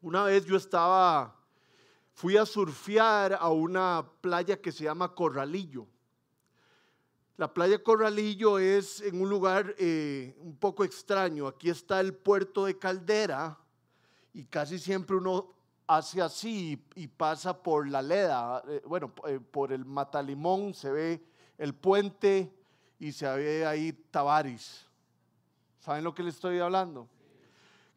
Una 0.00 0.22
vez 0.22 0.44
yo 0.44 0.56
estaba, 0.56 1.34
fui 2.12 2.36
a 2.36 2.46
surfear 2.46 3.36
a 3.38 3.48
una 3.50 4.08
playa 4.20 4.60
que 4.60 4.70
se 4.70 4.84
llama 4.84 5.12
Corralillo. 5.12 5.88
La 7.36 7.52
playa 7.52 7.82
Corralillo 7.82 8.60
es 8.60 9.00
en 9.00 9.20
un 9.20 9.28
lugar 9.28 9.74
eh, 9.76 10.36
un 10.38 10.56
poco 10.56 10.84
extraño. 10.84 11.48
Aquí 11.48 11.68
está 11.68 11.98
el 12.00 12.14
puerto 12.14 12.66
de 12.66 12.78
Caldera 12.78 13.58
y 14.32 14.44
casi 14.44 14.78
siempre 14.78 15.16
uno 15.16 15.52
hace 15.88 16.22
así 16.22 16.80
y, 16.94 17.08
pasa 17.08 17.60
por 17.60 17.88
la 17.88 18.00
Leda, 18.00 18.62
eh, 18.68 18.82
bueno, 18.86 19.12
eh, 19.26 19.40
por 19.40 19.72
el 19.72 19.84
Matalimón 19.84 20.74
se 20.74 20.92
ve 20.92 21.24
el 21.56 21.74
puente 21.74 22.52
y 23.00 23.10
se 23.10 23.26
ve 23.34 23.66
ahí 23.66 23.92
Tavares. 23.92 24.86
¿Saben 25.80 26.04
lo 26.04 26.14
que 26.14 26.22
le 26.22 26.30
estoy 26.30 26.60
hablando? 26.60 27.08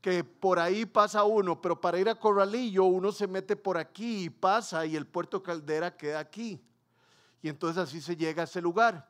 Que 0.02 0.24
por 0.24 0.60
ahí 0.60 0.86
pasa 0.86 1.24
uno, 1.24 1.62
pero 1.62 1.80
para 1.80 2.00
ir 2.00 2.10
a 2.10 2.16
Corralillo 2.16 2.86
uno 2.86 3.12
se 3.12 3.28
mete 3.28 3.56
por 3.56 3.78
aquí 3.78 4.26
y 4.26 4.30
pasa 4.30 4.86
y 4.86 4.96
el 4.96 5.06
puerto 5.06 5.44
Caldera 5.44 5.96
queda 5.96 6.20
aquí. 6.20 6.60
Y 7.42 7.50
entonces 7.50 7.78
así 7.78 8.02
se 8.02 8.16
llega 8.16 8.42
a 8.42 8.46
ese 8.46 8.62
lugar. 8.62 9.08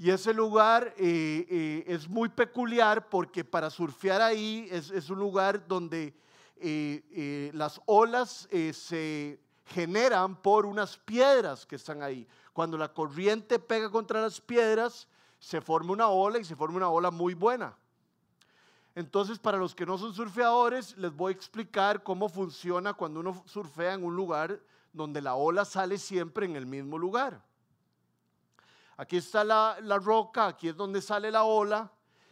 Y 0.00 0.10
ese 0.10 0.32
lugar 0.32 0.94
eh, 0.96 1.46
eh, 1.50 1.84
es 1.86 2.08
muy 2.08 2.30
peculiar 2.30 3.10
porque 3.10 3.44
para 3.44 3.68
surfear 3.68 4.22
ahí 4.22 4.66
es, 4.70 5.10
un 5.10 5.18
lugar 5.18 5.66
donde 5.68 6.14
eh, 6.56 7.50
las 7.52 7.78
olas 7.84 8.48
se 8.72 9.38
generan 9.66 10.40
por 10.40 10.64
unas 10.64 10.96
piedras 10.96 11.66
que 11.66 11.76
están 11.76 12.02
ahí. 12.02 12.26
Cuando 12.54 12.78
la 12.78 12.92
corriente 12.92 13.58
pega 13.58 13.90
contra 13.90 14.22
las 14.22 14.40
piedras, 14.40 15.06
se 15.38 15.60
forma 15.60 15.92
una 15.92 16.08
ola 16.08 16.38
y 16.38 16.44
se 16.44 16.56
forma 16.56 16.78
una 16.78 16.88
ola 16.88 17.10
muy 17.10 17.34
buena. 17.34 17.76
Entonces, 18.94 19.38
para 19.38 19.58
los 19.58 19.74
que 19.74 19.86
no 19.86 19.98
son 19.98 20.12
surfeadores, 20.12 20.96
les 20.98 21.14
voy 21.14 21.32
a 21.32 21.36
explicar 21.36 22.02
cómo 22.02 22.28
funciona 22.28 22.92
cuando 22.92 23.20
uno 23.20 23.42
surfea 23.46 23.94
en 23.94 24.04
un 24.04 24.16
lugar 24.16 24.60
donde 24.92 25.20
la 25.20 25.34
ola 25.34 25.64
sale 25.64 25.98
siempre 25.98 26.46
en 26.46 26.56
el 26.56 26.66
mismo 26.66 26.98
lugar. 26.98 27.42
Aquí 28.96 29.16
está 29.16 29.44
la, 29.44 29.78
roca, 29.98 30.48
aquí 30.48 30.68
es 30.68 30.76
donde 30.76 31.00
sale 31.00 31.30
la 31.30 31.44
ola 31.44 31.90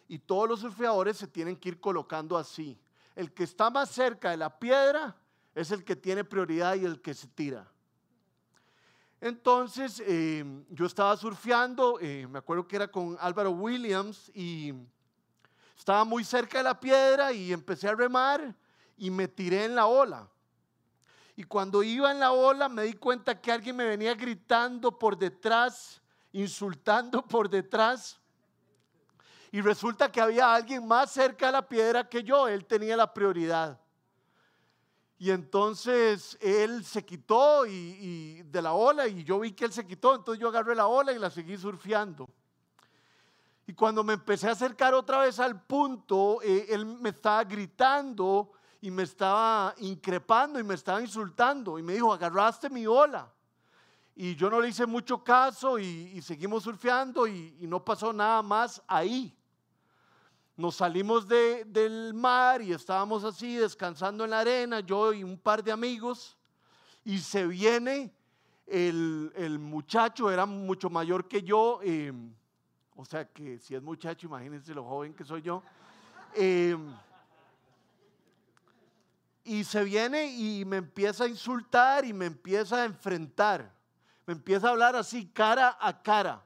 y 0.09 0.19
todos 0.19 0.49
los 0.49 0.61
surfeadores 0.61 1.17
se 1.17 1.27
tienen 1.27 1.57
que 1.57 1.71
ir 1.71 1.81
colocando 1.81 2.37
así. 2.37 2.79
El 3.15 3.33
que 3.33 3.45
está 3.45 3.71
más 3.71 3.91
cerca 3.91 4.31
de 4.31 4.37
la 4.37 4.59
piedra 4.59 5.17
es 5.55 5.71
el 5.71 5.85
que 5.85 5.97
tiene 5.97 6.25
prioridad 6.25 6.75
y 6.75 6.85
el 6.85 7.01
que 7.01 7.15
se 7.15 7.29
tira. 7.29 7.71
Entonces, 9.21 10.03
eh, 10.07 10.45
yo 10.71 10.87
estaba 10.87 11.17
surfeando, 11.17 11.99
eh, 12.01 12.27
me 12.29 12.39
acuerdo 12.39 12.69
que 12.69 12.77
era 12.77 12.89
con 12.89 13.17
Álvaro 13.19 13.51
Williams 13.51 14.31
y 14.35 14.75
estaba 15.79 16.05
muy 16.05 16.25
cerca 16.25 16.59
de 16.59 16.65
la 16.65 16.79
piedra 16.79 17.33
y 17.33 17.53
empecé 17.53 17.89
a 17.89 17.95
remar 17.95 18.55
y 18.97 19.11
me 19.11 19.29
tiré 19.29 19.65
en 19.65 19.77
la 19.77 19.87
ola. 19.87 20.29
Y 21.37 21.45
cuando 21.45 21.85
iba 21.85 22.11
en 22.11 22.19
la 22.19 22.33
ola 22.33 22.69
me 22.69 22.83
di 22.83 22.95
cuenta 22.95 23.41
que 23.41 23.53
alguien 23.53 23.77
me 23.77 23.87
venía 23.87 24.15
gritando 24.15 24.99
por 24.99 25.17
detrás, 25.17 26.03
insultando 26.33 27.23
por 27.23 27.49
detrás. 27.49 28.21
Y 29.53 29.61
resulta 29.61 30.11
que 30.11 30.21
había 30.21 30.53
alguien 30.53 30.87
más 30.87 31.13
cerca 31.13 31.47
de 31.47 31.53
la 31.53 31.67
piedra 31.67 32.09
que 32.09 32.25
yo, 32.25 32.49
él 32.49 32.67
tenía 32.67 32.97
la 32.97 33.15
prioridad. 33.15 33.81
Y 35.17 35.31
entonces 35.31 36.37
él 36.41 36.85
se 36.85 37.05
quitó 37.05 37.67
y, 37.67 38.43
de 38.43 38.63
la 38.63 38.73
ola 38.73 39.07
y 39.07 39.25
yo 39.25 39.41
vi 39.41 39.53
que 39.53 39.65
él 39.65 39.73
se 39.73 39.87
quitó, 39.87 40.17
entonces 40.17 40.41
yo 40.41 40.49
agarré 40.49 40.75
la 40.75 40.89
ola 40.89 41.13
y 41.13 41.19
la 41.19 41.31
seguí 41.31 41.57
surfeando. 41.57 42.29
Y 43.69 43.75
cuando 43.75 44.03
me 44.03 44.15
empecé 44.15 44.49
a 44.49 44.53
acercar 44.53 44.95
otra 44.95 45.21
vez 45.21 45.39
al 45.39 45.63
punto, 45.63 46.43
eh, 46.43 46.67
él 46.71 46.85
me 46.85 47.11
estaba 47.11 47.45
gritando 47.45 48.51
y 48.81 48.91
me 48.91 49.05
estaba 49.05 49.73
increpando 49.79 50.59
y 50.59 50.65
me 50.65 50.75
estaba 50.75 51.01
insultando 51.01 51.79
y 51.79 51.83
me 51.85 51.93
dijo, 51.93 52.13
agarraste 52.13 52.69
mi 52.69 52.85
ola. 52.85 53.33
Y 54.17 54.35
yo 54.35 54.51
no 54.51 54.61
le 54.61 54.69
hice 54.69 54.87
mucho 54.87 55.23
caso 55.23 55.79
y, 55.79 56.21
seguimos 56.23 56.65
surfeando 56.65 57.29
y 57.29 57.55
no 57.61 57.85
pasó 57.85 58.13
nada 58.13 58.43
más 58.43 58.83
ahí 58.89 59.39
nos 60.59 60.75
salimos 60.75 61.29
del 61.29 62.13
mar 62.15 62.61
y 62.61 62.73
estábamos 62.73 63.23
así 63.23 63.55
descansando 63.55 64.25
en 64.25 64.31
la 64.31 64.41
arena, 64.41 64.81
yo 64.81 65.13
y 65.13 65.23
un 65.23 65.39
par 65.39 65.63
de 65.63 65.71
amigos, 65.71 66.37
y 67.05 67.19
se 67.19 67.47
viene 67.47 68.13
el, 68.67 69.57
muchacho, 69.61 70.33
era 70.33 70.47
mucho 70.47 70.91
mayor 70.91 71.29
que 71.29 71.45
yo, 71.45 71.79
em, 71.85 72.35
o 72.99 73.05
sea 73.05 73.25
que 73.25 73.59
si 73.59 73.75
es 73.75 73.83
muchacho, 73.83 74.27
imagínense 74.27 74.75
lo 74.75 74.83
joven 74.83 75.15
que 75.15 75.25
soy 75.25 75.41
yo. 75.41 75.63
Em, 76.35 76.93
y 79.45 79.63
se 79.65 79.85
viene 79.85 80.27
y 80.27 80.65
me 80.65 80.79
empieza 80.79 81.25
a 81.25 81.29
insultar 81.29 82.05
y 82.05 82.13
me 82.13 82.27
empieza 82.27 82.83
a 82.83 82.85
enfrentar, 82.85 83.73
me 84.27 84.35
empieza 84.35 84.67
a 84.67 84.71
hablar 84.73 84.97
así 84.97 85.27
cara 85.29 85.79
a 85.81 86.03
cara 86.03 86.45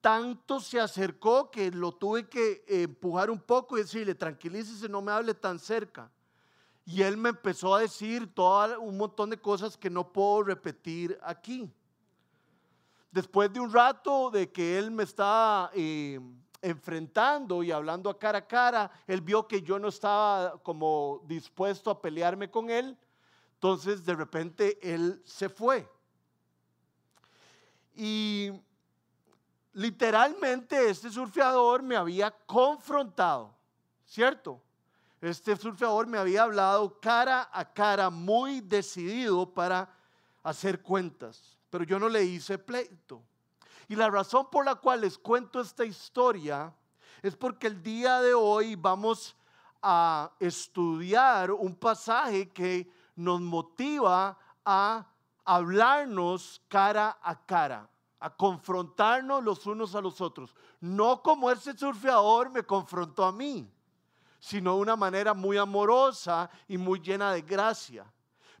tanto 0.00 0.60
se 0.60 0.80
acercó 0.80 1.50
que 1.50 1.70
lo 1.70 1.92
tuve 1.92 2.28
que 2.28 2.64
empujar 2.68 3.30
un 3.30 3.40
poco 3.40 3.76
y 3.76 3.82
decirle, 3.82 4.14
tranquilícese, 4.14 4.88
no 4.88 5.02
me 5.02 5.12
hable 5.12 5.34
tan 5.34 5.58
cerca. 5.58 6.10
Y 6.84 7.02
él 7.02 7.16
me 7.16 7.30
empezó 7.30 7.74
a 7.74 7.80
decir 7.80 8.32
todo 8.32 8.80
un 8.80 8.96
montón 8.96 9.30
de 9.30 9.40
cosas 9.40 9.76
que 9.76 9.90
no 9.90 10.10
puedo 10.12 10.44
repetir 10.44 11.18
aquí. 11.22 11.70
Después 13.10 13.52
de 13.52 13.60
un 13.60 13.72
rato 13.72 14.30
de 14.30 14.50
que 14.50 14.78
él 14.78 14.90
me 14.90 15.04
estaba 15.04 15.70
eh, 15.74 16.20
enfrentando 16.60 17.62
y 17.62 17.72
hablando 17.72 18.10
a 18.10 18.18
cara 18.18 18.38
a 18.38 18.46
cara, 18.46 18.90
él 19.06 19.20
vio 19.20 19.46
que 19.46 19.62
yo 19.62 19.78
no 19.78 19.88
estaba 19.88 20.58
como 20.62 21.22
dispuesto 21.26 21.90
a 21.90 22.00
pelearme 22.00 22.50
con 22.50 22.70
él. 22.70 22.96
Entonces 23.54 24.04
de 24.04 24.14
repente 24.14 24.78
él 24.82 25.22
se 25.24 25.48
fue. 25.48 25.88
Y 27.94 28.52
literalmente 29.72 30.88
este 30.88 31.10
surfeador 31.10 31.82
me 31.82 31.96
había 31.96 32.30
confrontado, 32.30 33.54
¿cierto? 34.06 34.62
Este 35.20 35.56
surfeador 35.56 36.06
me 36.06 36.18
había 36.18 36.44
hablado 36.44 37.00
cara 37.00 37.48
a 37.52 37.64
cara, 37.64 38.10
muy 38.10 38.60
decidido 38.60 39.52
para 39.52 39.92
hacer 40.44 40.80
cuentas, 40.80 41.57
pero 41.70 41.84
yo 41.84 41.98
no 41.98 42.08
le 42.08 42.24
hice 42.24 42.58
pleito. 42.58 43.22
Y 43.88 43.96
la 43.96 44.10
razón 44.10 44.48
por 44.50 44.64
la 44.64 44.74
cual 44.74 45.00
les 45.00 45.16
cuento 45.18 45.60
esta 45.60 45.84
historia 45.84 46.72
es 47.22 47.36
porque 47.36 47.66
el 47.66 47.82
día 47.82 48.20
de 48.20 48.34
hoy 48.34 48.74
vamos 48.74 49.36
a 49.82 50.30
estudiar 50.40 51.50
un 51.50 51.74
pasaje 51.74 52.50
que 52.50 52.90
nos 53.16 53.40
motiva 53.40 54.38
a 54.64 55.06
hablarnos 55.44 56.60
cara 56.68 57.18
a 57.22 57.44
cara 57.46 57.88
a 58.20 58.30
confrontarnos 58.30 59.42
los 59.42 59.66
unos 59.66 59.94
a 59.94 60.00
los 60.00 60.20
otros. 60.20 60.54
No 60.80 61.22
como 61.22 61.50
ese 61.50 61.76
surfeador 61.76 62.50
me 62.50 62.62
confrontó 62.62 63.24
a 63.24 63.32
mí, 63.32 63.70
sino 64.38 64.74
de 64.74 64.80
una 64.80 64.96
manera 64.96 65.34
muy 65.34 65.56
amorosa 65.56 66.50
y 66.66 66.76
muy 66.78 67.00
llena 67.00 67.32
de 67.32 67.42
gracia. 67.42 68.12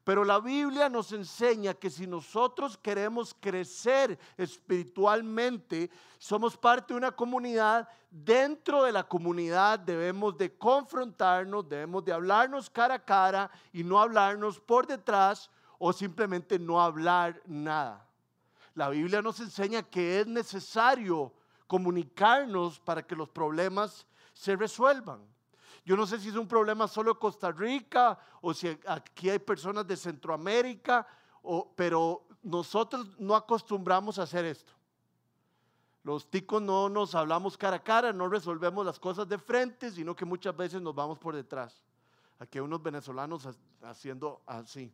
Pero 0.08 0.24
la 0.24 0.40
Biblia 0.40 0.88
nos 0.88 1.12
enseña 1.12 1.74
que 1.74 1.90
si 1.90 2.06
nosotros 2.06 2.78
queremos 2.78 3.36
crecer 3.38 4.18
espiritualmente, 4.38 5.90
somos 6.16 6.56
parte 6.56 6.94
de 6.94 6.96
una 6.96 7.12
comunidad, 7.12 7.86
dentro 8.10 8.84
de 8.84 8.92
la 8.92 9.06
comunidad 9.06 9.78
debemos 9.78 10.38
de 10.38 10.56
confrontarnos, 10.56 11.68
debemos 11.68 12.06
de 12.06 12.14
hablarnos 12.14 12.70
cara 12.70 12.94
a 12.94 13.04
cara 13.04 13.50
y 13.70 13.84
no 13.84 14.00
hablarnos 14.00 14.58
por 14.58 14.86
detrás 14.86 15.50
o 15.78 15.92
simplemente 15.92 16.58
no 16.58 16.80
hablar 16.80 17.42
nada. 17.44 18.08
La 18.72 18.88
Biblia 18.88 19.20
nos 19.20 19.40
enseña 19.40 19.82
que 19.82 20.20
es 20.20 20.26
necesario 20.26 21.34
comunicarnos 21.66 22.80
para 22.80 23.06
que 23.06 23.14
los 23.14 23.28
problemas 23.28 24.06
se 24.32 24.56
resuelvan. 24.56 25.20
Yo 25.84 25.96
no 25.96 26.06
sé 26.06 26.18
si 26.18 26.28
es 26.28 26.36
un 26.36 26.48
problema 26.48 26.86
solo 26.86 27.14
de 27.14 27.18
Costa 27.18 27.50
Rica 27.50 28.18
o 28.40 28.52
si 28.52 28.78
aquí 28.86 29.30
hay 29.30 29.38
personas 29.38 29.86
de 29.86 29.96
Centroamérica, 29.96 31.06
pero 31.74 32.26
nosotros 32.42 33.08
no 33.18 33.34
acostumbramos 33.34 34.18
a 34.18 34.24
hacer 34.24 34.44
esto. 34.44 34.72
Los 36.02 36.30
ticos 36.30 36.62
no 36.62 36.88
nos 36.88 37.14
hablamos 37.14 37.56
cara 37.56 37.76
a 37.76 37.82
cara, 37.82 38.12
no 38.12 38.28
resolvemos 38.28 38.84
las 38.84 38.98
cosas 38.98 39.28
de 39.28 39.38
frente, 39.38 39.90
sino 39.90 40.14
que 40.14 40.24
muchas 40.24 40.56
veces 40.56 40.80
nos 40.80 40.94
vamos 40.94 41.18
por 41.18 41.34
detrás. 41.34 41.84
Aquí 42.38 42.58
hay 42.58 42.64
unos 42.64 42.82
venezolanos 42.82 43.48
haciendo 43.82 44.40
así. 44.46 44.92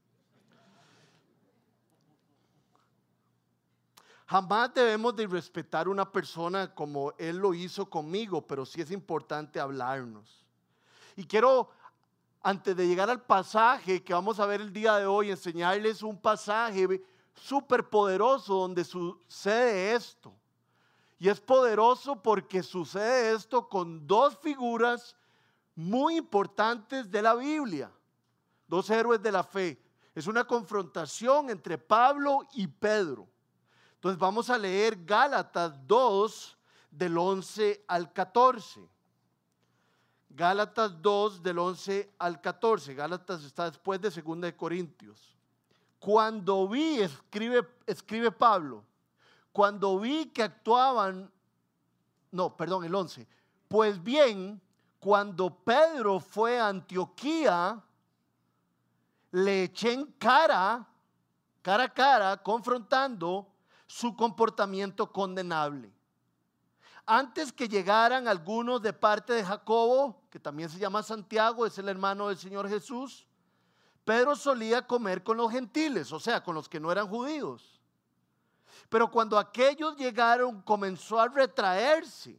Jamás 4.27 4.73
debemos 4.73 5.15
de 5.15 5.27
respetar 5.27 5.87
a 5.87 5.91
una 5.91 6.11
persona 6.11 6.75
como 6.75 7.13
Él 7.19 7.37
lo 7.37 7.53
hizo 7.53 7.89
conmigo, 7.91 8.47
pero 8.47 8.65
sí 8.65 8.81
es 8.81 8.91
importante 8.91 9.61
hablarnos. 9.61 10.44
Y 11.17 11.25
quiero, 11.25 11.71
antes 12.43 12.77
de 12.77 12.87
llegar 12.87 13.09
al 13.11 13.23
pasaje 13.23 14.03
que 14.03 14.13
vamos 14.13 14.41
a 14.41 14.47
ver 14.47 14.61
el 14.61 14.73
día 14.73 14.97
de 14.97 15.07
hoy, 15.07 15.31
enseñarles 15.31 16.03
un 16.03 16.21
pasaje 16.21 17.03
súper 17.35 17.89
poderoso 17.89 18.55
donde 18.55 18.85
sucede 18.85 19.95
esto. 19.95 20.35
Y 21.19 21.29
es 21.29 21.41
poderoso 21.41 22.21
porque 22.21 22.63
sucede 22.63 23.35
esto 23.35 23.69
con 23.69 24.07
dos 24.07 24.37
figuras 24.39 25.17
muy 25.75 26.17
importantes 26.17 27.11
de 27.11 27.23
la 27.23 27.35
Biblia. 27.35 27.91
dos 28.67 28.91
héroes 28.91 29.23
de 29.23 29.31
la 29.31 29.45
fe. 29.45 29.81
Es 30.15 30.27
una 30.27 30.45
confrontación 30.45 31.51
entre 31.51 31.79
Pablo 31.79 32.41
y 32.55 32.67
Pedro. 32.67 33.29
Entonces 33.95 34.19
vamos 34.19 34.51
a 34.51 34.59
leer 34.59 35.05
Gálatas 35.05 35.87
2 35.87 36.59
del 36.91 37.17
11 37.17 37.85
al 37.89 38.13
14. 38.13 38.89
Gálatas 40.37 41.01
2 41.01 41.45
del 41.45 41.61
11 41.61 42.13
al 42.19 42.41
14. 42.41 42.95
Gálatas 42.95 43.45
está 43.45 43.71
después 43.71 44.01
de 44.01 44.11
2 44.11 44.41
de 44.41 44.57
Corintios. 44.57 45.37
Cuando 46.01 46.69
vi, 46.69 47.01
escribe, 47.01 47.67
escribe 47.87 48.33
Pablo, 48.33 48.85
cuando 49.53 49.99
vi 50.01 50.27
que 50.27 50.43
actuaban, 50.43 51.31
no, 52.33 52.57
perdón, 52.57 52.85
el 52.85 52.95
11. 52.95 53.29
Pues 53.69 54.03
bien, 54.03 54.61
cuando 54.99 55.55
Pedro 55.55 56.19
fue 56.19 56.59
a 56.59 56.67
Antioquía, 56.67 57.81
le 59.31 59.65
eché 59.65 59.93
en 59.93 60.07
cara, 60.19 60.85
cara 61.63 61.85
a 61.85 61.95
cara, 61.95 62.43
confrontando 62.43 63.47
su 63.87 64.17
comportamiento 64.17 65.13
condenable. 65.13 65.94
Antes 67.07 67.53
que 67.53 67.69
llegaran 67.69 68.29
algunos 68.29 68.81
de 68.81 68.93
parte 68.93 69.35
de 69.35 69.45
Jacobo, 69.45 70.23
que 70.31 70.41
también 70.41 70.71
se 70.71 70.79
llama 70.79 71.03
Santiago, 71.03 71.67
es 71.67 71.77
el 71.79 71.89
hermano 71.89 72.29
del 72.29 72.39
Señor 72.39 72.69
Jesús, 72.69 73.27
Pedro 74.05 74.37
solía 74.37 74.87
comer 74.87 75.23
con 75.23 75.37
los 75.37 75.51
gentiles, 75.51 76.13
o 76.13 76.21
sea, 76.21 76.43
con 76.43 76.55
los 76.55 76.69
que 76.69 76.81
no 76.81 76.91
eran 76.91 77.09
judíos. 77.09 77.81
Pero 78.89 79.11
cuando 79.11 79.39
aquellos 79.39 79.97
llegaron, 79.97 80.63
comenzó 80.63 81.19
a 81.19 81.29
retraerse 81.29 82.39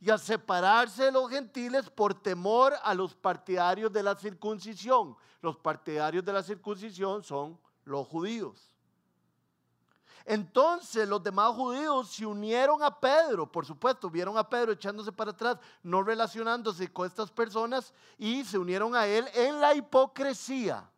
y 0.00 0.10
a 0.10 0.18
separarse 0.18 1.04
de 1.04 1.12
los 1.12 1.30
gentiles 1.30 1.88
por 1.90 2.14
temor 2.14 2.74
a 2.82 2.94
los 2.94 3.14
partidarios 3.14 3.92
de 3.92 4.02
la 4.02 4.14
circuncisión. 4.14 5.16
Los 5.40 5.56
partidarios 5.56 6.24
de 6.24 6.32
la 6.32 6.42
circuncisión 6.42 7.22
son 7.22 7.58
los 7.84 8.06
judíos. 8.06 8.75
Entonces 10.28 11.08
los 11.08 11.22
demás 11.22 11.52
judíos 11.52 12.10
se 12.10 12.26
unieron 12.26 12.82
a 12.82 12.98
Pedro, 12.98 13.50
por 13.50 13.64
supuesto, 13.64 14.10
vieron 14.10 14.36
a 14.36 14.48
Pedro 14.48 14.72
echándose 14.72 15.12
para 15.12 15.30
atrás, 15.30 15.56
no 15.84 16.02
relacionándose 16.02 16.92
con 16.92 17.06
estas 17.06 17.30
personas 17.30 17.94
y 18.18 18.44
se 18.44 18.58
unieron 18.58 18.96
a 18.96 19.06
él 19.06 19.24
en 19.34 19.60
la 19.60 19.72
hipocresía. 19.72 20.90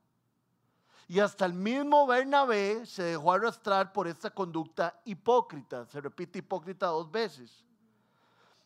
Y 1.09 1.21
hasta 1.21 1.45
el 1.45 1.53
mismo 1.53 2.07
Bernabé 2.07 2.87
se 2.87 3.03
dejó 3.03 3.33
arrastrar 3.33 3.93
por 3.93 4.09
esta 4.09 4.31
conducta 4.31 4.99
hipócrita. 5.05 5.85
Se 5.87 6.01
repite 6.01 6.39
hipócrita 6.39 6.87
dos 6.87 7.11
veces. 7.11 7.65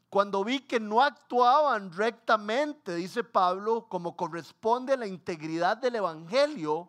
Cuando 0.08 0.44
vi 0.44 0.60
que 0.60 0.78
no 0.78 1.00
actuaban 1.00 1.92
rectamente, 1.92 2.94
dice 2.94 3.24
Pablo, 3.24 3.88
como 3.88 4.16
corresponde 4.16 4.92
a 4.92 4.96
la 4.96 5.06
integridad 5.06 5.76
del 5.76 5.96
Evangelio, 5.96 6.88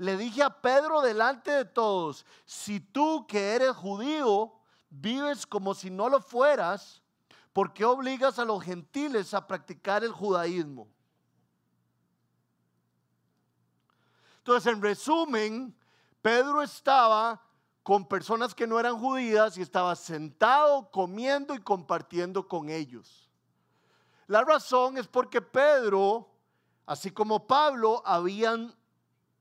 le 0.00 0.16
dije 0.16 0.42
a 0.42 0.48
Pedro 0.48 1.02
delante 1.02 1.50
de 1.50 1.66
todos, 1.66 2.24
si 2.46 2.80
tú 2.80 3.26
que 3.26 3.52
eres 3.52 3.76
judío 3.76 4.50
vives 4.88 5.46
como 5.46 5.74
si 5.74 5.90
no 5.90 6.08
lo 6.08 6.22
fueras, 6.22 7.02
¿por 7.52 7.74
qué 7.74 7.84
obligas 7.84 8.38
a 8.38 8.46
los 8.46 8.64
gentiles 8.64 9.34
a 9.34 9.46
practicar 9.46 10.02
el 10.02 10.10
judaísmo? 10.10 10.88
Entonces, 14.38 14.72
en 14.72 14.80
resumen, 14.80 15.76
Pedro 16.22 16.62
estaba 16.62 17.42
con 17.82 18.08
personas 18.08 18.54
que 18.54 18.66
no 18.66 18.80
eran 18.80 18.98
judías 18.98 19.58
y 19.58 19.60
estaba 19.60 19.94
sentado 19.96 20.90
comiendo 20.90 21.54
y 21.54 21.60
compartiendo 21.60 22.48
con 22.48 22.70
ellos. 22.70 23.28
La 24.28 24.44
razón 24.44 24.96
es 24.96 25.06
porque 25.06 25.42
Pedro, 25.42 26.30
así 26.86 27.10
como 27.10 27.46
Pablo, 27.46 28.02
habían 28.06 28.79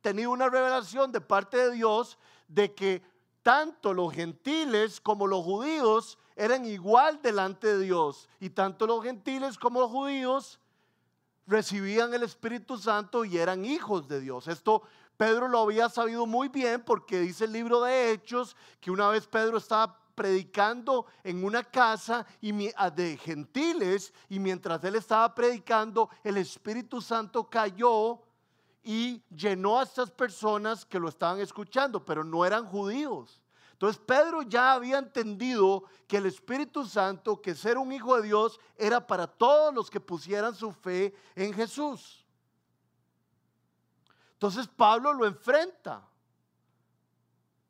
tenido 0.01 0.31
una 0.31 0.50
revelación 0.50 1.12
de 1.12 1.22
parte 1.22 1.57
de 1.57 1.72
Dios 1.72 2.18
de 2.48 2.74
que 2.74 3.01
tanto 3.44 3.94
los 3.94 4.13
gentiles 4.13 5.00
como 5.00 5.28
los 5.28 5.44
judíos 5.44 6.18
eran 6.36 6.66
igual 6.66 7.22
delante 7.22 7.68
de 7.68 7.80
Dios. 7.80 8.30
Y 8.40 8.50
tanto 8.50 8.88
los 8.88 9.04
gentiles 9.04 9.57
como 9.57 9.80
los 9.81 9.92
judíos 9.92 10.60
recibían 11.48 12.13
el 12.13 12.24
Espíritu 12.24 12.78
Santo 12.78 13.25
y 13.25 13.38
eran 13.38 13.66
hijos 13.66 14.07
de 14.07 14.19
Dios. 14.19 14.48
Esto 14.48 14.84
Pedro 15.18 15.50
lo 15.50 15.60
había 15.60 15.90
sabido 15.90 16.25
muy 16.25 16.48
bien 16.48 16.81
porque 16.81 17.19
dice 17.19 17.45
el 17.45 17.52
libro 17.52 17.81
de 17.81 18.12
Hechos 18.12 18.56
que 18.80 18.92
una 18.92 19.10
vez 19.10 19.28
Pedro 19.28 19.57
estaba 19.57 20.00
predicando 20.16 21.07
en 21.24 21.44
una 21.44 21.63
casa 21.63 22.25
de 22.42 23.18
gentiles 23.18 24.13
y 24.30 24.40
mientras 24.40 24.84
él 24.84 24.95
estaba 24.95 25.34
predicando 25.36 26.10
el 26.24 26.38
Espíritu 26.38 27.02
Santo 27.02 27.50
cayó 27.50 28.22
y 28.92 29.24
llenó 29.30 29.78
a 29.78 29.84
estas 29.84 30.10
personas 30.10 30.84
que 30.84 31.00
lo 31.00 31.10
estaban 31.10 31.40
escuchando, 31.40 32.04
pero 32.04 32.24
no 32.24 32.44
eran 32.44 32.66
judíos. 32.66 33.40
Entonces 33.74 34.02
Pedro 34.04 34.42
ya 34.42 34.74
había 34.74 34.98
entendido 34.98 35.84
que 36.08 36.18
el 36.18 36.26
Espíritu 36.26 36.84
Santo, 36.84 37.40
que 37.40 37.54
ser 37.54 37.78
un 37.78 37.92
hijo 37.92 38.16
de 38.16 38.24
Dios, 38.24 38.60
era 38.76 39.06
para 39.06 39.28
todos 39.28 39.72
los 39.76 39.92
que 39.92 40.00
pusieran 40.00 40.56
su 40.56 40.72
fe 40.72 41.14
en 41.36 41.54
Jesús. 41.54 42.26
Entonces 44.34 44.68
Pablo 44.68 45.14
lo 45.14 45.28
enfrenta. 45.28 46.02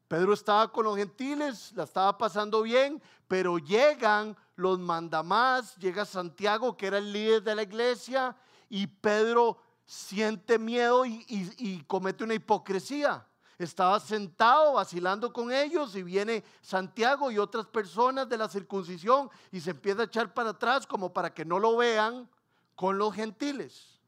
Pedro 0.07 0.31
estaba 0.31 0.71
con 0.71 0.86
los 0.86 0.95
gentiles, 0.95 1.74
la 1.75 1.83
estaba 1.83 2.18
pasando 2.18 2.62
bien, 2.62 3.04
pero 3.27 3.57
llegan 3.57 4.38
los 4.56 4.80
mandamás, 4.80 5.75
llega 5.75 6.06
Santiago, 6.06 6.77
que 6.77 6.88
era 6.88 6.98
el 6.98 7.12
líder 7.12 7.44
de 7.44 7.56
la 7.56 7.63
iglesia, 7.63 8.38
y 8.69 8.88
Pedro 8.88 9.69
siente 9.89 10.59
miedo 10.59 11.03
y, 11.03 11.83
comete 11.88 12.24
una 12.24 12.36
hipocresía. 12.36 13.25
Estaba 13.57 14.00
sentado 14.00 14.74
vacilando 14.74 15.33
con 15.33 15.51
ellos 15.51 15.95
y 15.95 16.03
viene 16.03 16.44
Santiago 16.62 17.31
y 17.31 17.39
otras 17.39 17.65
personas 17.65 18.30
de 18.30 18.38
la 18.38 18.47
circuncisión 18.47 19.31
y 19.51 19.59
se 19.59 19.71
empieza 19.71 20.03
a 20.03 20.06
echar 20.06 20.31
para 20.31 20.51
atrás 20.51 20.86
como 20.86 21.12
para 21.12 21.33
que 21.33 21.44
no 21.44 21.57
lo 21.57 21.75
vean 21.75 22.30
con 22.75 23.00
los 23.00 23.15
gentiles. 23.15 24.00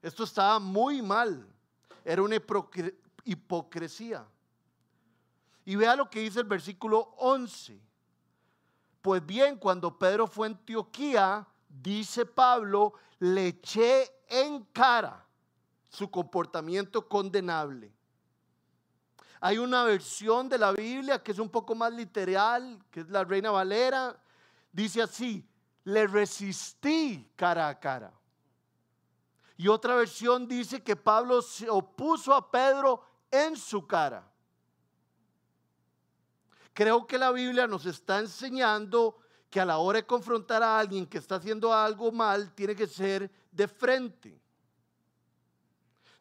Esto 0.00 0.22
estaba 0.22 0.60
muy 0.60 1.02
mal. 1.02 1.44
Era 2.04 2.22
una 2.22 2.36
hipocresía. 3.24 4.24
Y 5.64 5.74
vea 5.74 5.96
lo 5.96 6.08
que 6.08 6.20
dice 6.20 6.38
el 6.38 6.46
versículo 6.46 7.14
11. 7.18 7.80
Pues 9.02 9.26
bien, 9.26 9.58
cuando 9.58 9.98
Pedro 9.98 10.28
fue 10.28 10.46
a 10.46 10.50
Antioquía, 10.50 11.48
dice 11.82 12.26
Pablo, 12.26 12.94
le 13.18 13.48
eché 13.48 14.22
en 14.28 14.64
cara 14.72 15.24
su 15.88 16.10
comportamiento 16.10 17.08
condenable. 17.08 17.92
Hay 19.40 19.58
una 19.58 19.84
versión 19.84 20.48
de 20.48 20.58
la 20.58 20.72
Biblia 20.72 21.22
que 21.22 21.32
es 21.32 21.38
un 21.38 21.50
poco 21.50 21.74
más 21.74 21.92
literal, 21.92 22.82
que 22.90 23.00
es 23.00 23.08
la 23.10 23.24
Reina 23.24 23.50
Valera. 23.50 24.16
Dice 24.72 25.02
así, 25.02 25.46
le 25.84 26.06
resistí 26.06 27.30
cara 27.36 27.68
a 27.68 27.78
cara. 27.78 28.12
Y 29.56 29.68
otra 29.68 29.94
versión 29.94 30.48
dice 30.48 30.82
que 30.82 30.96
Pablo 30.96 31.42
se 31.42 31.68
opuso 31.68 32.34
a 32.34 32.50
Pedro 32.50 33.04
en 33.30 33.56
su 33.56 33.86
cara. 33.86 34.28
Creo 36.72 37.06
que 37.06 37.18
la 37.18 37.30
Biblia 37.30 37.68
nos 37.68 37.86
está 37.86 38.18
enseñando 38.18 39.16
que 39.54 39.60
a 39.60 39.64
la 39.64 39.78
hora 39.78 40.00
de 40.00 40.04
confrontar 40.04 40.64
a 40.64 40.80
alguien 40.80 41.06
que 41.06 41.18
está 41.18 41.36
haciendo 41.36 41.72
algo 41.72 42.10
mal, 42.10 42.52
tiene 42.56 42.74
que 42.74 42.88
ser 42.88 43.30
de 43.52 43.68
frente. 43.68 44.36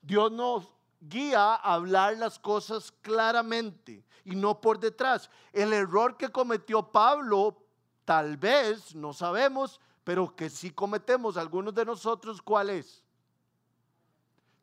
Dios 0.03 0.31
nos 0.31 0.69
guía 0.99 1.55
a 1.55 1.73
hablar 1.73 2.15
las 2.15 2.37
cosas 2.37 2.91
claramente 3.01 4.05
y 4.23 4.35
no 4.35 4.61
por 4.61 4.79
detrás. 4.79 5.31
El 5.51 5.73
error 5.73 6.15
que 6.15 6.29
cometió 6.29 6.91
Pablo, 6.91 7.57
tal 8.05 8.37
vez, 8.37 8.93
no 8.93 9.13
sabemos, 9.13 9.81
pero 10.03 10.35
que 10.35 10.47
sí 10.47 10.69
cometemos 10.69 11.35
algunos 11.35 11.73
de 11.73 11.85
nosotros, 11.85 12.39
¿cuál 12.39 12.69
es? 12.69 13.03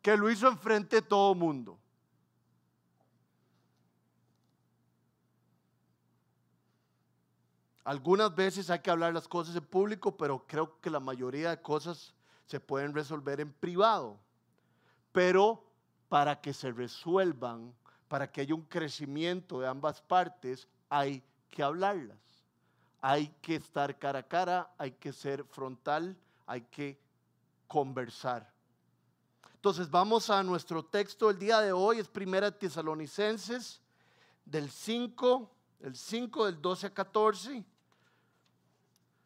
Que 0.00 0.16
lo 0.16 0.30
hizo 0.30 0.46
enfrente 0.46 0.94
de 0.94 1.02
todo 1.02 1.34
mundo. 1.34 1.79
Algunas 7.90 8.32
veces 8.32 8.70
hay 8.70 8.78
que 8.78 8.90
hablar 8.92 9.12
las 9.12 9.26
cosas 9.26 9.56
en 9.56 9.66
público, 9.66 10.16
pero 10.16 10.46
creo 10.46 10.80
que 10.80 10.90
la 10.90 11.00
mayoría 11.00 11.50
de 11.50 11.60
cosas 11.60 12.14
se 12.46 12.60
pueden 12.60 12.94
resolver 12.94 13.40
en 13.40 13.52
privado. 13.52 14.16
Pero 15.10 15.64
para 16.08 16.40
que 16.40 16.52
se 16.52 16.70
resuelvan, 16.70 17.74
para 18.06 18.30
que 18.30 18.42
haya 18.42 18.54
un 18.54 18.62
crecimiento 18.62 19.58
de 19.58 19.66
ambas 19.66 20.00
partes, 20.00 20.68
hay 20.88 21.20
que 21.50 21.64
hablarlas. 21.64 22.16
Hay 23.00 23.34
que 23.42 23.56
estar 23.56 23.98
cara 23.98 24.20
a 24.20 24.28
cara, 24.28 24.72
hay 24.78 24.92
que 24.92 25.12
ser 25.12 25.42
frontal, 25.42 26.16
hay 26.46 26.60
que 26.60 26.96
conversar. 27.66 28.48
Entonces 29.52 29.90
vamos 29.90 30.30
a 30.30 30.44
nuestro 30.44 30.84
texto 30.84 31.28
el 31.28 31.40
día 31.40 31.58
de 31.58 31.72
hoy, 31.72 31.98
es 31.98 32.06
Primera 32.06 32.56
Tesalonicenses 32.56 33.82
del 34.44 34.70
5 34.70 35.50
el 35.80 35.96
5 35.96 36.46
del 36.46 36.60
12 36.60 36.86
a 36.86 36.94
14. 36.94 37.64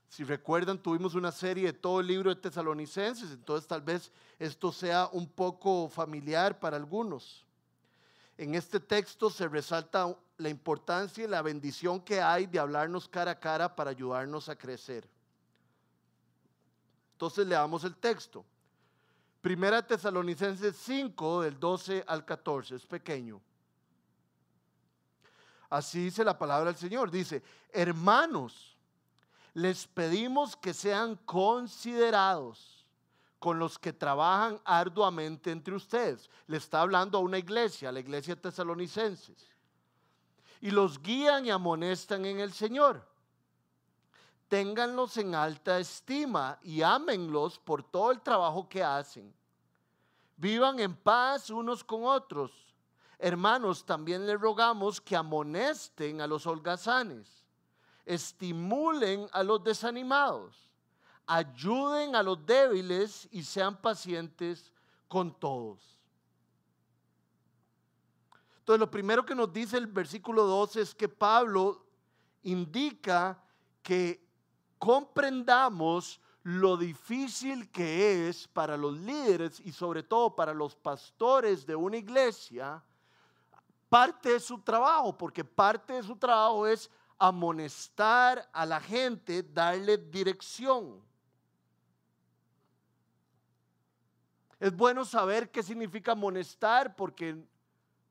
Si 0.09 0.23
recuerdan, 0.23 0.79
tuvimos 0.79 1.15
una 1.15 1.33
serie 1.33 1.67
de 1.67 1.73
todo 1.73 2.01
el 2.01 2.07
libro 2.07 2.33
de 2.33 2.41
Tesalonicenses, 2.41 3.31
entonces 3.33 3.67
tal 3.67 3.83
vez 3.83 4.13
esto 4.39 4.71
sea 4.71 5.09
un 5.13 5.29
poco 5.29 5.89
familiar 5.89 6.59
para 6.61 6.77
algunos. 6.77 7.45
En 8.39 8.55
este 8.55 8.81
texto 8.81 9.31
se 9.31 9.49
resalta 9.49 10.17
la 10.39 10.49
importancia 10.49 11.25
y 11.25 11.29
la 11.29 11.43
bendición 11.43 12.01
que 12.01 12.21
hay 12.21 12.47
de 12.47 12.59
hablarnos 12.59 13.09
cara 13.09 13.33
a 13.33 13.41
cara 13.41 13.75
para 13.75 13.91
ayudarnos 13.91 14.49
a 14.49 14.57
crecer. 14.57 15.09
Entonces 17.13 17.47
leamos 17.47 17.85
el 17.85 17.97
texto. 17.97 18.45
Primera 19.41 19.87
Tesalonicenses 19.87 20.77
5, 20.77 21.43
del 21.43 21.61
12 21.61 22.05
al 22.07 22.25
14, 22.25 22.77
es 22.77 22.87
pequeño. 22.87 23.41
Así 25.71 26.05
dice 26.05 26.25
la 26.25 26.39
palabra 26.39 26.71
del 26.71 26.79
Señor. 26.79 27.11
Dice, 27.11 27.43
hermanos, 27.73 28.74
les 29.55 29.87
pedimos 29.87 30.57
que 30.57 30.75
sean 30.75 31.15
considerados 31.25 32.85
con 33.39 33.59
los 33.59 33.79
que 33.79 33.93
trabajan 33.93 34.61
arduamente 34.65 35.53
entre 35.53 35.77
ustedes. 35.77 36.29
Le 36.49 36.57
está 36.57 36.81
hablando 36.81 37.19
a 37.19 37.21
una 37.21 37.39
iglesia, 37.39 37.89
a 37.89 37.93
la 37.93 38.01
iglesia 38.01 38.41
tesalonicenses. 38.41 39.49
Y 40.61 40.71
los 40.71 41.01
guían 41.01 41.47
y 41.47 41.51
amonestan 41.51 42.25
en 42.25 42.41
el 42.41 42.53
Señor. 42.53 43.07
Ténganlos 44.49 45.17
en 45.19 45.35
alta 45.35 45.79
estima 45.79 46.59
y 46.63 46.83
ámenlos 46.83 47.59
por 47.59 47.83
todo 47.83 48.11
el 48.11 48.21
trabajo 48.23 48.69
que 48.69 48.83
hacen. 48.83 49.33
Vivan 50.37 50.81
en 50.81 50.97
paz 50.97 51.49
unos 51.51 51.85
con 51.85 52.05
otros. 52.05 52.75
Hermanos, 53.19 53.85
también 53.85 54.27
les 54.27 54.41
rogamos 54.41 55.01
que 55.01 55.15
amonesten 55.15 56.21
a 56.21 56.27
los 56.27 56.47
holgazanes 56.47 57.44
estimulen 58.05 59.27
a 59.33 59.43
los 59.43 59.63
desanimados, 59.63 60.71
ayuden 61.27 62.15
a 62.17 62.23
los 62.23 62.45
débiles 62.45 63.29
y 63.31 63.43
sean 63.43 63.81
pacientes 63.81 64.73
con 65.09 65.33
todos. 65.39 65.95
Entonces, 68.59 68.81
lo 68.81 68.91
primero 68.91 69.25
que 69.27 69.35
nos 69.35 69.53
dice 69.53 69.77
el 69.77 69.87
versículo 69.87 70.45
12 70.45 70.81
es 70.81 70.95
que 70.95 71.09
Pablo 71.09 71.85
indica 72.43 73.43
que 73.83 74.27
comprendamos 74.79 76.21
lo 76.45 76.77
difícil 76.77 77.71
que 77.71 78.29
es 78.29 78.47
para 78.49 78.77
los 78.77 78.97
líderes 78.99 79.61
y 79.61 79.73
sobre 79.73 80.03
todo 80.03 80.35
para 80.35 80.53
los 80.53 80.75
pastores 80.77 81.67
de 81.67 81.75
una 81.75 81.97
iglesia, 81.97 82.83
parte 83.89 84.33
de 84.33 84.41
su 84.41 84.59
trabajo, 84.61 85.17
porque 85.17 85.45
parte 85.45 85.95
de 85.95 86.03
su 86.03 86.17
trabajo 86.17 86.67
es 86.67 86.91
amonestar 87.29 88.49
a 88.53 88.67
la 88.67 88.81
gente, 88.81 89.43
darle 89.43 89.97
dirección. 89.97 91.03
Es 94.61 94.77
bueno 94.77 95.05
saber 95.05 95.51
qué 95.51 95.63
significa 95.63 96.13
amonestar 96.13 96.95
porque 96.95 97.43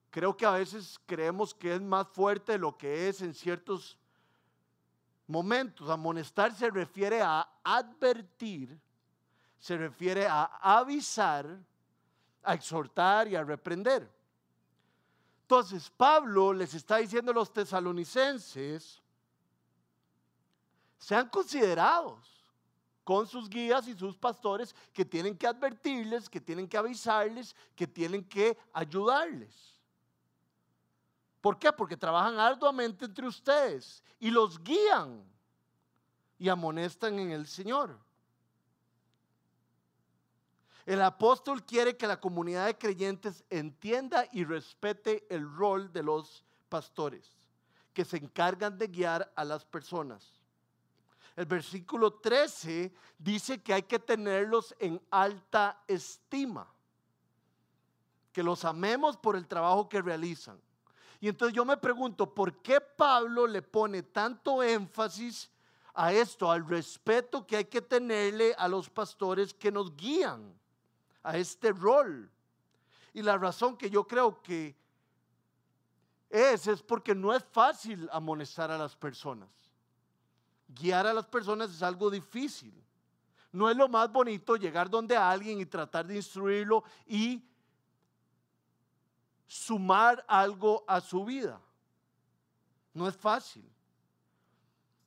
creo 0.10 0.36
que 0.36 0.46
a 0.46 0.52
veces 0.52 1.00
creemos 1.06 1.54
que 1.54 1.76
es 1.76 1.82
más 1.82 2.08
fuerte 2.08 2.54
de 2.54 2.58
lo 2.58 2.76
que 2.76 3.08
es 3.08 3.22
en 3.22 3.36
ciertos 3.36 4.00
momentos. 5.28 5.90
Amonestar 5.90 6.54
se 6.56 6.72
refiere 6.72 7.22
a 7.22 7.48
advertir, 7.64 8.80
se 9.60 9.78
refiere 9.78 10.26
a 10.28 10.44
avisar, 10.62 11.60
a 12.42 12.54
exhortar 12.56 13.28
y 13.28 13.36
a 13.36 13.44
reprender. 13.44 14.12
Entonces 15.44 15.88
Pablo 15.92 16.52
les 16.52 16.74
está 16.74 16.98
diciendo 16.98 17.32
a 17.32 17.36
los 17.36 17.54
tesalonicenses, 17.54 19.03
sean 21.04 21.28
considerados 21.28 22.42
con 23.04 23.28
sus 23.28 23.50
guías 23.50 23.86
y 23.90 23.94
sus 23.94 24.16
pastores 24.16 24.74
que 24.94 25.04
tienen 25.04 25.38
que 25.38 25.46
advertirles, 25.46 26.30
que 26.30 26.40
tienen 26.40 26.66
que 26.66 26.78
avisarles, 26.78 27.54
que 27.76 27.86
tienen 27.86 28.24
que 28.24 28.58
ayudarles. 28.72 29.54
¿Por 31.42 31.60
qué? 31.60 31.74
Porque 31.74 31.98
trabajan 31.98 32.40
arduamente 32.40 33.04
entre 33.04 33.28
ustedes 33.28 34.02
y 34.18 34.32
los 34.32 34.64
guían 34.64 35.22
y 36.40 36.48
amonestan 36.48 37.20
en 37.20 37.32
el 37.32 37.48
Señor. 37.48 38.00
El 40.86 41.02
apóstol 41.02 41.66
quiere 41.66 41.98
que 41.98 42.08
la 42.08 42.22
comunidad 42.22 42.68
de 42.68 42.78
creyentes 42.78 43.44
entienda 43.50 44.26
y 44.32 44.46
respete 44.46 45.28
el 45.30 45.54
rol 45.54 45.92
de 45.92 46.04
los 46.04 46.46
pastores, 46.70 47.30
que 47.94 48.06
se 48.06 48.16
encargan 48.16 48.78
de 48.78 48.88
guiar 48.88 49.30
a 49.36 49.44
las 49.44 49.66
personas. 49.66 50.43
El 51.36 51.46
versículo 51.46 52.14
13 52.14 52.94
dice 53.18 53.62
que 53.62 53.74
hay 53.74 53.84
que 53.84 54.00
tenerlos 54.00 54.76
en 54.80 55.02
alta 55.10 55.84
estima, 55.88 56.68
que 58.32 58.44
los 58.44 58.66
amemos 58.66 59.18
por 59.18 59.36
el 59.36 59.48
trabajo 59.48 59.90
que 59.90 60.02
realizan. 60.02 60.60
Y 61.20 61.30
entonces 61.30 61.56
yo 61.56 61.66
me 61.66 61.78
pregunto, 61.78 62.34
¿por 62.34 62.62
qué 62.62 62.82
Pablo 62.82 63.48
le 63.48 63.62
pone 63.62 64.04
tanto 64.04 64.62
énfasis 64.62 65.50
a 65.94 66.12
esto, 66.12 66.52
al 66.52 66.68
respeto 66.68 67.48
que 67.48 67.58
hay 67.58 67.66
que 67.66 67.82
tenerle 67.82 68.54
a 68.58 68.68
los 68.68 68.90
pastores 68.90 69.54
que 69.54 69.72
nos 69.72 69.96
guían? 69.96 70.54
a 71.24 71.38
este 71.38 71.72
rol. 71.72 72.30
Y 73.14 73.22
la 73.22 73.38
razón 73.38 73.78
que 73.78 73.90
yo 73.90 74.06
creo 74.06 74.42
que 74.42 74.76
es, 76.30 76.68
es 76.68 76.82
porque 76.82 77.16
no 77.16 77.34
es 77.34 77.44
fácil 77.44 78.10
amonestar 78.12 78.72
a 78.72 78.78
las 78.78 78.96
personas. 78.96 79.50
Guiar 80.74 81.08
a 81.08 81.14
las 81.14 81.26
personas 81.28 81.72
es 81.72 81.84
algo 81.84 82.10
difícil. 82.10 82.74
No 83.52 83.70
es 83.70 83.78
lo 83.78 83.88
más 83.88 84.12
bonito 84.12 84.56
llegar 84.56 84.90
donde 84.90 85.16
alguien 85.16 85.60
y 85.60 85.66
tratar 85.66 86.08
de 86.08 86.16
instruirlo 86.16 86.84
y 87.06 87.44
sumar 89.46 90.26
algo 90.28 90.84
a 90.88 91.00
su 91.00 91.24
vida. 91.24 91.62
No 92.94 93.08
es 93.08 93.16
fácil. 93.16 93.64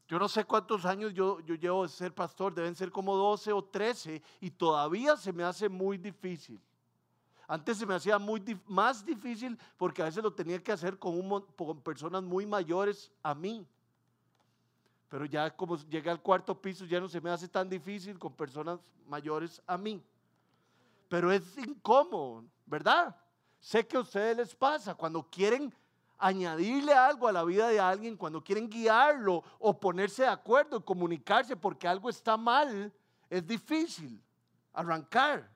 Yo 0.08 0.20
no 0.20 0.28
sé 0.28 0.44
cuántos 0.44 0.84
años 0.84 1.12
yo, 1.12 1.40
llevo 1.40 1.82
de 1.82 1.88
ser 1.88 2.14
pastor, 2.14 2.54
deben 2.54 2.76
ser 2.76 2.92
como 2.92 3.16
12 3.16 3.52
o 3.52 3.64
13 3.64 4.22
y 4.40 4.50
todavía 4.52 5.16
se 5.16 5.32
me 5.32 5.42
hace 5.42 5.68
muy 5.68 5.98
difícil. 5.98 6.60
Antes 7.48 7.78
se 7.78 7.86
me 7.86 7.94
hacía 7.94 8.18
muy 8.18 8.60
más 8.66 9.04
difícil 9.04 9.58
porque 9.76 10.02
a 10.02 10.04
veces 10.04 10.22
lo 10.22 10.32
tenía 10.32 10.62
que 10.62 10.70
hacer 10.70 10.98
con, 10.98 11.42
con 11.56 11.80
personas 11.80 12.22
muy 12.22 12.46
mayores 12.46 13.10
a 13.22 13.34
mí. 13.34 13.66
Pero 15.08 15.24
ya 15.24 15.54
como 15.54 15.76
llegué 15.76 16.10
al 16.10 16.20
cuarto 16.20 16.60
piso 16.60 16.84
ya 16.84 17.00
no 17.00 17.08
se 17.08 17.20
me 17.20 17.30
hace 17.30 17.48
tan 17.48 17.68
difícil 17.68 18.18
con 18.18 18.32
personas 18.32 18.80
mayores 19.06 19.62
a 19.66 19.78
mí. 19.78 20.02
Pero 21.08 21.30
es 21.30 21.56
incómodo, 21.58 22.44
¿verdad? 22.64 23.16
Sé 23.60 23.86
que 23.86 23.96
a 23.96 24.00
ustedes 24.00 24.36
les 24.36 24.54
pasa 24.54 24.94
cuando 24.94 25.22
quieren 25.22 25.72
añadirle 26.18 26.92
algo 26.92 27.28
a 27.28 27.32
la 27.32 27.44
vida 27.44 27.68
de 27.68 27.78
alguien, 27.78 28.16
cuando 28.16 28.42
quieren 28.42 28.68
guiarlo 28.68 29.44
o 29.58 29.78
ponerse 29.78 30.22
de 30.22 30.28
acuerdo 30.28 30.78
y 30.78 30.82
comunicarse 30.82 31.56
porque 31.56 31.86
algo 31.86 32.08
está 32.08 32.36
mal, 32.36 32.92
es 33.28 33.46
difícil 33.46 34.20
arrancar. 34.72 35.48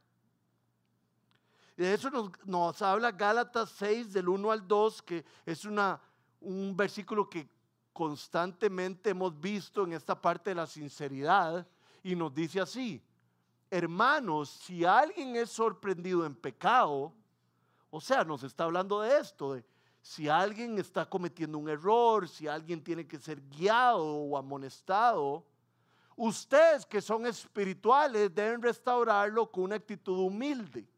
De 1.76 1.94
eso 1.94 2.10
nos, 2.10 2.30
nos 2.44 2.82
habla 2.82 3.10
Gálatas 3.10 3.70
6 3.70 4.12
del 4.12 4.28
1 4.28 4.50
al 4.50 4.68
2, 4.68 5.02
que 5.02 5.24
es 5.46 5.64
una, 5.64 6.00
un 6.40 6.76
versículo 6.76 7.28
que 7.28 7.48
constantemente 8.00 9.10
hemos 9.10 9.38
visto 9.38 9.84
en 9.84 9.92
esta 9.92 10.18
parte 10.18 10.48
de 10.48 10.54
la 10.54 10.66
sinceridad 10.66 11.66
y 12.02 12.16
nos 12.16 12.34
dice 12.34 12.58
así, 12.58 13.04
hermanos, 13.70 14.48
si 14.48 14.86
alguien 14.86 15.36
es 15.36 15.50
sorprendido 15.50 16.24
en 16.24 16.34
pecado, 16.34 17.12
o 17.90 18.00
sea, 18.00 18.24
nos 18.24 18.42
está 18.42 18.64
hablando 18.64 19.02
de 19.02 19.18
esto, 19.18 19.52
de 19.52 19.66
si 20.00 20.30
alguien 20.30 20.78
está 20.78 21.04
cometiendo 21.04 21.58
un 21.58 21.68
error, 21.68 22.26
si 22.26 22.48
alguien 22.48 22.82
tiene 22.82 23.06
que 23.06 23.18
ser 23.18 23.38
guiado 23.50 24.02
o 24.02 24.38
amonestado, 24.38 25.44
ustedes 26.16 26.86
que 26.86 27.02
son 27.02 27.26
espirituales 27.26 28.34
deben 28.34 28.62
restaurarlo 28.62 29.50
con 29.50 29.64
una 29.64 29.76
actitud 29.76 30.20
humilde. 30.20 30.88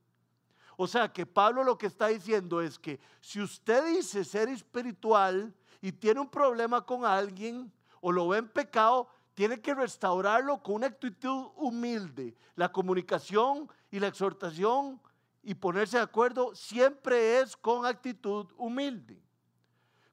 O 0.76 0.86
sea 0.86 1.12
que 1.12 1.26
Pablo 1.26 1.64
lo 1.64 1.76
que 1.76 1.88
está 1.88 2.06
diciendo 2.06 2.60
es 2.60 2.78
que 2.78 3.00
si 3.20 3.40
usted 3.40 3.84
dice 3.86 4.22
ser 4.22 4.48
espiritual 4.48 5.52
y 5.82 5.92
tiene 5.92 6.20
un 6.20 6.28
problema 6.28 6.86
con 6.86 7.04
alguien 7.04 7.70
o 8.00 8.10
lo 8.12 8.28
ve 8.28 8.38
en 8.38 8.48
pecado, 8.48 9.08
tiene 9.34 9.60
que 9.60 9.74
restaurarlo 9.74 10.62
con 10.62 10.76
una 10.76 10.86
actitud 10.86 11.48
humilde. 11.56 12.36
La 12.54 12.70
comunicación 12.70 13.68
y 13.90 13.98
la 13.98 14.06
exhortación 14.06 15.00
y 15.42 15.54
ponerse 15.54 15.96
de 15.96 16.04
acuerdo 16.04 16.54
siempre 16.54 17.40
es 17.40 17.56
con 17.56 17.84
actitud 17.84 18.46
humilde. 18.56 19.20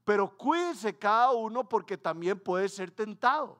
Pero 0.04 0.36
cuídense 0.36 0.98
cada 0.98 1.32
uno 1.34 1.70
porque 1.70 1.98
también 1.98 2.40
puede 2.40 2.68
ser 2.68 2.90
tentado. 2.90 3.60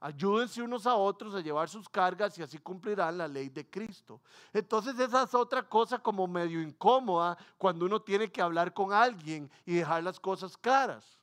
Ayúdense 0.00 0.62
unos 0.62 0.86
a 0.86 0.94
otros 0.94 1.34
a 1.34 1.40
llevar 1.40 1.68
sus 1.68 1.88
cargas 1.88 2.36
y 2.38 2.42
así 2.42 2.58
cumplirán 2.58 3.16
la 3.16 3.26
ley 3.26 3.48
de 3.48 3.68
Cristo. 3.68 4.20
Entonces 4.52 4.98
esa 4.98 5.22
es 5.22 5.34
otra 5.34 5.66
cosa 5.66 5.98
como 5.98 6.26
medio 6.26 6.60
incómoda 6.60 7.36
cuando 7.56 7.86
uno 7.86 8.00
tiene 8.00 8.30
que 8.30 8.42
hablar 8.42 8.74
con 8.74 8.92
alguien 8.92 9.50
y 9.64 9.76
dejar 9.76 10.02
las 10.02 10.20
cosas 10.20 10.56
claras. 10.56 11.18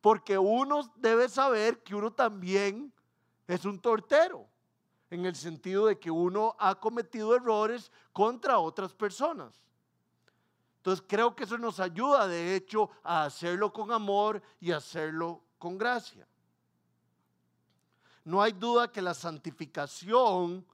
Porque 0.00 0.36
uno 0.36 0.92
debe 0.96 1.28
saber 1.28 1.82
que 1.82 1.94
uno 1.94 2.12
también 2.12 2.92
es 3.48 3.64
un 3.64 3.80
tortero, 3.80 4.46
en 5.10 5.24
el 5.24 5.34
sentido 5.34 5.86
de 5.86 5.98
que 5.98 6.10
uno 6.10 6.54
ha 6.58 6.74
cometido 6.74 7.34
errores 7.34 7.90
contra 8.12 8.58
otras 8.58 8.92
personas. 8.92 9.54
Entonces 10.78 11.04
creo 11.08 11.34
que 11.34 11.44
eso 11.44 11.58
nos 11.58 11.80
ayuda, 11.80 12.28
de 12.28 12.54
hecho, 12.54 12.90
a 13.02 13.24
hacerlo 13.24 13.72
con 13.72 13.90
amor 13.90 14.42
y 14.60 14.70
hacerlo 14.70 15.42
con 15.58 15.78
gracia. 15.78 16.28
No 18.26 18.42
hay 18.42 18.50
duda 18.50 18.90
que 18.90 19.00
la 19.00 19.14
santificación, 19.14 20.66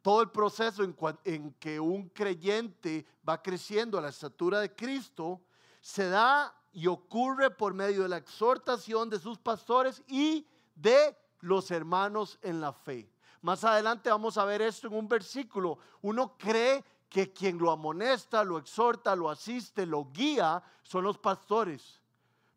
todo 0.00 0.22
el 0.22 0.30
proceso 0.30 0.82
en, 0.82 0.96
en, 1.22 1.52
que 1.60 1.78
un 1.78 2.08
creyente 2.08 3.04
va 3.28 3.42
creciendo 3.42 3.98
a 3.98 4.00
la 4.00 4.08
estatura 4.08 4.58
de 4.60 4.74
Cristo, 4.74 5.38
se 5.82 6.08
da 6.08 6.54
y 6.72 6.86
ocurre 6.86 7.50
por 7.50 7.74
medio 7.74 8.04
de 8.04 8.08
la 8.08 8.16
exhortación 8.16 9.10
de 9.10 9.18
sus 9.18 9.36
pastores 9.36 10.02
y 10.08 10.46
de 10.74 11.14
los 11.40 11.70
hermanos 11.70 12.38
en 12.40 12.62
la 12.62 12.72
fe. 12.72 13.12
Más 13.42 13.62
adelante 13.62 14.08
vamos 14.08 14.38
a 14.38 14.46
ver 14.46 14.62
esto 14.62 14.86
en 14.86 14.94
un 14.94 15.08
versículo. 15.08 15.76
Uno 16.00 16.38
cree 16.38 16.82
que 17.06 17.34
quien 17.34 17.58
lo 17.58 17.70
amonesta, 17.70 18.44
lo 18.44 18.56
exhorta, 18.56 19.14
lo 19.14 19.28
asiste, 19.28 19.84
lo 19.84 20.10
guía, 20.10 20.62
son 20.82 21.04
los 21.04 21.18
pastores. 21.18 21.99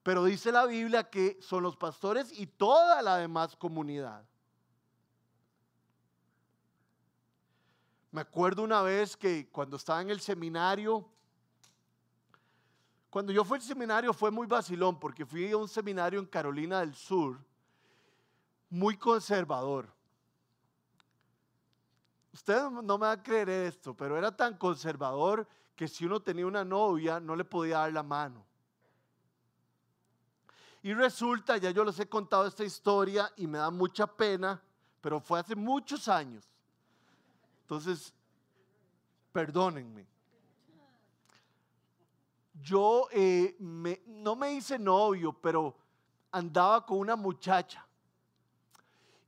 Pero 0.04 0.26
dice 0.26 0.52
la 0.52 0.66
Biblia 0.66 1.10
que 1.10 1.40
son 1.42 1.64
los 1.64 1.78
pastores 1.78 2.38
y 2.38 2.46
toda 2.46 3.02
la 3.02 3.18
demás 3.18 3.56
comunidad. 3.56 4.24
Me 8.12 8.22
acuerdo 8.22 8.62
una 8.64 8.82
vez 8.82 9.18
que 9.18 9.50
cuando 9.50 9.78
estaba 9.78 10.02
en 10.02 10.10
el 10.12 10.20
seminario, 10.20 11.10
cuando 13.10 13.32
yo 13.32 13.44
fui 13.44 13.58
al 13.58 13.64
seminario 13.64 14.14
fue 14.14 14.30
muy 14.30 14.46
vacilón 14.46 15.00
porque 15.00 15.26
fui 15.26 15.50
a 15.52 15.58
un 15.58 15.70
seminario 15.70 16.20
en 16.20 16.26
Carolina 16.26 16.82
del 16.82 16.94
Sur, 16.94 17.40
muy 18.70 18.98
conservador. 18.98 19.88
Ustedes 22.34 22.72
no 22.72 22.82
me 22.98 23.06
van 23.06 23.20
a 23.20 23.24
creer 23.24 23.50
esto, 23.50 23.96
pero 23.96 24.18
era 24.18 24.36
tan 24.36 24.58
conservador 24.58 25.48
que 25.76 25.88
si 25.88 26.06
uno 26.06 26.20
tenía 26.20 26.46
una 26.46 26.66
novia 26.66 27.20
no 27.20 27.36
le 27.36 27.46
podía 27.46 27.78
dar 27.78 27.94
la 27.94 28.04
mano. 28.04 28.46
Y 30.84 30.94
resulta, 30.94 31.58
ya 31.58 31.72
yo 31.72 31.84
les 31.84 32.00
he 32.00 32.08
contado 32.08 32.46
esta 32.46 32.64
historia 32.64 33.32
y 33.38 33.48
me 33.48 33.58
da 33.58 33.72
mucha 33.72 34.06
pena, 34.06 34.62
pero 35.02 35.20
fue 35.20 35.40
hace 35.40 35.56
muchos 35.56 36.08
años. 36.08 36.46
Entonces, 37.64 38.14
perdónenme 39.32 40.14
yo 42.64 43.08
eh, 43.12 43.56
no 43.60 44.36
me 44.36 44.54
hice 44.54 44.80
novio, 44.80 45.34
pero 45.34 45.76
andaba 46.32 46.86
con 46.86 47.00
una 47.00 47.16
muchacha. 47.16 47.86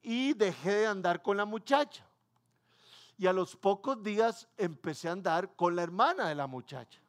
Y 0.01 0.33
dejé 0.33 0.71
de 0.71 0.87
andar 0.87 1.21
con 1.21 1.35
la 1.35 1.45
muchacha. 1.45 2.05
Y 3.17 3.27
a 3.27 3.33
los 3.33 3.55
pocos 3.55 4.01
días 4.03 4.47
empecé 4.57 5.09
a 5.09 5.13
andar 5.13 5.55
con 5.55 5.75
la 5.75 5.83
hermana 5.83 6.29
de 6.29 6.35
la 6.35 6.47
muchacha. 6.47 7.01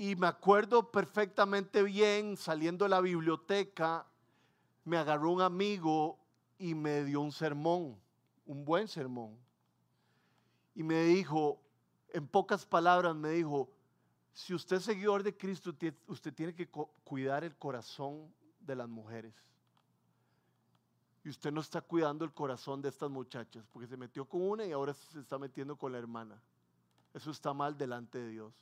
Y 0.00 0.16
me 0.16 0.28
acuerdo 0.28 0.90
perfectamente 0.90 1.82
bien, 1.82 2.38
saliendo 2.38 2.86
de 2.86 2.88
la 2.88 3.02
biblioteca, 3.02 4.06
me 4.86 4.96
agarró 4.96 5.30
un 5.30 5.42
amigo 5.42 6.18
y 6.56 6.74
me 6.74 7.04
dio 7.04 7.20
un 7.20 7.32
sermón, 7.32 8.00
un 8.46 8.64
buen 8.64 8.88
sermón 8.88 9.36
y 10.74 10.82
me 10.82 11.04
dijo, 11.04 11.60
en 12.14 12.26
pocas 12.26 12.64
palabras 12.64 13.14
me 13.14 13.28
dijo, 13.32 13.70
si 14.32 14.54
usted 14.54 14.76
es 14.76 14.84
seguidor 14.84 15.22
de 15.22 15.36
Cristo, 15.36 15.76
usted 16.06 16.32
tiene 16.32 16.54
que 16.54 16.66
cuidar 17.04 17.44
el 17.44 17.54
corazón 17.54 18.32
de 18.58 18.76
las 18.76 18.88
mujeres. 18.88 19.34
Y 21.22 21.28
usted 21.28 21.52
no 21.52 21.60
está 21.60 21.82
cuidando 21.82 22.24
el 22.24 22.32
corazón 22.32 22.80
de 22.80 22.88
estas 22.88 23.10
muchachas, 23.10 23.66
porque 23.70 23.86
se 23.86 23.98
metió 23.98 24.24
con 24.24 24.40
una 24.40 24.64
y 24.64 24.72
ahora 24.72 24.94
se 24.94 25.20
está 25.20 25.38
metiendo 25.38 25.76
con 25.76 25.92
la 25.92 25.98
hermana. 25.98 26.40
Eso 27.12 27.30
está 27.30 27.52
mal 27.52 27.76
delante 27.76 28.18
de 28.18 28.28
Dios. 28.28 28.54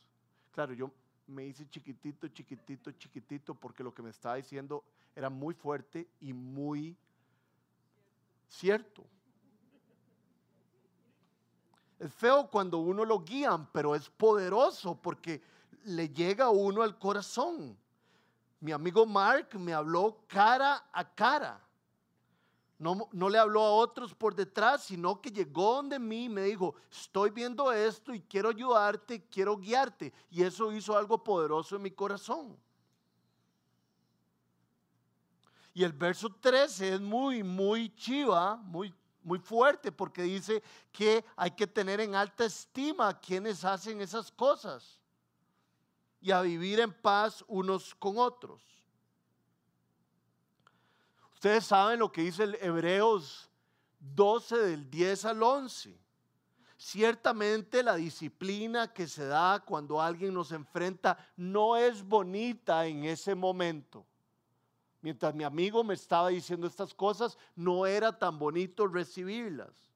Claro, 0.51 0.75
yo 0.75 0.91
me 1.29 1.45
hice 1.45 1.69
chiquitito, 1.69 2.29
chiquitito, 2.29 2.91
chiquitito, 2.93 3.55
porque 3.55 3.83
lo 3.83 3.95
que 3.95 4.03
me 4.03 4.11
estaba 4.11 4.37
diciendo 4.37 4.83
era 5.15 5.31
muy 5.31 5.55
fuerte 5.55 6.09
y 6.21 6.33
muy 6.33 6.97
cierto. 8.49 9.05
Es 11.99 12.13
feo 12.15 12.49
cuando 12.49 12.79
uno 12.79 13.05
lo 13.05 13.21
guían, 13.21 13.67
pero 13.73 13.95
es 13.95 14.09
poderoso 14.09 14.95
porque 14.95 15.43
le 15.85 16.09
llega 16.09 16.47
a 16.47 16.51
uno 16.51 16.83
al 16.83 16.99
corazón. 16.99 17.77
Mi 18.61 18.73
amigo 18.73 19.05
Mark 19.05 19.59
me 19.59 19.75
habló 19.75 20.19
cara 20.27 20.89
a 20.93 21.15
cara. 21.15 21.61
No, 22.79 23.09
le 23.29 23.39
habló 23.39 23.63
a 23.63 23.73
otros 23.73 24.15
por 24.15 24.35
detrás, 24.35 24.85
sino 24.85 25.21
que 25.21 25.33
llegó 25.33 25.75
donde 25.75 25.99
mí 25.99 26.25
y 26.25 26.29
me 26.29 26.43
dijo, 26.43 26.77
estoy 26.91 27.31
viendo 27.31 27.73
esto 27.73 28.15
y 28.15 28.21
quiero 28.21 28.51
ayudarte, 28.51 29.25
quiero 29.29 29.57
guiarte. 29.57 30.13
Y 30.31 30.45
eso 30.45 30.71
hizo 30.71 30.97
algo 30.97 31.23
poderoso 31.23 31.75
en 31.75 31.83
mi 31.83 31.91
corazón. 31.91 32.57
Y 35.75 35.83
el 35.83 35.93
verso 35.93 36.31
13 36.31 36.95
es 36.95 37.01
muy, 37.01 37.43
muy 37.43 37.95
chiva, 37.97 38.57
muy 38.57 38.95
muy 39.29 39.39
fuerte 39.39 39.93
porque 39.93 40.23
dice 40.23 40.63
que 40.91 41.25
hay 41.37 41.51
que 41.51 41.67
tener 41.67 42.01
en 42.01 42.15
alta 42.15 42.47
estima 42.47 43.09
a 43.09 43.21
quienes 43.21 43.65
hacen 43.65 44.01
esas 44.01 44.33
cosas 44.33 44.99
y 46.21 46.31
a 46.31 46.41
vivir 46.41 46.81
en 46.81 46.93
paz 46.93 47.45
unos 47.47 47.95
con 47.95 48.19
otros. 48.19 48.78
Ustedes 51.39 51.67
saben 51.67 52.01
lo 52.01 52.11
que 52.11 52.23
dice 52.23 52.45
el 52.45 52.59
Hebreos 52.61 53.49
12 54.01 54.59
del 54.59 54.91
10 54.91 55.25
al 55.25 55.43
11. 55.43 55.99
Ciertamente 56.77 57.83
la 57.83 57.95
disciplina 57.95 58.93
que 58.93 59.07
se 59.07 59.25
da 59.25 59.61
cuando 59.65 60.03
alguien 60.03 60.35
nos 60.35 60.53
enfrenta 60.53 61.17
no 61.37 61.77
es 61.77 62.03
bonita 62.03 62.87
en 62.87 63.05
ese 63.05 63.35
momento 63.35 64.05
Mientras 65.01 65.35
mi 65.35 65.45
amigo 65.45 65.85
me 65.85 65.95
estaba 65.95 66.29
diciendo 66.29 66.67
estas 66.67 66.93
cosas, 66.93 67.39
no 67.55 67.87
era 67.87 68.19
tan 68.19 68.39
bonito 68.39 68.87
recibirlas. 68.87 69.91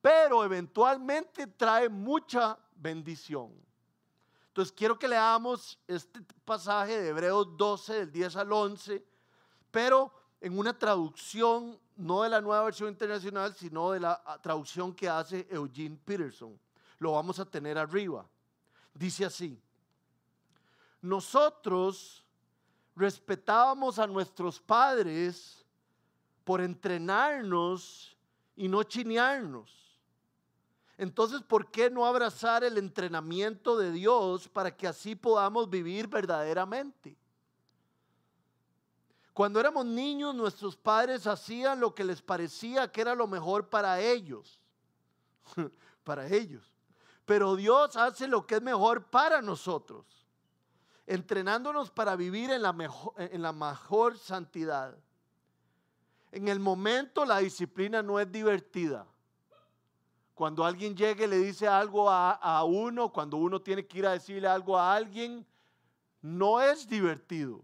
Pero 0.00 0.44
eventualmente 0.44 1.46
trae 1.48 1.88
mucha 1.88 2.56
bendición. 2.76 3.52
Entonces 4.48 4.72
quiero 4.72 4.98
que 4.98 5.08
leamos 5.08 5.78
este 5.88 6.20
pasaje 6.44 7.00
de 7.00 7.08
Hebreos 7.08 7.56
12, 7.56 7.94
del 7.94 8.12
10 8.12 8.36
al 8.36 8.52
11, 8.52 9.04
pero 9.70 10.12
en 10.40 10.58
una 10.58 10.78
traducción 10.78 11.78
no 11.96 12.22
de 12.22 12.28
la 12.28 12.40
nueva 12.40 12.64
versión 12.64 12.90
internacional, 12.90 13.54
sino 13.54 13.90
de 13.90 14.00
la 14.00 14.22
ah, 14.24 14.38
traducción 14.40 14.94
que 14.94 15.08
hace 15.08 15.46
Eugene 15.50 15.98
Peterson. 16.04 16.58
Lo 16.98 17.12
vamos 17.12 17.38
a 17.38 17.44
tener 17.44 17.78
arriba. 17.78 18.26
Dice 18.92 19.24
así, 19.24 19.60
nosotros 21.00 22.24
respetábamos 22.94 23.98
a 23.98 24.06
nuestros 24.06 24.60
padres 24.60 25.64
por 26.44 26.60
entrenarnos 26.60 28.16
y 28.56 28.68
no 28.68 28.82
chinearnos. 28.82 29.86
Entonces, 30.98 31.42
¿por 31.42 31.70
qué 31.70 31.90
no 31.90 32.06
abrazar 32.06 32.64
el 32.64 32.78
entrenamiento 32.78 33.76
de 33.76 33.92
Dios 33.92 34.48
para 34.48 34.74
que 34.74 34.86
así 34.86 35.14
podamos 35.14 35.68
vivir 35.68 36.08
verdaderamente? 36.08 37.16
Cuando 39.36 39.60
éramos 39.60 39.84
niños, 39.84 40.34
nuestros 40.34 40.78
padres 40.78 41.26
hacían 41.26 41.78
lo 41.78 41.94
que 41.94 42.04
les 42.04 42.22
parecía 42.22 42.90
que 42.90 43.02
era 43.02 43.14
lo 43.14 43.26
mejor 43.26 43.68
para 43.68 44.00
ellos. 44.00 44.62
para 46.04 46.26
ellos. 46.26 46.72
Pero 47.26 47.54
Dios 47.54 47.96
hace 47.96 48.28
lo 48.28 48.46
que 48.46 48.54
es 48.54 48.62
mejor 48.62 49.04
para 49.10 49.42
nosotros 49.42 50.06
entrenándonos 51.06 51.90
para 51.90 52.16
vivir 52.16 52.50
en 52.50 52.62
la 52.62 53.52
mejor, 53.52 54.18
santidad. 54.18 54.96
En 56.32 56.48
el 56.48 56.58
momento 56.58 57.24
la 57.24 57.38
disciplina 57.38 58.02
no 58.02 58.18
es 58.18 58.30
divertida. 58.30 59.06
Cuando 60.34 60.64
alguien 60.64 60.96
llegue 60.96 61.24
y 61.24 61.28
le 61.28 61.38
dice 61.38 61.66
algo 61.66 62.10
a, 62.10 62.32
a 62.32 62.64
uno, 62.64 63.12
cuando 63.12 63.36
uno 63.36 63.60
tiene 63.60 63.86
que 63.86 63.98
ir 63.98 64.06
a 64.06 64.12
decirle 64.12 64.48
algo 64.48 64.76
a 64.76 64.94
alguien, 64.94 65.46
no 66.22 66.60
es 66.60 66.86
divertido. 66.86 67.62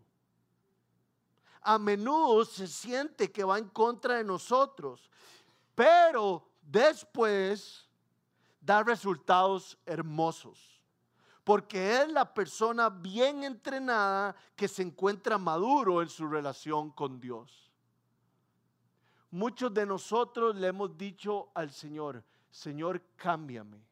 A 1.62 1.78
menudo 1.78 2.44
se 2.44 2.66
siente 2.66 3.30
que 3.30 3.44
va 3.44 3.58
en 3.58 3.68
contra 3.68 4.16
de 4.16 4.24
nosotros, 4.24 5.10
pero 5.74 6.48
después 6.62 7.88
da 8.60 8.82
resultados 8.82 9.78
hermosos 9.86 10.72
porque 11.44 12.02
es 12.02 12.08
la 12.08 12.32
persona 12.32 12.88
bien 12.88 13.42
entrenada 13.42 14.36
que 14.54 14.68
se 14.68 14.82
encuentra 14.82 15.38
maduro 15.38 16.02
en 16.02 16.08
su 16.08 16.26
relación 16.28 16.90
con 16.90 17.20
Dios. 17.20 17.70
Muchos 19.30 19.72
de 19.72 19.86
nosotros 19.86 20.54
le 20.54 20.68
hemos 20.68 20.96
dicho 20.96 21.50
al 21.54 21.70
Señor, 21.70 22.22
Señor, 22.50 23.02
cámbiame. 23.16 23.82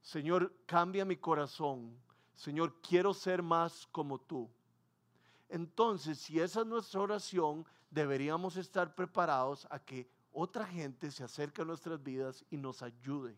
Señor, 0.00 0.52
cambia 0.66 1.04
mi 1.04 1.16
corazón. 1.16 1.98
Señor, 2.34 2.80
quiero 2.80 3.12
ser 3.12 3.42
más 3.42 3.86
como 3.90 4.20
tú. 4.20 4.48
Entonces 5.54 6.18
si 6.18 6.40
esa 6.40 6.62
es 6.62 6.66
nuestra 6.66 7.00
oración, 7.00 7.64
deberíamos 7.88 8.56
estar 8.56 8.92
preparados 8.96 9.68
a 9.70 9.78
que 9.78 10.08
otra 10.32 10.66
gente 10.66 11.12
se 11.12 11.22
acerque 11.22 11.62
a 11.62 11.64
nuestras 11.64 12.02
vidas 12.02 12.44
y 12.50 12.56
nos 12.56 12.82
ayude. 12.82 13.36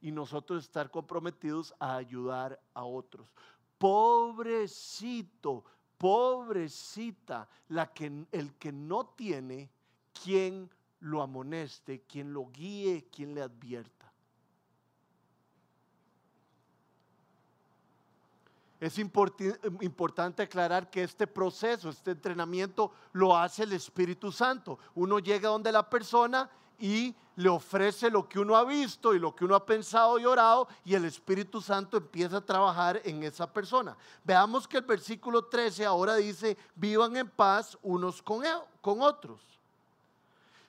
Y 0.00 0.10
nosotros 0.10 0.64
estar 0.64 0.90
comprometidos 0.90 1.72
a 1.78 1.94
ayudar 1.94 2.60
a 2.74 2.82
otros. 2.82 3.32
Pobrecito, 3.78 5.64
pobrecita, 5.98 7.48
la 7.68 7.92
que, 7.92 8.26
el 8.32 8.54
que 8.54 8.72
no 8.72 9.06
tiene 9.06 9.70
quien 10.20 10.68
lo 10.98 11.22
amoneste, 11.22 12.02
quien 12.08 12.32
lo 12.32 12.50
guíe, 12.50 13.06
quien 13.08 13.36
le 13.36 13.42
advierta. 13.42 14.03
Es 18.84 18.98
importante 18.98 20.42
aclarar 20.42 20.90
que 20.90 21.02
este 21.02 21.26
proceso, 21.26 21.88
este 21.88 22.10
entrenamiento, 22.10 22.92
lo 23.12 23.34
hace 23.34 23.62
el 23.62 23.72
Espíritu 23.72 24.30
Santo. 24.30 24.78
Uno 24.94 25.20
llega 25.20 25.48
donde 25.48 25.72
la 25.72 25.88
persona 25.88 26.50
y 26.78 27.14
le 27.36 27.48
ofrece 27.48 28.10
lo 28.10 28.28
que 28.28 28.38
uno 28.38 28.54
ha 28.54 28.64
visto 28.64 29.14
y 29.14 29.18
lo 29.18 29.34
que 29.34 29.46
uno 29.46 29.54
ha 29.54 29.64
pensado 29.64 30.18
y 30.18 30.26
orado 30.26 30.68
y 30.84 30.92
el 30.94 31.06
Espíritu 31.06 31.62
Santo 31.62 31.96
empieza 31.96 32.36
a 32.36 32.44
trabajar 32.44 33.00
en 33.06 33.22
esa 33.22 33.50
persona. 33.50 33.96
Veamos 34.22 34.68
que 34.68 34.76
el 34.76 34.84
versículo 34.84 35.46
13 35.46 35.86
ahora 35.86 36.16
dice, 36.16 36.58
vivan 36.74 37.16
en 37.16 37.30
paz 37.30 37.78
unos 37.80 38.20
con, 38.20 38.44
e-, 38.44 38.62
con 38.82 39.00
otros. 39.00 39.40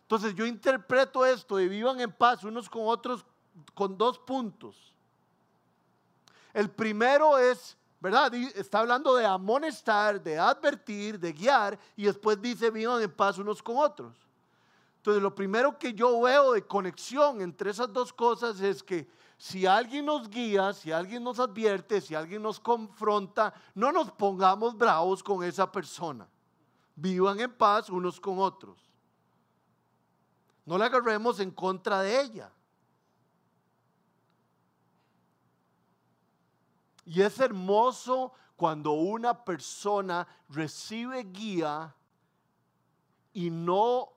Entonces 0.04 0.34
yo 0.36 0.46
interpreto 0.46 1.26
esto 1.26 1.58
de 1.58 1.68
vivan 1.68 2.00
en 2.00 2.14
paz 2.14 2.46
unos 2.46 2.70
con 2.70 2.84
otros 2.86 3.26
con 3.74 3.98
dos 3.98 4.18
puntos. 4.20 4.94
El 6.54 6.70
primero 6.70 7.38
es 7.38 7.76
¿verdad? 8.00 8.34
Está 8.34 8.80
hablando 8.80 9.16
de 9.16 9.26
amonestar, 9.26 10.22
de 10.22 10.38
advertir, 10.38 11.20
de 11.20 11.34
guiar 11.34 11.80
y 11.96 12.06
después 12.06 12.42
dice 12.42 12.70
vivan 12.70 13.02
en 13.02 13.12
paz 13.12 13.38
unos 13.38 13.62
con 13.64 13.78
otros. 13.78 14.16
Entonces 14.98 15.22
lo 15.22 15.34
primero 15.34 15.78
que 15.78 15.94
yo 15.94 16.22
veo 16.22 16.54
de 16.54 16.66
conexión 16.66 17.42
entre 17.42 17.72
esas 17.72 17.92
dos 17.92 18.12
cosas 18.12 18.60
es 18.60 18.82
que 18.82 19.08
si 19.38 19.66
alguien 19.66 20.06
nos 20.06 20.30
guía, 20.30 20.74
si 20.74 20.92
alguien 20.92 21.24
nos 21.24 21.40
advierte, 21.40 22.02
si 22.02 22.16
alguien 22.16 22.42
nos 22.42 22.60
confronta, 22.60 23.54
no 23.74 23.92
nos 23.92 24.12
pongamos 24.12 24.78
bravos 24.78 25.22
con 25.22 25.44
esa 25.44 25.72
persona. 25.72 26.28
Vivan 26.96 27.40
en 27.40 27.52
paz 27.52 27.90
unos 27.90 28.20
con 28.20 28.40
otros. 28.40 28.80
No 30.66 30.78
la 30.78 30.86
agarremos 30.86 31.40
en 31.40 31.52
contra 31.52 32.02
de 32.02 32.22
ella. 32.22 32.52
Y 37.06 37.22
es 37.22 37.40
hermoso 37.40 38.34
cuando 38.56 38.94
una 38.94 39.46
persona 39.46 40.28
recibe 40.50 41.24
guía 41.24 41.94
y 43.34 43.50
no 43.50 44.12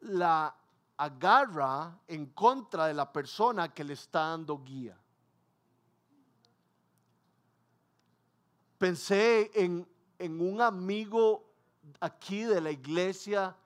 la 0.00 0.56
agarra 0.96 1.98
en 2.06 2.26
contra 2.26 2.86
de 2.86 2.94
la 2.94 3.12
persona 3.12 3.72
que 3.72 3.84
le 3.84 3.94
está 3.94 4.28
dando 4.28 4.62
guía. 4.62 4.96
Pensé 8.78 9.50
en, 9.54 9.86
un 10.18 10.60
amigo 10.60 11.44
aquí 12.00 12.42
de 12.42 12.60
la 12.60 12.70
iglesia 12.70 13.56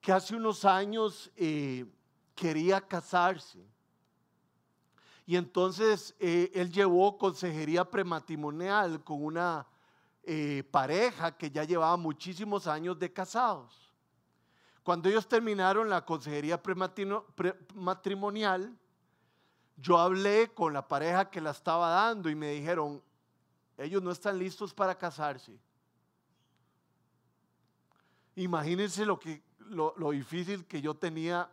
que 0.00 0.12
hace 0.12 0.34
unos 0.34 0.64
años 0.64 1.30
eh, 1.36 1.86
quería 2.34 2.80
casarse. 2.80 3.73
Y 5.26 5.36
entonces 5.36 6.14
eh, 6.18 6.50
él 6.54 6.70
llevó 6.70 7.16
consejería 7.16 7.90
prematrimonial 7.90 9.02
con 9.02 9.24
una 9.24 9.66
eh, 10.22 10.62
pareja 10.70 11.34
que 11.36 11.50
ya 11.50 11.64
llevaba 11.64 11.96
muchísimos 11.96 12.66
años 12.66 12.98
de 12.98 13.10
casados. 13.12 13.90
Cuando 14.82 15.08
ellos 15.08 15.26
terminaron 15.26 15.88
la 15.88 16.04
consejería 16.04 16.62
prematrimonial, 16.62 18.76
yo 19.76 19.98
hablé 19.98 20.52
con 20.52 20.74
la 20.74 20.86
pareja 20.86 21.30
que 21.30 21.40
la 21.40 21.52
estaba 21.52 21.88
dando 21.88 22.28
y 22.28 22.34
me 22.34 22.50
dijeron, 22.50 23.02
ellos 23.78 24.02
no 24.02 24.10
están 24.10 24.38
listos 24.38 24.74
para 24.74 24.94
casarse. 24.94 25.58
Imagínense 28.36 29.06
lo, 29.06 29.18
que, 29.18 29.42
lo 29.70 30.10
difícil 30.10 30.66
que 30.66 30.82
yo 30.82 30.94
tenía 30.94 31.48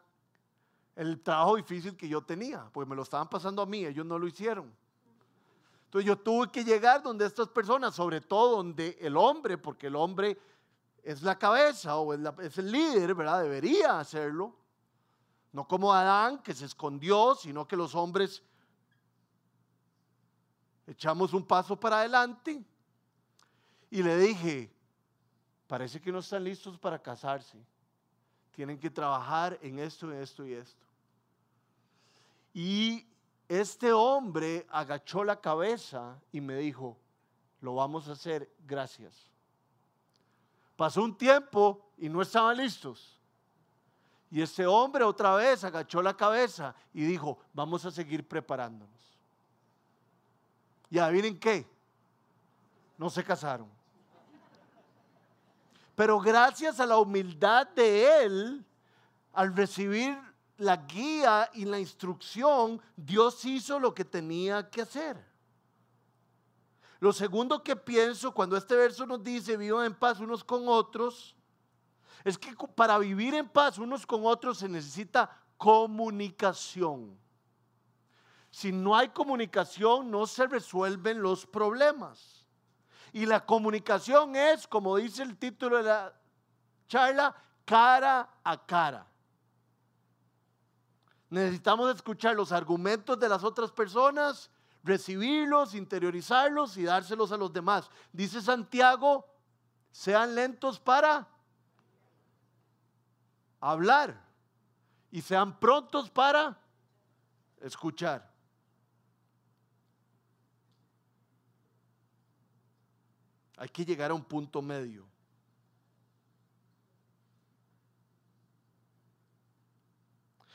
el 0.95 1.21
trabajo 1.21 1.55
difícil 1.55 1.95
que 1.95 2.07
yo 2.07 2.21
tenía, 2.21 2.69
porque 2.71 2.89
me 2.89 2.95
lo 2.95 3.03
estaban 3.03 3.29
pasando 3.29 3.61
a 3.61 3.65
mí, 3.65 3.85
ellos 3.85 4.05
no 4.05 4.19
lo 4.19 4.27
hicieron. 4.27 4.71
Entonces 5.85 6.07
yo 6.07 6.17
tuve 6.17 6.49
que 6.49 6.63
llegar 6.63 7.03
donde 7.03 7.25
estas 7.25 7.49
personas, 7.49 7.95
sobre 7.95 8.21
todo 8.21 8.57
donde 8.57 8.97
el 9.01 9.17
hombre, 9.17 9.57
porque 9.57 9.87
el 9.87 9.95
hombre 9.95 10.39
es 11.03 11.21
la 11.21 11.37
cabeza 11.37 11.97
o 11.97 12.13
es, 12.13 12.57
el 12.57 12.71
líder, 12.71 13.13
¿verdad? 13.13 13.43
Debería 13.43 13.99
hacerlo. 13.99 14.55
No 15.51 15.67
como 15.67 15.91
Adán, 15.91 16.41
que 16.41 16.53
se 16.53 16.65
escondió, 16.65 17.35
sino 17.35 17.67
que 17.67 17.75
los 17.75 17.93
hombres 17.93 18.41
echamos 20.87 21.33
un 21.33 21.45
paso 21.45 21.77
para 21.77 21.99
adelante. 21.99 22.63
Y 23.89 24.01
le 24.01 24.17
dije, 24.17 24.73
parece 25.67 25.99
que 25.99 26.11
no 26.11 26.19
están 26.19 26.45
listos 26.45 26.77
para 26.77 26.99
casarse. 26.99 27.57
Tienen 28.51 28.79
que 28.79 28.89
trabajar 28.89 29.57
en 29.61 29.79
esto, 29.79 30.11
en 30.11 30.21
esto 30.21 30.45
y 30.45 30.53
esto. 30.53 30.85
Y 32.53 33.07
este 33.47 33.91
hombre 33.93 34.65
agachó 34.69 35.23
la 35.23 35.39
cabeza 35.39 36.19
y 36.31 36.41
me 36.41 36.55
dijo, 36.55 36.97
lo 37.61 37.75
vamos 37.75 38.07
a 38.07 38.13
hacer, 38.13 38.49
gracias. 38.65 39.27
Pasó 40.75 41.03
un 41.03 41.17
tiempo 41.17 41.85
y 41.97 42.09
no 42.09 42.21
estaban 42.21 42.57
listos. 42.57 43.19
Y 44.31 44.41
este 44.41 44.65
hombre 44.65 45.03
otra 45.03 45.35
vez 45.35 45.63
agachó 45.63 46.01
la 46.01 46.15
cabeza 46.15 46.73
y 46.93 47.03
dijo, 47.03 47.37
vamos 47.53 47.85
a 47.85 47.91
seguir 47.91 48.27
preparándonos. 48.27 48.89
Y 50.89 50.97
adivinen 50.97 51.39
qué, 51.39 51.67
no 52.97 53.09
se 53.09 53.23
casaron. 53.23 53.69
Pero 56.01 56.19
gracias 56.19 56.79
a 56.79 56.87
la 56.87 56.97
humildad 56.97 57.67
de 57.75 58.23
él, 58.23 58.65
al 59.33 59.55
recibir 59.55 60.17
la 60.57 60.77
guía 60.77 61.47
y 61.53 61.63
la 61.63 61.79
instrucción, 61.79 62.81
Dios 62.95 63.45
hizo 63.45 63.79
lo 63.79 63.93
que 63.93 64.03
tenía 64.03 64.67
que 64.67 64.81
hacer. 64.81 65.23
Lo 66.99 67.13
segundo 67.13 67.61
que 67.61 67.75
pienso 67.75 68.33
cuando 68.33 68.57
este 68.57 68.75
verso 68.75 69.05
nos 69.05 69.23
dice 69.23 69.55
vivan 69.57 69.85
en 69.85 69.93
paz 69.93 70.19
unos 70.19 70.43
con 70.43 70.67
otros, 70.67 71.35
es 72.23 72.35
que 72.35 72.55
para 72.73 72.97
vivir 72.97 73.35
en 73.35 73.47
paz 73.47 73.77
unos 73.77 74.03
con 74.03 74.25
otros 74.25 74.57
se 74.57 74.67
necesita 74.67 75.29
comunicación. 75.55 77.15
Si 78.49 78.71
no 78.71 78.95
hay 78.95 79.09
comunicación, 79.09 80.09
no 80.09 80.25
se 80.25 80.47
resuelven 80.47 81.21
los 81.21 81.45
problemas. 81.45 82.40
Y 83.13 83.25
la 83.25 83.45
comunicación 83.45 84.35
es, 84.35 84.67
como 84.67 84.97
dice 84.97 85.23
el 85.23 85.37
título 85.37 85.77
de 85.77 85.83
la 85.83 86.13
charla, 86.87 87.35
cara 87.65 88.29
a 88.43 88.65
cara. 88.65 89.05
Necesitamos 91.29 91.95
escuchar 91.95 92.35
los 92.35 92.51
argumentos 92.51 93.19
de 93.19 93.29
las 93.29 93.43
otras 93.43 93.71
personas, 93.71 94.49
recibirlos, 94.83 95.75
interiorizarlos 95.75 96.77
y 96.77 96.83
dárselos 96.83 97.31
a 97.31 97.37
los 97.37 97.53
demás. 97.53 97.89
Dice 98.11 98.41
Santiago, 98.41 99.25
sean 99.91 100.35
lentos 100.35 100.79
para 100.79 101.27
hablar 103.59 104.21
y 105.11 105.21
sean 105.21 105.59
prontos 105.59 106.09
para 106.09 106.57
escuchar. 107.61 108.30
Hay 113.61 113.69
que 113.69 113.85
llegar 113.85 114.09
a 114.09 114.15
un 114.15 114.23
punto 114.23 114.59
medio. 114.59 115.05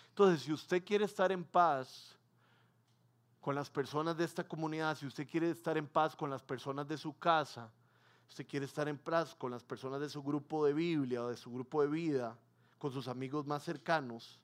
Entonces, 0.09 0.43
si 0.43 0.53
usted 0.53 0.85
quiere 0.85 1.05
estar 1.05 1.31
en 1.31 1.45
paz 1.45 2.17
con 3.41 3.55
las 3.55 3.71
personas 3.71 4.17
de 4.17 4.25
esta 4.25 4.43
comunidad, 4.43 4.97
si 4.97 5.07
usted 5.07 5.25
quiere 5.25 5.51
estar 5.51 5.79
en 5.79 5.87
paz 5.87 6.17
con 6.17 6.29
las 6.29 6.43
personas 6.43 6.89
de 6.89 6.99
su 6.99 7.17
casa, 7.17 7.71
si 8.27 8.31
usted 8.31 8.47
quiere 8.49 8.67
estar 8.67 8.89
en 8.89 8.99
paz 8.99 9.37
con 9.37 9.53
las 9.53 9.63
personas 9.63 10.01
de 10.01 10.09
su 10.09 10.21
grupo 10.21 10.67
de 10.67 10.73
Biblia 10.73 11.23
o 11.23 11.29
de 11.29 11.37
su 11.37 11.53
grupo 11.53 11.83
de 11.83 11.89
vida, 11.89 12.37
con 12.77 12.91
sus 12.91 13.07
amigos 13.07 13.47
más 13.47 13.63
cercanos, 13.63 14.41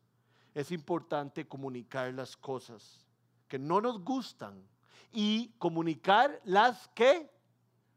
es 0.55 0.71
importante 0.71 1.49
comunicar 1.49 2.15
las 2.15 2.37
cosas 2.37 3.05
que 3.49 3.59
no 3.59 3.81
nos 3.81 4.05
gustan 4.05 4.63
y 5.11 5.49
comunicar 5.59 6.41
las 6.45 6.87
que 6.95 7.29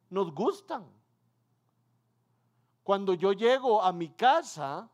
nos 0.09 0.33
gustan. 0.33 0.85
Cuando 2.83 3.13
yo 3.13 3.33
llego 3.33 3.81
a 3.81 3.91
mi 3.91 4.09
casa, 4.09 4.89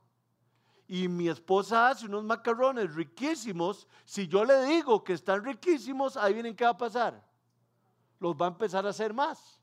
y 0.91 1.07
mi 1.07 1.29
esposa 1.29 1.87
hace 1.87 2.05
unos 2.05 2.25
macarrones 2.25 2.93
riquísimos, 2.93 3.87
si 4.03 4.27
yo 4.27 4.43
le 4.43 4.65
digo 4.65 5.01
que 5.05 5.13
están 5.13 5.41
riquísimos, 5.41 6.17
ahí 6.17 6.33
vienen 6.33 6.53
qué 6.53 6.65
va 6.65 6.71
a 6.71 6.77
pasar. 6.77 7.25
Los 8.19 8.35
va 8.35 8.47
a 8.47 8.49
empezar 8.49 8.85
a 8.85 8.89
hacer 8.89 9.13
más. 9.13 9.61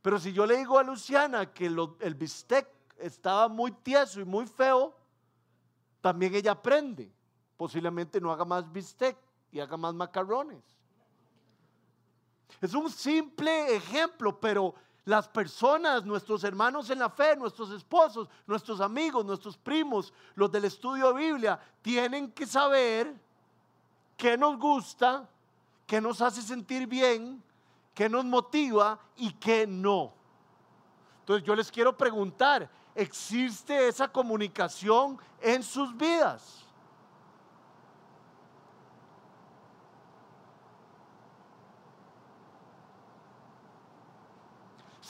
Pero 0.00 0.18
si 0.18 0.32
yo 0.32 0.46
le 0.46 0.56
digo 0.56 0.78
a 0.78 0.82
Luciana 0.82 1.52
que 1.52 1.66
el 1.66 2.14
bistec 2.14 2.66
estaba 2.96 3.48
muy 3.48 3.70
tieso 3.70 4.18
y 4.18 4.24
muy 4.24 4.46
feo, 4.46 4.96
también 6.00 6.34
ella 6.34 6.52
aprende. 6.52 7.12
Posiblemente 7.58 8.18
no 8.18 8.32
haga 8.32 8.46
más 8.46 8.72
bistec 8.72 9.18
y 9.50 9.60
haga 9.60 9.76
más 9.76 9.92
macarrones. 9.92 10.64
Es 12.60 12.74
un 12.74 12.90
simple 12.90 13.74
ejemplo, 13.74 14.38
pero 14.38 14.74
las 15.04 15.26
personas, 15.28 16.04
nuestros 16.04 16.44
hermanos 16.44 16.88
en 16.90 17.00
la 17.00 17.10
fe, 17.10 17.34
nuestros 17.36 17.70
esposos, 17.72 18.28
nuestros 18.46 18.80
amigos, 18.80 19.24
nuestros 19.24 19.56
primos, 19.56 20.12
los 20.34 20.50
del 20.52 20.64
estudio 20.66 21.12
de 21.12 21.20
Biblia, 21.20 21.58
tienen 21.80 22.30
que 22.30 22.46
saber 22.46 23.12
qué 24.16 24.36
nos 24.36 24.58
gusta, 24.58 25.28
qué 25.86 26.00
nos 26.00 26.20
hace 26.20 26.40
sentir 26.40 26.86
bien, 26.86 27.42
qué 27.94 28.08
nos 28.08 28.24
motiva 28.24 28.98
y 29.16 29.32
qué 29.32 29.66
no. 29.66 30.12
Entonces 31.20 31.44
yo 31.44 31.56
les 31.56 31.70
quiero 31.70 31.96
preguntar, 31.96 32.70
¿existe 32.94 33.88
esa 33.88 34.06
comunicación 34.06 35.18
en 35.40 35.62
sus 35.62 35.96
vidas? 35.96 36.61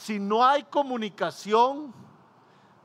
Si 0.03 0.19
no 0.19 0.43
hay 0.43 0.63
comunicación, 0.63 1.93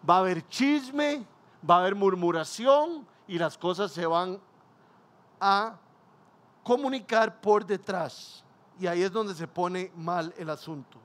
va 0.09 0.17
a 0.17 0.19
haber 0.21 0.47
chisme, 0.47 1.27
va 1.69 1.77
a 1.77 1.81
haber 1.81 1.97
murmuración 1.97 3.05
y 3.27 3.39
las 3.39 3.59
cosas 3.59 3.91
se 3.91 4.07
van 4.07 4.41
a 5.41 5.75
comunicar 6.63 7.41
por 7.41 7.67
detrás. 7.67 8.45
Y 8.79 8.87
ahí 8.87 9.03
es 9.03 9.11
donde 9.11 9.35
se 9.35 9.49
pone 9.49 9.91
mal 9.97 10.33
el 10.39 10.49
asunto. 10.49 10.97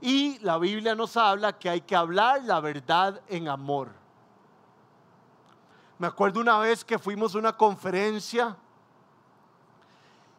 Y 0.00 0.38
la 0.38 0.56
Biblia 0.56 0.94
nos 0.94 1.16
habla 1.16 1.58
que 1.58 1.68
hay 1.68 1.80
que 1.80 1.96
hablar 1.96 2.44
la 2.44 2.60
verdad 2.60 3.20
en 3.26 3.48
amor. 3.48 3.90
Me 5.98 6.06
acuerdo 6.06 6.38
una 6.38 6.60
vez 6.60 6.84
que 6.84 6.96
fuimos 6.96 7.34
a 7.34 7.38
una 7.38 7.56
conferencia 7.56 8.56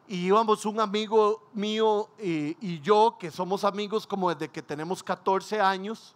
y 0.07 0.27
íbamos 0.27 0.65
un 0.65 0.79
amigo 0.79 1.43
mío 1.53 2.09
y, 2.17 2.79
yo, 2.79 3.17
que 3.19 3.29
somos 3.29 3.63
amigos 3.63 4.07
como 4.07 4.33
desde 4.33 4.49
que 4.49 4.61
tenemos 4.61 5.03
14 5.03 5.59
años. 5.59 6.15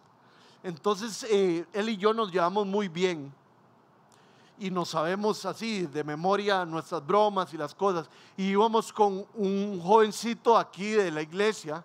Entonces 0.62 1.24
eh, 1.28 1.66
él 1.72 1.88
y 1.90 1.96
yo 1.96 2.14
nos 2.14 2.32
llevamos 2.32 2.66
muy 2.66 2.88
bien 2.88 3.32
y 4.58 4.70
nos 4.70 4.90
sabemos 4.90 5.44
así 5.44 5.86
de 5.86 6.04
memoria 6.04 6.64
nuestras 6.64 7.04
bromas 7.04 7.52
y 7.52 7.58
las 7.58 7.74
cosas. 7.74 8.08
Y 8.36 8.44
íbamos 8.44 8.92
con 8.92 9.26
un 9.34 9.80
jovencito 9.82 10.56
aquí 10.56 10.92
de 10.92 11.10
la 11.10 11.20
iglesia 11.20 11.84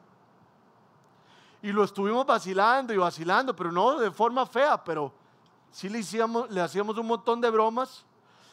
y 1.61 1.71
lo 1.73 1.83
estuvimos 1.83 2.25
vacilando 2.25 2.93
y 2.93 2.97
vacilando, 2.97 3.53
pero 3.53 3.71
no 3.71 3.99
de 3.99 4.11
forma 4.11 4.45
fea, 4.45 4.81
pero 4.81 5.11
sí 5.71 5.89
le, 5.89 6.01
le 6.49 6.61
hacíamos 6.61 6.97
un 6.97 7.07
montón 7.07 7.41
de 7.41 7.49
bromas 7.49 8.05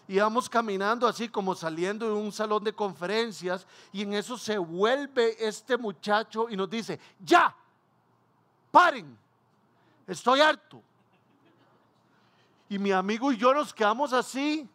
íbamos 0.07 0.49
caminando 0.49 1.07
así 1.07 1.29
como 1.29 1.55
saliendo 1.55 2.07
de 2.07 2.12
un 2.12 2.31
salón 2.33 2.62
de 2.62 2.75
conferencias 2.75 3.67
y 3.93 4.03
en 4.03 4.14
eso 4.14 4.37
se 4.37 4.59
vuelve 4.59 5.37
este 5.38 5.77
muchacho 5.77 6.49
y 6.51 6.57
nos 6.57 6.69
dice, 6.69 7.01
ya, 7.21 7.55
paren, 8.71 9.17
estoy 10.07 10.40
harto. 10.40 10.83
Y 12.69 12.79
mi 12.79 12.93
amigo 12.93 13.33
y 13.33 13.37
yo 13.37 13.55
nos 13.55 13.73
quedamos 13.73 14.12
así, 14.12 14.69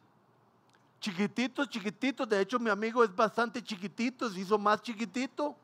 chiquititos, 1.00 1.70
chiquititos. 1.70 2.28
De 2.28 2.40
hecho, 2.40 2.60
mi 2.60 2.70
amigo 2.70 3.04
es 3.04 3.14
bastante 3.16 3.64
chiquitito, 3.64 4.30
se 4.30 4.40
hizo 4.40 4.58
más 4.58 4.82
chiquitito. 4.82 5.56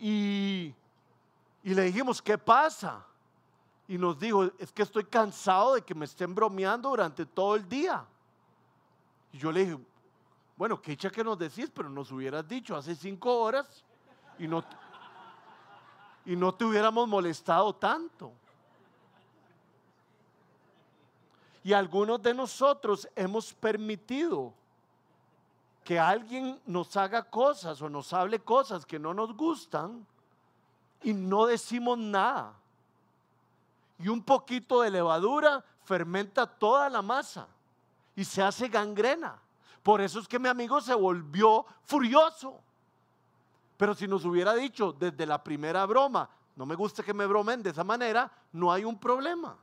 Y, 0.00 0.74
y 1.62 1.74
le 1.74 1.82
dijimos, 1.82 2.22
¿qué 2.22 2.38
pasa? 2.38 3.04
Y 3.88 3.96
nos 3.96 4.20
dijo, 4.20 4.44
es 4.58 4.70
que 4.70 4.82
estoy 4.82 5.04
cansado 5.04 5.74
de 5.74 5.82
que 5.82 5.94
me 5.94 6.04
estén 6.04 6.34
bromeando 6.34 6.90
durante 6.90 7.24
todo 7.24 7.56
el 7.56 7.66
día. 7.66 8.04
Y 9.32 9.38
yo 9.38 9.50
le 9.50 9.64
dije, 9.64 9.78
bueno, 10.58 10.80
qué 10.80 10.92
hecha 10.92 11.10
que 11.10 11.24
nos 11.24 11.38
decís, 11.38 11.72
pero 11.74 11.88
nos 11.88 12.12
hubieras 12.12 12.46
dicho 12.46 12.76
hace 12.76 12.94
cinco 12.94 13.38
horas 13.38 13.82
y 14.38 14.46
no, 14.46 14.62
y 16.26 16.36
no 16.36 16.54
te 16.54 16.66
hubiéramos 16.66 17.08
molestado 17.08 17.74
tanto. 17.74 18.30
Y 21.64 21.72
algunos 21.72 22.20
de 22.22 22.34
nosotros 22.34 23.08
hemos 23.16 23.54
permitido 23.54 24.52
que 25.82 25.98
alguien 25.98 26.60
nos 26.66 26.94
haga 26.98 27.22
cosas 27.22 27.80
o 27.80 27.88
nos 27.88 28.12
hable 28.12 28.38
cosas 28.38 28.84
que 28.84 28.98
no 28.98 29.14
nos 29.14 29.34
gustan 29.34 30.06
y 31.02 31.14
no 31.14 31.46
decimos 31.46 31.96
nada 31.96 32.54
y 33.98 34.08
un 34.08 34.22
poquito 34.22 34.82
de 34.82 34.90
levadura 34.90 35.64
fermenta 35.84 36.46
toda 36.46 36.88
la 36.88 37.02
masa 37.02 37.48
y 38.14 38.24
se 38.24 38.42
hace 38.42 38.68
gangrena. 38.68 39.40
Por 39.82 40.00
eso 40.00 40.20
es 40.20 40.28
que 40.28 40.38
mi 40.38 40.48
amigo 40.48 40.80
se 40.80 40.94
volvió 40.94 41.64
furioso. 41.82 42.60
Pero 43.76 43.94
si 43.94 44.06
nos 44.06 44.24
hubiera 44.24 44.54
dicho 44.54 44.92
desde 44.92 45.24
la 45.24 45.42
primera 45.42 45.86
broma, 45.86 46.28
no 46.56 46.66
me 46.66 46.74
gusta 46.74 47.02
que 47.02 47.14
me 47.14 47.26
bromen 47.26 47.62
de 47.62 47.70
esa 47.70 47.84
manera, 47.84 48.30
no 48.52 48.72
hay 48.72 48.84
un 48.84 48.98
problema. 48.98 49.56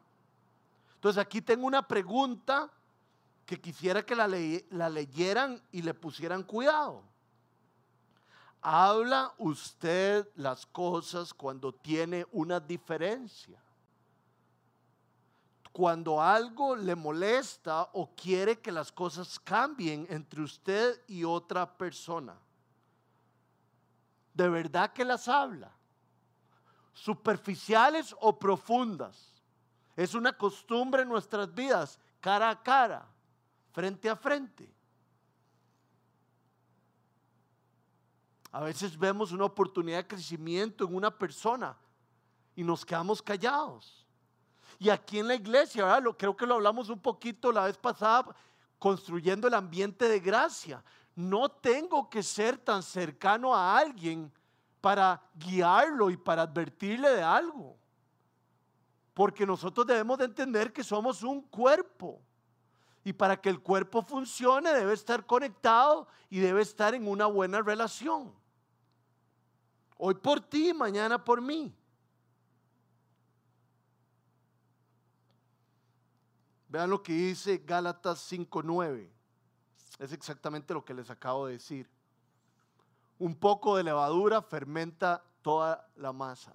Entonces 0.95 1.21
aquí 1.21 1.41
tengo 1.41 1.67
una 1.67 1.85
pregunta 1.87 2.71
que 3.45 3.59
quisiera 3.59 4.05
que 4.05 4.15
la, 4.15 4.27
la 4.69 4.89
leyeran 4.89 5.61
y 5.71 5.81
le 5.81 5.93
pusieran 5.93 6.43
cuidado. 6.43 7.03
¿Habla 8.61 9.33
usted 9.37 10.27
las 10.35 10.65
cosas 10.65 11.33
cuando 11.33 11.71
tiene 11.71 12.25
una 12.31 12.59
diferencia? 12.59 13.61
Cuando 15.75 16.21
algo 16.21 16.73
le 16.73 16.95
molesta 16.95 17.89
o 17.91 18.15
quiere 18.15 18.61
que 18.61 18.71
las 18.71 18.93
cosas 18.93 19.38
cambien 19.38 20.07
entre 20.09 20.41
usted 20.41 21.03
y 21.05 21.25
otra 21.25 21.69
persona. 21.77 22.33
¿De 24.33 24.47
verdad 24.47 24.93
que 24.93 25.03
las 25.03 25.27
habla? 25.27 25.69
¿Superficiales 26.93 28.15
o 28.21 28.39
profundas? 28.39 29.33
Es 29.97 30.13
una 30.13 30.31
costumbre 30.31 31.01
en 31.01 31.09
nuestras 31.09 31.53
vidas, 31.53 31.99
cara 32.21 32.51
a 32.51 32.63
cara, 32.63 33.05
frente 33.73 34.09
a 34.09 34.15
frente. 34.15 34.73
A 38.49 38.61
veces 38.61 38.97
vemos 38.97 39.33
una 39.33 39.43
oportunidad 39.43 39.97
de 39.97 40.07
crecimiento 40.07 40.85
en 40.85 40.95
una 40.95 41.11
persona 41.11 41.75
y 42.55 42.63
nos 42.63 42.85
quedamos 42.85 43.21
callados. 43.21 44.04
Y 44.79 44.89
aquí 44.89 45.19
en 45.19 45.27
la 45.27 45.35
iglesia. 45.35 45.99
Lo, 45.99 46.17
creo 46.17 46.35
que 46.35 46.45
lo 46.45 46.55
hablamos 46.55 46.89
un 46.89 46.99
poquito 46.99 47.51
la 47.51 47.65
vez 47.65 47.77
pasada, 47.77 48.35
construyendo 48.79 49.47
el 49.47 49.53
ambiente 49.53 50.07
de 50.07 50.19
gracia. 50.19 50.83
No 51.15 51.49
tengo 51.49 52.09
que 52.09 52.21
ser 52.21 52.57
tan 52.57 52.83
cercano 52.83 53.55
a 53.55 53.77
alguien 53.77 54.31
para 54.81 55.21
guiarlo 55.33 56.09
y 56.09 56.17
para 56.17 56.43
advertirle 56.43 57.09
de 57.09 57.23
algo. 57.23 57.77
Porque 59.13 59.45
nosotros 59.45 59.88
debemos 59.88 60.17
de 60.17 60.25
entender 60.25 60.73
que 60.73 60.83
somos 60.83 61.23
un 61.23 61.41
cuerpo. 61.41 62.21
Y 63.03 63.13
para 63.13 63.39
que 63.39 63.49
el 63.49 63.61
cuerpo 63.61 64.01
funcione 64.01 64.73
debe 64.73 64.93
estar 64.93 65.25
conectado 65.25 66.07
y 66.29 66.39
debe 66.39 66.61
estar 66.61 66.93
en 66.93 67.07
una 67.07 67.27
buena 67.27 67.61
relación. 67.61 68.33
Hoy 69.97 70.15
por 70.15 70.41
ti, 70.41 70.73
mañana 70.73 71.23
por 71.23 71.39
mí. 71.39 71.73
Vean 76.75 76.89
lo 76.89 77.01
que 77.01 77.13
dice 77.13 77.63
Gálatas 77.65 78.29
5.9. 78.29 79.09
Es 79.97 80.11
exactamente 80.11 80.73
lo 80.73 80.83
que 80.83 80.93
les 80.93 81.09
acabo 81.09 81.45
de 81.45 81.53
decir. 81.53 81.89
Un 83.17 83.33
poco 83.33 83.77
de 83.77 83.83
levadura 83.85 84.41
fermenta 84.41 85.23
toda 85.41 85.89
la 85.95 86.11
masa. 86.11 86.51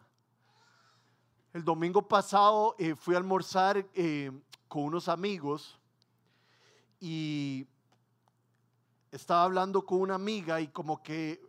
El 1.55 1.65
domingo 1.65 2.07
pasado 2.07 2.77
eh, 2.79 2.95
fui 2.95 3.15
a 3.15 3.17
almorzar 3.17 3.79
eh, 3.95 4.31
con 4.69 4.83
unos 4.83 5.09
amigos 5.09 5.81
y 7.01 7.67
estaba 9.11 9.45
hablando 9.45 9.87
con 9.87 10.03
una 10.03 10.17
amiga 10.17 10.61
y 10.61 10.69
como 10.69 11.03
que, 11.03 11.41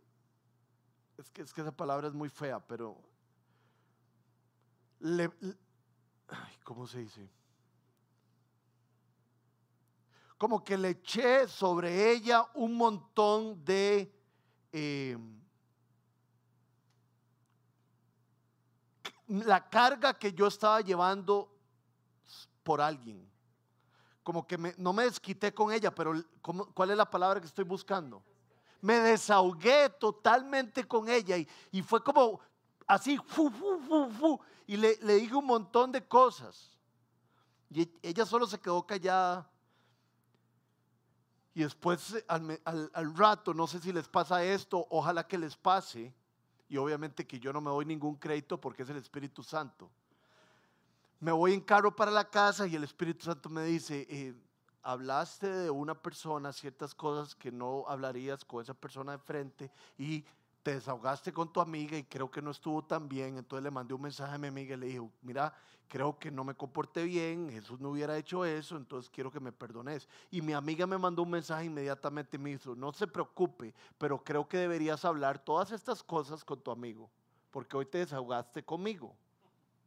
es 1.17 1.29
que, 1.29 1.41
es 1.41 1.53
que 1.53 1.59
esa 1.59 1.75
palabra 1.75 2.07
es 2.07 2.13
muy 2.13 2.29
fea, 2.29 2.65
pero, 2.65 2.97
le, 5.01 5.29
¿cómo 6.63 6.87
se 6.87 6.99
dice? 6.99 7.40
Como 10.41 10.63
que 10.63 10.75
le 10.75 10.89
eché 10.89 11.47
sobre 11.47 12.11
ella 12.13 12.49
un 12.55 12.73
montón 12.73 13.63
de 13.63 14.11
eh, 14.71 15.15
la 19.27 19.69
carga 19.69 20.17
que 20.17 20.33
yo 20.33 20.47
estaba 20.47 20.81
llevando 20.81 21.55
por 22.63 22.81
alguien. 22.81 23.29
Como 24.23 24.47
que 24.47 24.57
no 24.79 24.93
me 24.93 25.03
desquité 25.03 25.53
con 25.53 25.71
ella, 25.71 25.93
pero 25.93 26.13
¿cuál 26.73 26.89
es 26.89 26.97
la 26.97 27.07
palabra 27.07 27.39
que 27.39 27.45
estoy 27.45 27.65
buscando? 27.65 28.23
Me 28.81 28.95
desahogué 28.95 29.91
totalmente 29.91 30.87
con 30.87 31.07
ella 31.07 31.37
y, 31.37 31.83
fue 31.83 32.03
como 32.03 32.39
así, 32.87 33.15
fu, 33.27 34.41
y 34.65 34.75
le 34.75 35.13
dije 35.17 35.35
un 35.35 35.45
montón 35.45 35.91
de 35.91 36.03
cosas. 36.03 36.75
Y 37.69 37.87
ella 38.01 38.25
solo 38.25 38.47
se 38.47 38.59
quedó 38.59 38.83
callada. 38.87 39.50
Y 41.53 41.63
después 41.63 42.23
al, 42.27 42.61
al, 42.63 42.91
al, 42.93 43.15
rato, 43.15 43.53
no 43.53 43.67
sé 43.67 43.79
si 43.79 43.91
les 43.91 44.07
pasa 44.07 44.43
esto, 44.43 44.87
ojalá 44.89 45.27
que 45.27 45.37
les 45.37 45.55
pase. 45.55 46.13
Y 46.69 46.77
obviamente 46.77 47.27
que 47.27 47.39
yo 47.39 47.51
no 47.51 47.59
me 47.59 47.69
doy 47.69 47.85
ningún 47.85 48.15
crédito 48.15 48.59
porque 48.59 48.83
es 48.83 48.89
el 48.89 48.97
Espíritu 48.97 49.43
Santo. 49.43 49.89
Me 51.19 51.31
voy 51.31 51.53
en 51.53 51.61
carro 51.61 51.95
para 51.95 52.09
la 52.09 52.29
casa 52.29 52.65
y 52.65 52.75
el 52.75 52.83
Espíritu 52.83 53.25
Santo 53.25 53.49
me 53.49 53.63
dice, 53.63 54.07
eh, 54.09 54.33
hablaste 54.83 55.47
de 55.47 55.69
una 55.69 55.93
persona 55.93 56.53
ciertas 56.53 56.95
cosas 56.95 57.35
que 57.35 57.51
no 57.51 57.85
hablarías 57.87 58.45
con 58.45 58.61
esa 58.61 58.73
persona 58.73 59.13
de 59.13 59.17
frente 59.19 59.71
y 59.97 60.25
te 60.63 60.75
desahogaste 60.75 61.33
con 61.33 61.51
tu 61.51 61.59
amiga 61.59 61.97
y 61.97 62.03
creo 62.03 62.29
que 62.29 62.41
no 62.41 62.51
estuvo 62.51 62.83
tan 62.83 63.09
bien, 63.09 63.37
entonces 63.37 63.63
le 63.63 63.71
mandé 63.71 63.93
un 63.93 64.01
mensaje 64.01 64.35
a 64.35 64.37
mi 64.37 64.47
amiga 64.47 64.75
y 64.75 64.79
le 64.79 64.85
dije, 64.87 65.09
mira, 65.21 65.53
creo 65.87 66.17
que 66.19 66.31
no 66.31 66.43
me 66.43 66.53
comporté 66.53 67.03
bien, 67.03 67.49
Jesús 67.51 67.79
no 67.79 67.89
hubiera 67.89 68.17
hecho 68.17 68.45
eso, 68.45 68.77
entonces 68.77 69.09
quiero 69.09 69.31
que 69.31 69.39
me 69.39 69.51
perdones. 69.51 70.07
Y 70.29 70.41
mi 70.41 70.53
amiga 70.53 70.85
me 70.85 70.97
mandó 70.97 71.23
un 71.23 71.31
mensaje 71.31 71.65
inmediatamente 71.65 72.37
y 72.37 72.39
me 72.39 72.51
dijo, 72.51 72.75
no 72.75 72.93
se 72.93 73.07
preocupe, 73.07 73.73
pero 73.97 74.23
creo 74.23 74.47
que 74.47 74.57
deberías 74.57 75.03
hablar 75.03 75.43
todas 75.43 75.71
estas 75.71 76.03
cosas 76.03 76.45
con 76.45 76.61
tu 76.61 76.71
amigo, 76.71 77.09
porque 77.49 77.77
hoy 77.77 77.85
te 77.85 77.97
desahogaste 77.97 78.63
conmigo 78.63 79.15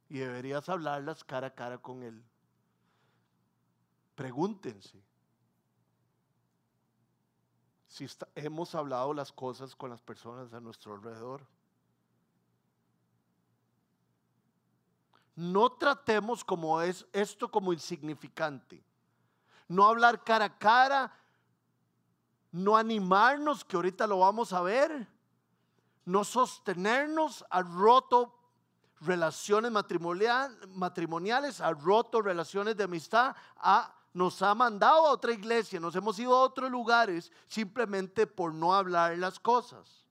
y 0.08 0.18
deberías 0.18 0.68
hablarlas 0.68 1.22
cara 1.22 1.48
a 1.48 1.54
cara 1.54 1.78
con 1.78 2.02
él. 2.02 2.22
Pregúntense 4.14 5.02
si 7.94 8.08
hemos 8.34 8.74
hablado 8.74 9.14
las 9.14 9.30
cosas 9.30 9.76
con 9.76 9.88
las 9.88 10.02
personas 10.02 10.52
a 10.52 10.58
nuestro 10.58 10.94
alrededor. 10.94 11.46
No 15.36 15.70
tratemos 15.70 16.42
como 16.44 16.80
es 16.80 17.06
esto 17.12 17.48
como 17.48 17.72
insignificante. 17.72 18.82
No 19.68 19.86
hablar 19.86 20.24
cara 20.24 20.46
a 20.46 20.58
cara, 20.58 21.16
no 22.50 22.76
animarnos, 22.76 23.64
que 23.64 23.76
ahorita 23.76 24.08
lo 24.08 24.18
vamos 24.18 24.52
a 24.52 24.62
ver, 24.62 25.06
no 26.04 26.24
sostenernos, 26.24 27.44
ha 27.48 27.62
roto 27.62 28.36
relaciones 29.02 29.70
matrimoniales, 29.70 31.60
ha 31.60 31.70
roto 31.70 32.20
relaciones 32.22 32.76
de 32.76 32.82
amistad, 32.82 33.36
ha 33.56 33.94
nos 34.14 34.40
ha 34.42 34.54
mandado 34.54 35.06
a 35.06 35.10
otra 35.10 35.32
iglesia, 35.32 35.80
nos 35.80 35.96
hemos 35.96 36.16
ido 36.20 36.34
a 36.34 36.42
otros 36.42 36.70
lugares 36.70 37.32
simplemente 37.48 38.28
por 38.28 38.54
no 38.54 38.72
hablar 38.72 39.18
las 39.18 39.40
cosas. 39.40 40.06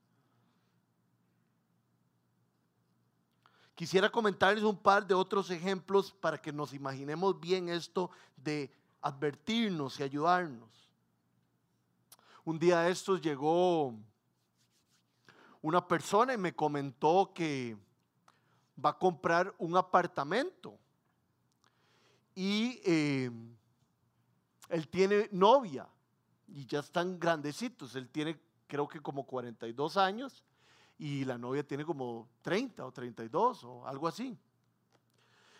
Quisiera 3.74 4.10
comentarles 4.10 4.62
un 4.62 4.76
par 4.76 5.06
de 5.06 5.14
otros 5.14 5.50
ejemplos 5.50 6.12
para 6.12 6.40
que 6.40 6.52
nos 6.52 6.74
imaginemos 6.74 7.40
bien 7.40 7.70
esto 7.70 8.10
de 8.36 8.70
advertirnos 9.00 9.98
y 9.98 10.02
ayudarnos. 10.02 10.70
Un 12.44 12.58
día 12.58 12.82
de 12.82 12.92
estos 12.92 13.22
llegó 13.22 13.94
una 15.62 15.88
persona 15.88 16.34
y 16.34 16.38
me 16.38 16.54
comentó 16.54 17.32
que 17.34 17.74
va 18.82 18.90
a 18.90 18.98
comprar 18.98 19.54
un 19.56 19.78
apartamento. 19.78 20.78
Y 22.34 22.80
eh, 22.84 23.30
él 24.74 24.88
tiene 24.88 25.28
novia 25.30 25.88
y 26.48 26.66
ya 26.66 26.80
están 26.80 27.20
grandecitos. 27.20 27.94
Él 27.94 28.08
tiene 28.08 28.40
creo 28.66 28.88
que 28.88 29.00
como 29.00 29.24
42 29.24 29.96
años 29.96 30.42
y 30.98 31.24
la 31.24 31.38
novia 31.38 31.64
tiene 31.64 31.84
como 31.84 32.28
30 32.42 32.84
o 32.84 32.90
32 32.90 33.62
o 33.62 33.86
algo 33.86 34.08
así. 34.08 34.36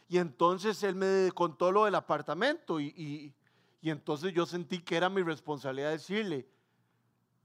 Y 0.08 0.18
entonces 0.18 0.82
él 0.82 0.96
me 0.96 1.30
contó 1.32 1.70
lo 1.70 1.84
del 1.84 1.94
apartamento 1.94 2.80
y, 2.80 3.32
y, 3.80 3.88
entonces 3.88 4.32
yo 4.32 4.46
sentí 4.46 4.80
que 4.80 4.96
era 4.96 5.08
mi 5.08 5.22
responsabilidad 5.22 5.90
decirle, 5.90 6.48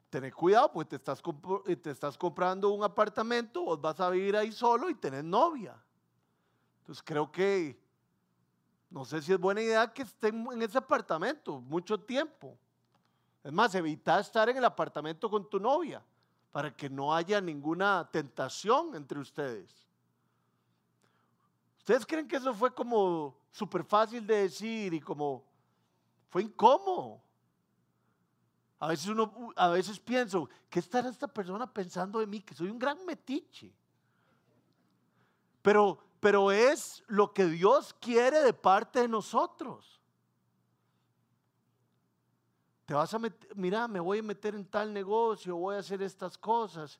ten 0.09 0.31
cuidado, 0.31 0.71
pues 0.71 0.87
te 0.87 0.95
estás, 0.95 1.21
te 1.83 1.91
estás 1.91 2.17
comprando 2.17 2.69
un 2.69 2.83
apartamento, 2.83 3.63
vos 3.63 3.79
vas 3.79 3.99
a 3.99 4.09
vivir 4.09 4.35
ahí 4.35 4.51
solo 4.51 4.89
y 4.89 4.95
tenés 4.95 5.23
novia. 5.23 5.79
Entonces 6.79 7.03
creo 7.03 7.31
que 7.31 7.79
no 8.89 9.05
sé 9.05 9.21
si 9.21 9.33
es 9.33 9.39
buena 9.39 9.61
idea 9.61 9.93
que 9.93 10.01
estén 10.01 10.47
en 10.51 10.61
ese 10.61 10.77
apartamento 10.77 11.61
mucho 11.61 11.99
tiempo. 11.99 12.57
Es 13.43 13.51
más, 13.51 13.73
evita 13.75 14.19
estar 14.19 14.49
en 14.49 14.57
el 14.57 14.65
apartamento 14.65 15.29
con 15.29 15.49
tu 15.49 15.59
novia 15.59 16.03
para 16.51 16.75
que 16.75 16.89
no 16.89 17.13
haya 17.13 17.39
ninguna 17.39 18.09
tentación 18.11 18.95
entre 18.95 19.19
ustedes. 19.19 19.87
¿Ustedes 21.77 22.05
creen 22.05 22.27
que 22.27 22.37
eso 22.37 22.53
fue 22.53 22.73
como 22.73 23.37
súper 23.51 23.83
fácil 23.83 24.25
de 24.25 24.43
decir 24.43 24.93
y 24.93 24.99
como 24.99 25.43
fue 26.29 26.43
incómodo? 26.43 27.21
A 28.79 28.87
veces 28.87 29.07
uno, 29.07 29.53
a 29.55 29.67
veces 29.69 29.99
pienso, 29.99 30.49
¿qué 30.69 30.79
estará 30.79 31.09
esta 31.09 31.27
persona 31.27 31.71
pensando 31.71 32.19
de 32.19 32.27
mí? 32.27 32.41
Que 32.41 32.55
soy 32.55 32.69
un 32.69 32.79
gran 32.79 33.05
metiche. 33.05 33.73
Pero 35.61 35.99
pero 36.19 36.51
es 36.51 37.03
lo 37.07 37.33
que 37.33 37.45
Dios 37.45 37.93
quiere 37.99 38.41
de 38.41 38.53
parte 38.53 39.01
de 39.01 39.07
nosotros. 39.07 39.99
Te 42.85 42.93
vas 42.93 43.13
a 43.13 43.19
meter, 43.19 43.55
mira, 43.55 43.87
me 43.87 43.99
voy 43.99 44.19
a 44.19 44.23
meter 44.23 44.55
en 44.55 44.65
tal 44.65 44.91
negocio, 44.93 45.55
voy 45.55 45.75
a 45.75 45.79
hacer 45.79 46.01
estas 46.01 46.37
cosas. 46.37 46.99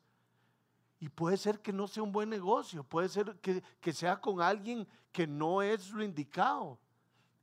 Y 1.00 1.08
puede 1.08 1.36
ser 1.36 1.60
que 1.60 1.72
no 1.72 1.88
sea 1.88 2.02
un 2.02 2.12
buen 2.12 2.28
negocio, 2.28 2.84
puede 2.84 3.08
ser 3.08 3.36
que, 3.40 3.62
que 3.80 3.92
sea 3.92 4.20
con 4.20 4.40
alguien 4.40 4.86
que 5.10 5.26
no 5.26 5.62
es 5.62 5.90
lo 5.90 6.02
indicado. 6.02 6.78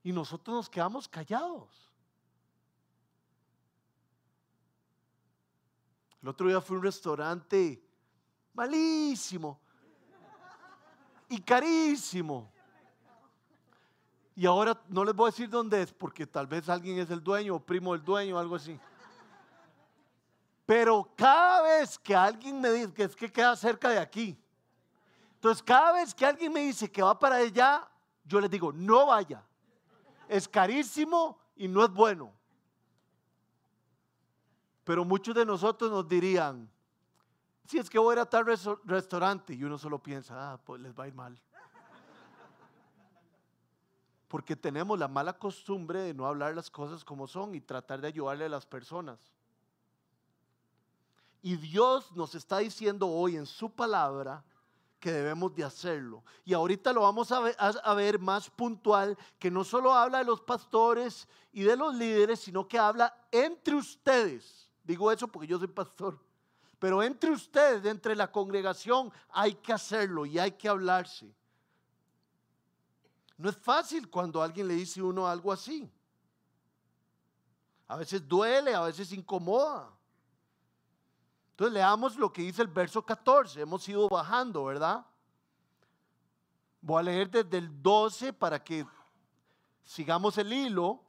Y 0.03 0.11
nosotros 0.11 0.55
nos 0.55 0.69
quedamos 0.69 1.07
callados. 1.07 1.91
El 6.21 6.29
otro 6.29 6.47
día 6.47 6.61
fui 6.61 6.75
a 6.75 6.79
un 6.79 6.83
restaurante 6.83 7.83
malísimo 8.53 9.59
y 11.29 11.41
carísimo. 11.41 12.51
Y 14.35 14.45
ahora 14.45 14.79
no 14.87 15.03
les 15.03 15.15
voy 15.15 15.27
a 15.27 15.31
decir 15.31 15.49
dónde 15.49 15.81
es, 15.81 15.91
porque 15.91 16.27
tal 16.27 16.45
vez 16.45 16.69
alguien 16.69 16.99
es 16.99 17.09
el 17.09 17.23
dueño 17.23 17.55
o 17.55 17.59
primo 17.59 17.93
del 17.93 18.03
dueño 18.03 18.35
o 18.35 18.39
algo 18.39 18.55
así. 18.55 18.79
Pero 20.65 21.09
cada 21.15 21.61
vez 21.63 21.97
que 21.97 22.15
alguien 22.15 22.61
me 22.61 22.69
dice 22.71 22.93
que 22.93 23.03
es 23.03 23.15
que 23.15 23.31
queda 23.31 23.55
cerca 23.55 23.89
de 23.89 23.99
aquí, 23.99 24.37
entonces 25.33 25.63
cada 25.63 25.93
vez 25.93 26.13
que 26.13 26.25
alguien 26.25 26.51
me 26.51 26.61
dice 26.61 26.91
que 26.91 27.01
va 27.01 27.17
para 27.17 27.37
allá, 27.37 27.87
yo 28.25 28.41
les 28.41 28.49
digo, 28.49 28.71
no 28.71 29.07
vaya. 29.07 29.43
Es 30.27 30.47
carísimo 30.47 31.39
y 31.55 31.67
no 31.67 31.83
es 31.85 31.91
bueno. 31.91 32.33
Pero 34.83 35.05
muchos 35.05 35.33
de 35.33 35.45
nosotros 35.45 35.89
nos 35.89 36.07
dirían, 36.07 36.69
si 37.67 37.77
es 37.77 37.89
que 37.89 37.99
voy 37.99 38.13
a 38.13 38.15
ir 38.15 38.19
a 38.19 38.25
tal 38.25 38.45
restaurante 38.85 39.53
y 39.53 39.63
uno 39.63 39.77
solo 39.77 40.01
piensa, 40.01 40.53
ah, 40.53 40.57
pues 40.57 40.81
les 40.81 40.97
va 40.97 41.03
a 41.03 41.07
ir 41.07 41.13
mal. 41.13 41.37
Porque 44.29 44.55
tenemos 44.55 44.97
la 44.97 45.07
mala 45.07 45.33
costumbre 45.33 46.01
de 46.01 46.13
no 46.13 46.25
hablar 46.25 46.55
las 46.55 46.69
cosas 46.69 47.03
como 47.03 47.27
son 47.27 47.55
y 47.55 47.61
tratar 47.61 48.01
de 48.01 48.07
ayudarle 48.07 48.45
a 48.45 48.49
las 48.49 48.65
personas. 48.65 49.19
Y 51.41 51.57
Dios 51.57 52.11
nos 52.13 52.35
está 52.35 52.59
diciendo 52.59 53.07
hoy 53.07 53.35
en 53.35 53.45
su 53.45 53.69
palabra 53.69 54.43
que 54.99 55.11
debemos 55.11 55.53
de 55.53 55.63
hacerlo. 55.63 56.23
Y 56.43 56.53
ahorita 56.53 56.91
lo 56.93 57.01
vamos 57.01 57.31
a 57.31 57.39
ver, 57.41 57.55
a 57.59 57.93
ver, 57.93 58.17
más 58.19 58.49
puntual, 58.49 59.17
que 59.39 59.51
no 59.51 59.63
solo 59.63 59.93
habla 59.93 60.19
de 60.19 60.25
los 60.25 60.41
pastores 60.41 61.27
y 61.51 61.63
de 61.63 61.75
los 61.75 61.93
líderes, 61.93 62.39
sino 62.39 62.67
que 62.67 62.79
habla 62.79 63.13
entre 63.31 63.75
ustedes. 63.75 64.69
Digo 64.83 65.11
eso 65.11 65.27
porque 65.27 65.47
yo 65.47 65.59
soy 65.59 65.67
pastor. 65.67 66.26
Pero 66.79 67.01
entre 67.01 67.31
ustedes, 67.31 67.85
entre 67.85 68.15
la 68.15 68.31
congregación, 68.31 69.11
hay 69.29 69.55
que 69.55 69.73
hacerlo 69.73 70.25
y 70.25 70.37
hay 70.37 70.51
que 70.51 70.69
hablarse. 70.69 71.33
No 73.37 73.49
es 73.49 73.57
fácil 73.57 74.09
cuando 74.09 74.41
alguien 74.41 74.67
le 74.67 74.75
dice 74.75 75.01
uno 75.01 75.27
algo 75.27 75.51
así. 75.51 75.89
A 77.87 77.95
veces 77.95 78.27
duele, 78.27 78.75
a 78.75 78.81
veces 78.81 79.11
incomoda. 79.13 79.91
Entonces 81.51 81.73
leamos 81.73 82.15
lo 82.17 82.31
que 82.31 82.41
dice 82.43 82.61
el 82.61 82.67
verso 82.67 83.03
14. 83.03 83.61
Hemos 83.61 83.87
ido 83.87 84.07
bajando, 84.09 84.65
¿verdad? 84.65 85.05
Voy 86.81 86.99
a 86.99 87.03
leer 87.03 87.29
desde 87.29 87.57
el 87.57 87.81
12 87.81 88.33
para 88.33 88.63
que 88.63 88.85
sigamos 89.83 90.37
el 90.37 90.53
hilo. 90.53 91.01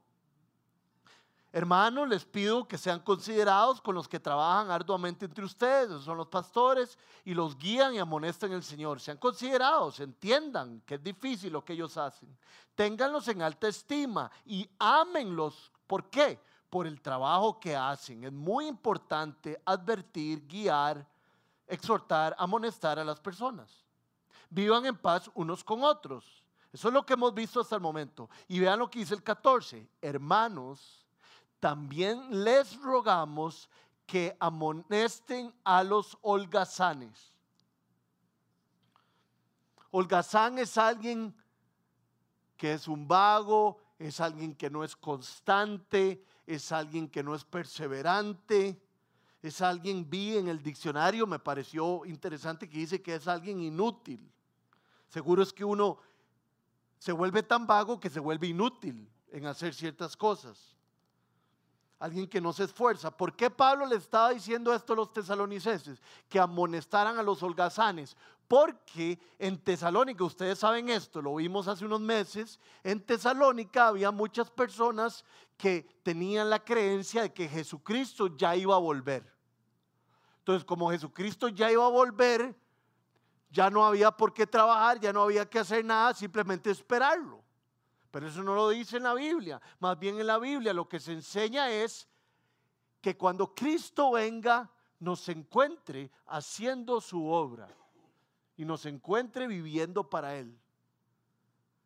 Hermanos, 1.51 2.07
les 2.07 2.25
pido 2.25 2.67
que 2.67 2.77
sean 2.77 2.99
considerados 2.99 3.81
con 3.81 3.95
los 3.95 4.07
que 4.07 4.19
trabajan 4.19 4.69
arduamente 4.69 5.25
entre 5.25 5.43
ustedes, 5.43 6.03
son 6.03 6.17
los 6.17 6.27
pastores, 6.27 6.95
y 7.25 7.33
los 7.33 7.57
guían 7.57 7.95
y 7.95 7.99
amonestan 7.99 8.51
el 8.51 8.63
Señor. 8.63 8.99
Sean 8.99 9.17
considerados, 9.17 9.99
entiendan 9.99 10.81
que 10.85 10.95
es 10.95 11.03
difícil 11.03 11.51
lo 11.53 11.65
que 11.65 11.73
ellos 11.73 11.97
hacen. 11.97 12.37
Ténganlos 12.75 13.27
en 13.29 13.41
alta 13.41 13.67
estima 13.67 14.29
y 14.45 14.69
ámenlos. 14.77 15.71
¿Por 15.87 16.07
qué? 16.11 16.39
Por 16.69 16.85
el 16.85 17.01
trabajo 17.01 17.59
que 17.59 17.75
hacen. 17.75 18.25
Es 18.25 18.31
muy 18.31 18.67
importante 18.67 19.59
advertir, 19.65 20.45
guiar, 20.45 21.03
exhortar, 21.65 22.35
amonestar 22.37 22.99
a 22.99 23.03
las 23.03 23.19
personas. 23.19 23.85
vivan 24.51 24.85
en 24.85 24.97
paz 24.97 25.29
unos 25.33 25.63
con 25.63 25.83
otros. 25.83 26.43
Eso 26.71 26.87
es 26.87 26.93
lo 26.93 27.03
que 27.05 27.13
hemos 27.13 27.33
visto 27.33 27.59
hasta 27.59 27.75
el 27.75 27.81
momento. 27.81 28.29
Y 28.47 28.59
vean 28.59 28.79
lo 28.79 28.89
que 28.89 28.99
dice 28.99 29.15
el 29.15 29.23
14. 29.23 29.87
Hermanos, 30.01 31.07
también 31.59 32.43
les 32.43 32.79
rogamos 32.81 33.69
que 34.05 34.35
amonesten 34.39 35.53
a 35.63 35.83
los 35.83 36.17
holgazanes. 36.21 37.33
Holgazán 39.91 40.59
es 40.59 40.77
alguien 40.77 41.35
que 42.57 42.73
es 42.73 42.87
un 42.87 43.07
vago, 43.07 43.79
es 43.97 44.19
alguien 44.19 44.55
que 44.55 44.69
no 44.69 44.83
es 44.83 44.95
constante, 44.95 46.23
es 46.45 46.71
alguien 46.71 47.07
que 47.07 47.23
no 47.23 47.35
es 47.35 47.43
perseverante, 47.43 48.81
es 49.41 49.61
alguien, 49.61 50.09
vi 50.09 50.37
en 50.37 50.47
el 50.47 50.61
diccionario, 50.61 51.25
me 51.25 51.39
pareció 51.39 52.05
interesante 52.05 52.67
que 52.69 52.79
dice 52.79 53.01
que 53.01 53.15
es 53.15 53.27
alguien 53.27 53.61
inútil. 53.61 54.31
Seguro 55.07 55.41
es 55.41 55.53
que 55.53 55.63
uno 55.63 55.99
se 56.97 57.11
vuelve 57.11 57.43
tan 57.43 57.65
vago 57.65 57.99
que 57.99 58.09
se 58.09 58.19
vuelve 58.19 58.47
inútil 58.47 59.09
en 59.31 59.45
hacer 59.45 59.73
ciertas 59.73 60.17
cosas. 60.17 60.75
Alguien 61.99 62.27
que 62.27 62.39
no 62.39 62.53
se 62.53 62.63
esfuerza. 62.63 63.11
¿Por 63.11 63.35
qué 63.35 63.49
Pablo 63.49 63.85
le 63.85 63.97
estaba 63.97 64.29
diciendo 64.29 64.73
esto 64.73 64.93
a 64.93 64.95
los 64.95 65.11
tesalonicenses? 65.11 66.01
Que 66.29 66.39
amonestaran 66.39 67.17
a 67.17 67.23
los 67.23 67.43
holgazanes. 67.43 68.15
Porque 68.47 69.19
en 69.37 69.59
Tesalónica, 69.59 70.23
ustedes 70.23 70.57
saben 70.57 70.89
esto, 70.89 71.21
lo 71.21 71.35
vimos 71.35 71.67
hace 71.67 71.85
unos 71.85 72.01
meses, 72.01 72.59
en 72.83 72.99
Tesalónica 72.99 73.89
había 73.89 74.09
muchas 74.09 74.49
personas 74.49 75.23
que 75.55 75.87
tenían 76.01 76.49
la 76.49 76.57
creencia 76.57 77.21
de 77.21 77.31
que 77.31 77.47
Jesucristo 77.47 78.35
ya 78.35 78.55
iba 78.55 78.73
a 78.73 78.79
volver. 78.79 79.31
Entonces, 80.39 80.65
como 80.65 80.89
Jesucristo 80.89 81.47
ya 81.49 81.71
iba 81.71 81.85
a 81.85 81.89
volver, 81.89 82.55
ya 83.51 83.69
no 83.69 83.85
había 83.85 84.09
por 84.09 84.33
qué 84.33 84.47
trabajar, 84.47 84.99
ya 84.99 85.13
no 85.13 85.21
había 85.21 85.47
que 85.47 85.59
hacer 85.59 85.85
nada, 85.85 86.15
simplemente 86.15 86.71
esperarlo. 86.71 87.43
Pero 88.11 88.27
eso 88.27 88.43
no 88.43 88.55
lo 88.55 88.69
dice 88.69 88.97
en 88.97 89.03
la 89.03 89.13
Biblia. 89.13 89.61
Más 89.79 89.97
bien 89.99 90.19
en 90.19 90.27
la 90.27 90.39
Biblia 90.39 90.73
lo 90.73 90.87
que 90.87 90.99
se 90.99 91.13
enseña 91.13 91.69
es 91.69 92.07
que 93.01 93.15
cuando 93.17 93.53
Cristo 93.53 94.11
venga, 94.11 94.69
nos 94.99 95.29
encuentre 95.29 96.11
haciendo 96.25 96.99
su 96.99 97.25
obra 97.25 97.69
y 98.57 98.65
nos 98.65 98.85
encuentre 98.85 99.47
viviendo 99.47 100.09
para 100.09 100.35
Él. 100.35 100.59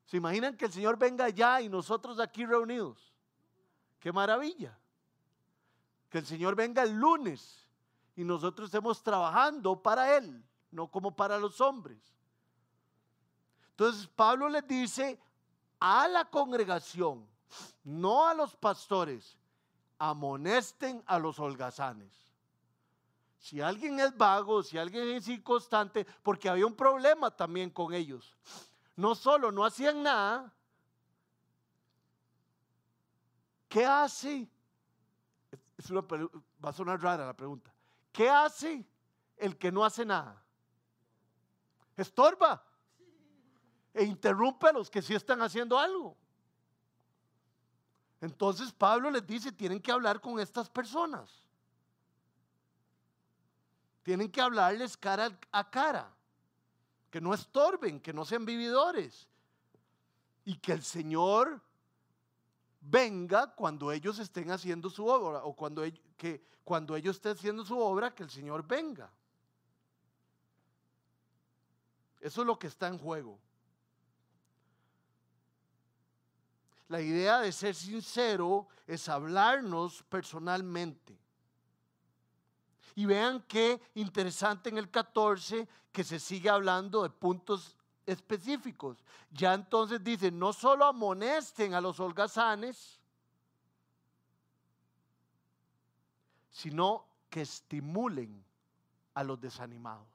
¿Se 0.05 0.17
imaginan 0.17 0.57
que 0.57 0.65
el 0.65 0.71
Señor 0.71 0.97
venga 0.97 1.29
ya 1.29 1.61
y 1.61 1.69
nosotros 1.69 2.19
aquí 2.19 2.45
reunidos? 2.45 3.13
¡Qué 3.99 4.11
maravilla! 4.11 4.77
Que 6.09 6.19
el 6.19 6.25
Señor 6.25 6.55
venga 6.55 6.83
el 6.83 6.93
lunes 6.93 7.67
y 8.15 8.23
nosotros 8.23 8.67
estemos 8.67 9.03
trabajando 9.03 9.81
para 9.81 10.17
Él 10.17 10.43
no 10.73 10.87
como 10.87 11.15
para 11.15 11.37
los 11.37 11.61
hombres. 11.61 11.99
Entonces 13.69 14.07
Pablo 14.07 14.49
les 14.49 14.67
dice 14.67 15.19
a 15.85 16.07
la 16.07 16.23
congregación, 16.23 17.27
no 17.83 18.25
a 18.25 18.33
los 18.33 18.55
pastores, 18.55 19.37
amonesten 19.97 21.03
a 21.05 21.19
los 21.19 21.37
holgazanes. 21.39 22.31
Si 23.37 23.59
alguien 23.59 23.99
es 23.99 24.15
vago, 24.15 24.63
si 24.63 24.77
alguien 24.77 25.09
es 25.09 25.27
inconstante, 25.27 26.05
porque 26.23 26.47
había 26.47 26.65
un 26.65 26.73
problema 26.73 27.31
también 27.31 27.69
con 27.69 27.93
ellos. 27.93 28.33
No 28.95 29.13
solo 29.13 29.51
no 29.51 29.65
hacían 29.65 30.01
nada, 30.01 30.53
¿qué 33.67 33.85
hace? 33.85 34.49
va 36.63 36.69
a 36.69 36.73
sonar 36.73 37.01
rara 37.01 37.25
la 37.25 37.35
pregunta. 37.35 37.73
¿Qué 38.13 38.29
hace 38.29 38.87
el 39.35 39.57
que 39.57 39.69
no 39.69 39.83
hace 39.83 40.05
nada? 40.05 40.41
estorba 41.97 42.63
e 43.93 44.03
interrumpe 44.03 44.67
a 44.67 44.73
los 44.73 44.89
que 44.89 45.01
sí 45.01 45.13
están 45.13 45.41
haciendo 45.41 45.77
algo. 45.77 46.17
Entonces 48.21 48.71
Pablo 48.71 49.11
les 49.11 49.25
dice, 49.27 49.51
tienen 49.51 49.81
que 49.81 49.91
hablar 49.91 50.21
con 50.21 50.39
estas 50.39 50.69
personas. 50.69 51.29
Tienen 54.01 54.31
que 54.31 54.41
hablarles 54.41 54.97
cara 54.97 55.37
a 55.51 55.69
cara. 55.69 56.11
Que 57.09 57.21
no 57.21 57.33
estorben, 57.33 57.99
que 57.99 58.13
no 58.13 58.25
sean 58.25 58.45
vividores. 58.45 59.27
Y 60.45 60.57
que 60.57 60.71
el 60.71 60.83
Señor 60.83 61.61
venga 62.81 63.53
cuando 63.53 63.91
ellos 63.91 64.19
estén 64.19 64.51
haciendo 64.51 64.89
su 64.89 65.05
obra. 65.05 65.43
O 65.43 65.53
cuando, 65.53 65.83
que, 66.17 66.45
cuando 66.63 66.95
ellos 66.95 67.17
estén 67.17 67.33
haciendo 67.33 67.63
su 67.63 67.77
obra, 67.77 68.15
que 68.15 68.23
el 68.23 68.29
Señor 68.29 68.65
venga. 68.65 69.11
Eso 72.19 72.41
es 72.41 72.47
lo 72.47 72.57
que 72.57 72.67
está 72.67 72.87
en 72.87 72.97
juego. 72.97 73.37
La 76.87 77.01
idea 77.01 77.39
de 77.39 77.51
ser 77.51 77.75
sincero 77.75 78.67
es 78.85 79.07
hablarnos 79.09 80.03
personalmente. 80.03 81.17
Y 82.95 83.05
vean 83.05 83.43
qué 83.47 83.81
interesante 83.95 84.69
en 84.69 84.77
el 84.77 84.89
14 84.91 85.67
que 85.91 86.03
se 86.03 86.19
sigue 86.19 86.49
hablando 86.49 87.01
de 87.03 87.09
puntos 87.09 87.75
específicos. 88.05 88.97
Ya 89.31 89.53
entonces 89.53 90.03
dice, 90.03 90.31
no 90.31 90.53
solo 90.53 90.85
amonesten 90.85 91.73
a 91.73 91.81
los 91.81 91.99
holgazanes, 91.99 92.99
sino 96.51 97.05
que 97.29 97.41
estimulen 97.41 98.43
a 99.15 99.23
los 99.23 99.39
desanimados. 99.39 100.12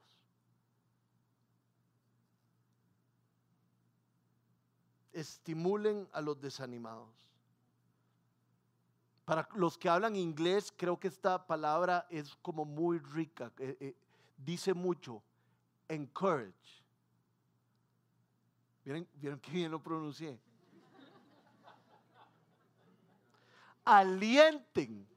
Estimulen 5.19 6.07
a 6.13 6.21
los 6.21 6.39
desanimados. 6.39 7.09
Para 9.25 9.47
los 9.53 9.77
que 9.77 9.87
hablan 9.87 10.15
inglés, 10.15 10.73
creo 10.75 10.99
que 10.99 11.07
esta 11.07 11.45
palabra 11.45 12.07
es 12.09 12.35
como 12.41 12.65
muy 12.65 12.97
rica, 12.97 13.51
eh, 13.59 13.77
eh, 13.79 13.95
dice 14.37 14.73
mucho, 14.73 15.21
encourage. 15.87 16.83
¿Vieron, 18.83 19.07
¿Vieron 19.13 19.39
que 19.39 19.51
bien 19.51 19.69
lo 19.69 19.81
pronuncié? 19.83 20.39
Alienten, 23.85 25.07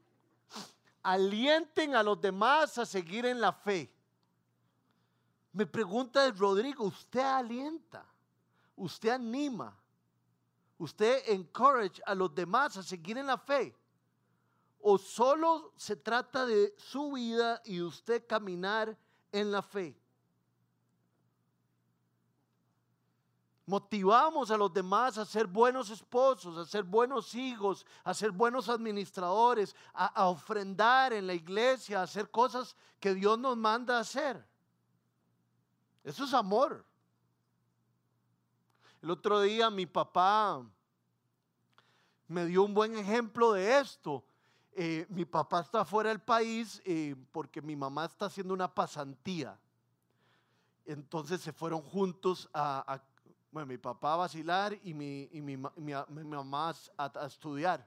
alienten 1.01 1.95
a 1.95 2.03
los 2.03 2.19
demás 2.19 2.77
a 2.77 2.85
seguir 2.85 3.25
en 3.25 3.39
la 3.41 3.51
fe. 3.51 3.91
Me 5.53 5.65
pregunta 5.65 6.29
Rodrigo, 6.31 6.83
¿usted 6.85 7.19
alienta? 7.19 8.05
¿Usted 8.75 9.09
anima? 9.09 9.77
Usted 10.77 11.29
encourage 11.29 12.01
a 12.05 12.15
los 12.15 12.33
demás 12.33 12.77
a 12.77 12.83
seguir 12.83 13.17
en 13.17 13.27
la 13.27 13.37
fe? 13.37 13.75
¿O 14.79 14.97
solo 14.97 15.73
se 15.77 15.95
trata 15.95 16.45
de 16.45 16.75
su 16.77 17.13
vida 17.13 17.61
y 17.65 17.81
usted 17.81 18.27
caminar 18.27 18.97
en 19.31 19.51
la 19.51 19.61
fe? 19.61 19.97
Motivamos 23.65 24.51
a 24.51 24.57
los 24.57 24.73
demás 24.73 25.17
a 25.17 25.25
ser 25.25 25.47
buenos 25.47 25.89
esposos, 25.89 26.57
a 26.57 26.65
ser 26.65 26.83
buenos 26.83 27.33
hijos, 27.33 27.85
a 28.03 28.13
ser 28.13 28.31
buenos 28.31 28.67
administradores, 28.67 29.73
a, 29.93 30.27
ofrendar 30.27 31.13
en 31.13 31.25
la 31.25 31.33
iglesia, 31.33 32.01
a 32.01 32.03
hacer 32.03 32.29
cosas 32.29 32.75
que 32.99 33.13
Dios 33.13 33.39
nos 33.39 33.55
manda 33.55 33.97
a 33.97 34.01
hacer. 34.01 34.45
Eso 36.03 36.25
es 36.25 36.33
amor. 36.33 36.85
El 39.03 39.11
otro 39.11 39.41
día 39.41 39.69
mi 39.69 39.85
papá 39.85 40.65
me 42.25 42.45
dio 42.45 42.63
un 42.63 42.73
buen 42.73 42.95
ejemplo 42.95 43.51
de 43.51 43.77
esto. 43.77 44.23
Eh, 44.71 45.05
mi 45.09 45.25
papá 45.25 45.59
está 45.59 45.83
fuera 45.83 46.07
del 46.07 46.21
país 46.21 46.81
eh, 46.85 47.13
porque 47.33 47.61
mi 47.61 47.75
mamá 47.75 48.05
está 48.05 48.27
haciendo 48.27 48.53
una 48.53 48.73
pasantía. 48.73 49.59
Entonces 50.85 51.41
se 51.41 51.51
fueron 51.51 51.81
juntos 51.81 52.49
a, 52.53 53.03
bueno, 53.51 53.67
mi 53.67 53.77
papá 53.77 54.13
a 54.13 54.17
vacilar 54.17 54.79
y 54.85 54.93
mi, 54.93 55.27
mi, 55.33 55.57
mamá 55.57 56.73
a, 56.97 57.25
estudiar. 57.25 57.85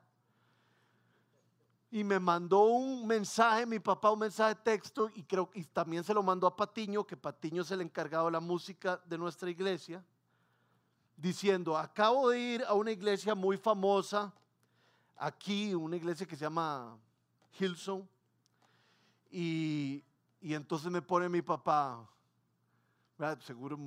Y 1.90 2.04
me 2.04 2.20
mandó 2.20 2.64
un 2.64 3.06
mensaje, 3.06 3.64
mi 3.64 3.78
papá 3.78 4.10
un 4.10 4.18
mensaje 4.18 4.54
de 4.54 4.60
texto 4.60 5.10
y 5.14 5.22
creo 5.22 5.48
que 5.48 5.64
también 5.64 6.04
se 6.04 6.12
lo 6.12 6.22
mandó 6.22 6.46
a 6.46 6.54
Patiño, 6.54 7.06
que 7.06 7.16
Patiño 7.16 7.62
es 7.62 7.70
el 7.70 7.80
encargado 7.80 8.26
de 8.26 8.32
la 8.32 8.40
música 8.40 9.00
de 9.06 9.16
nuestra 9.16 9.48
iglesia 9.48 10.04
diciendo, 11.16 11.76
acabo 11.76 12.30
de 12.30 12.38
ir 12.38 12.64
a 12.64 12.74
una 12.74 12.90
iglesia 12.90 13.34
muy 13.34 13.56
famosa, 13.56 14.32
aquí, 15.16 15.74
una 15.74 15.96
iglesia 15.96 16.26
que 16.26 16.36
se 16.36 16.44
llama 16.44 16.98
Hilson, 17.58 18.08
y, 19.30 20.04
entonces 20.40 20.90
me 20.90 21.02
pone 21.02 21.28
mi 21.28 21.42
papá, 21.42 22.08
seguro, 23.40 23.78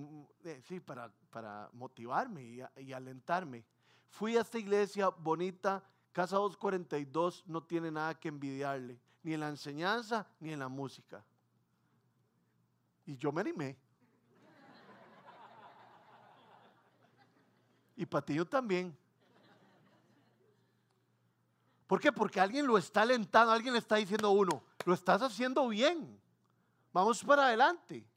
eh, 0.43 0.61
sí, 0.67 0.79
para, 0.79 1.11
para 1.29 1.69
motivarme 1.73 2.43
y, 2.43 2.61
y, 2.77 2.93
alentarme. 2.93 3.63
Fui 4.09 4.35
a 4.35 4.41
esta 4.41 4.57
iglesia 4.57 5.09
bonita, 5.09 5.83
Casa 6.11 6.37
242, 6.37 7.43
no 7.47 7.63
tiene 7.63 7.91
nada 7.91 8.19
que 8.19 8.27
envidiarle, 8.27 8.99
ni 9.21 9.33
en 9.33 9.39
la 9.41 9.49
enseñanza 9.49 10.27
ni 10.39 10.51
en 10.51 10.59
la 10.59 10.67
música. 10.67 11.23
Y 13.05 13.15
yo 13.17 13.31
me 13.31 13.41
animé. 13.41 13.77
Y 17.99 18.05
Patiño 18.05 18.45
también. 18.45 18.97
¿Por 21.85 21.99
qué? 21.99 22.13
Porque 22.13 22.39
alguien 22.39 22.65
lo 22.65 22.77
está 22.77 23.01
alentando, 23.01 23.51
alguien 23.51 23.73
le 23.73 23.79
está 23.79 23.97
diciendo 23.97 24.29
a 24.29 24.31
uno, 24.31 24.63
lo 24.85 24.93
estás 24.93 25.21
haciendo 25.21 25.67
bien. 25.67 26.17
Vamos 26.93 27.21
para 27.21 27.47
adelante. 27.47 28.07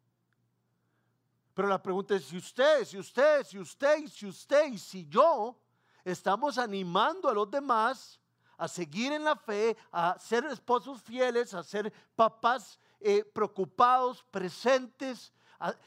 Pero 1.53 1.67
la 1.67 1.83
pregunta 1.83 2.15
es 2.15 2.27
si 2.27 2.37
usted, 2.37 2.85
si 2.85 2.97
usted, 2.97 3.45
si 3.45 3.59
usted, 3.59 4.07
si 4.07 4.27
usted 4.27 4.69
y 4.69 4.79
si 4.79 5.09
yo 5.09 5.59
estamos 6.05 6.59
animando 6.59 7.29
a 7.29 7.35
los 7.35 7.51
demás 7.51 8.21
a 8.57 8.69
seguir 8.69 9.13
en 9.13 9.25
la 9.25 9.35
fe, 9.35 9.77
a 9.91 10.17
ser 10.17 10.45
esposos 10.45 11.03
fieles, 11.03 11.55
a 11.55 11.65
ser 11.65 11.93
papás 12.15 12.79
eh, 13.01 13.25
preocupados, 13.25 14.23
presentes, 14.31 15.33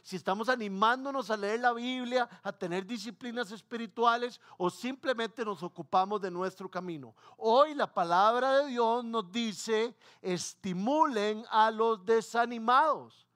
si 0.02 0.16
estamos 0.16 0.50
animándonos 0.50 1.30
a 1.30 1.38
leer 1.38 1.60
la 1.60 1.74
Biblia, 1.74 2.30
a 2.44 2.52
tener 2.52 2.86
disciplinas 2.86 3.52
espirituales 3.52 4.40
o 4.58 4.70
simplemente 4.70 5.44
nos 5.44 5.62
ocupamos 5.64 6.22
de 6.22 6.32
nuestro 6.32 6.70
camino. 6.70 7.16
Hoy 7.38 7.74
la 7.74 7.92
palabra 7.92 8.60
de 8.60 8.68
Dios 8.68 9.04
nos 9.04 9.32
dice, 9.32 9.96
estimulen 10.22 11.44
a 11.50 11.72
los 11.72 12.06
desanimados. 12.06 13.28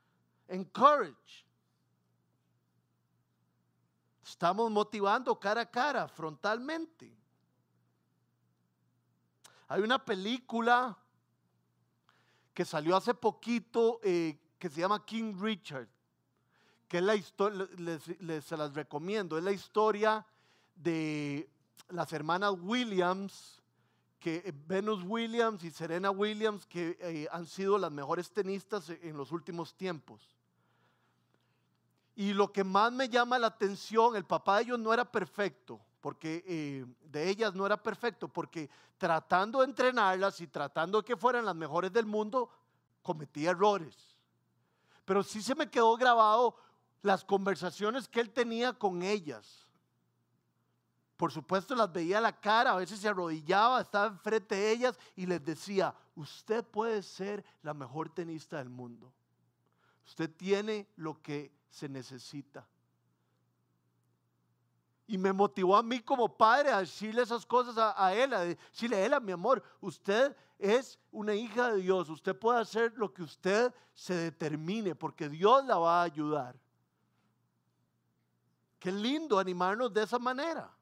Encourage. 0.47 1.45
Estamos 4.23 4.71
motivando 4.71 5.39
cara 5.39 5.61
a 5.61 5.65
cara, 5.65 6.07
frontalmente. 6.07 7.11
Hay 9.67 9.81
una 9.81 10.03
película 10.03 10.97
que 12.53 12.65
salió 12.65 12.95
hace 12.95 13.13
poquito 13.13 13.99
eh, 14.03 14.39
que 14.57 14.69
se 14.69 14.81
llama 14.81 15.05
King 15.05 15.33
Richard, 15.39 15.87
que 16.89 16.97
es 16.97 17.03
la 17.03 17.15
historia, 17.15 17.67
les, 17.77 18.43
se 18.43 18.57
las 18.57 18.73
recomiendo, 18.73 19.37
es 19.37 19.43
la 19.43 19.51
historia 19.51 20.25
de 20.75 21.47
las 21.89 22.11
hermanas 22.11 22.55
Williams, 22.59 23.61
que 24.19 24.37
eh, 24.43 24.53
Venus 24.65 25.03
Williams 25.05 25.63
y 25.63 25.69
Serena 25.69 26.09
Williams, 26.09 26.65
que 26.65 26.97
eh, 26.99 27.27
han 27.31 27.45
sido 27.45 27.77
las 27.77 27.91
mejores 27.91 28.31
tenistas 28.31 28.89
en 28.89 29.15
los 29.15 29.31
últimos 29.31 29.75
tiempos. 29.75 30.35
Y 32.15 32.33
lo 32.33 32.51
que 32.51 32.63
más 32.63 32.91
me 32.91 33.07
llama 33.07 33.37
la 33.37 33.47
atención, 33.47 34.15
el 34.15 34.25
papá 34.25 34.57
de 34.57 34.63
ellos 34.63 34.79
no 34.79 34.91
era 34.91 35.05
perfecto, 35.05 35.79
porque 36.01 36.43
eh, 36.47 36.85
de 37.03 37.29
ellas 37.29 37.53
no 37.53 37.67
era 37.67 37.77
perfecto, 37.77 38.27
porque 38.27 38.67
tratando 38.97 39.59
de 39.59 39.65
entrenarlas 39.65 40.41
y 40.41 40.47
tratando 40.47 40.97
de 40.97 41.05
que 41.05 41.15
fueran 41.15 41.45
las 41.45 41.55
mejores 41.55 41.93
del 41.93 42.07
mundo, 42.07 42.49
cometía 43.03 43.51
errores. 43.51 43.95
Pero 45.05 45.21
sí 45.21 45.39
se 45.41 45.53
me 45.53 45.69
quedó 45.69 45.95
grabado 45.95 46.55
las 47.01 47.23
conversaciones 47.23 48.07
que 48.07 48.19
él 48.19 48.31
tenía 48.31 48.73
con 48.73 49.01
ellas. 49.01 49.69
Por 51.17 51.31
supuesto 51.31 51.75
las 51.75 51.91
veía 51.91 52.19
a 52.19 52.21
la 52.21 52.39
cara, 52.39 52.71
a 52.71 52.77
veces 52.77 52.99
se 52.99 53.07
arrodillaba, 53.09 53.81
estaba 53.81 54.07
enfrente 54.07 54.55
de 54.55 54.71
ellas 54.71 54.97
y 55.15 55.25
les 55.25 55.43
decía, 55.43 55.93
usted 56.15 56.63
puede 56.63 57.03
ser 57.03 57.43
la 57.61 57.73
mejor 57.73 58.09
tenista 58.09 58.57
del 58.57 58.69
mundo. 58.69 59.11
Usted 60.07 60.33
tiene 60.33 60.87
lo 60.95 61.21
que 61.21 61.51
se 61.69 61.89
necesita. 61.89 62.65
Y 65.07 65.17
me 65.17 65.33
motivó 65.33 65.75
a 65.75 65.83
mí 65.83 65.99
como 65.99 66.37
padre 66.37 66.71
a 66.71 66.79
decirle 66.79 67.23
esas 67.23 67.45
cosas 67.45 67.75
a, 67.77 68.13
él, 68.13 68.33
a 68.33 68.41
decirle 68.41 68.95
a 68.95 69.05
él, 69.05 69.21
mi 69.21 69.31
amor, 69.31 69.61
usted 69.81 70.35
es 70.57 70.99
una 71.11 71.33
hija 71.33 71.71
de 71.71 71.81
Dios, 71.81 72.09
usted 72.09 72.37
puede 72.37 72.59
hacer 72.59 72.93
lo 72.95 73.13
que 73.13 73.23
usted 73.23 73.73
se 73.93 74.13
determine, 74.13 74.95
porque 74.95 75.27
Dios 75.27 75.65
la 75.65 75.77
va 75.77 76.01
a 76.01 76.05
ayudar. 76.05 76.55
Qué 78.79 78.91
lindo 78.91 79.37
animarnos 79.37 79.93
de 79.93 80.03
esa 80.03 80.17
manera. 80.17 80.73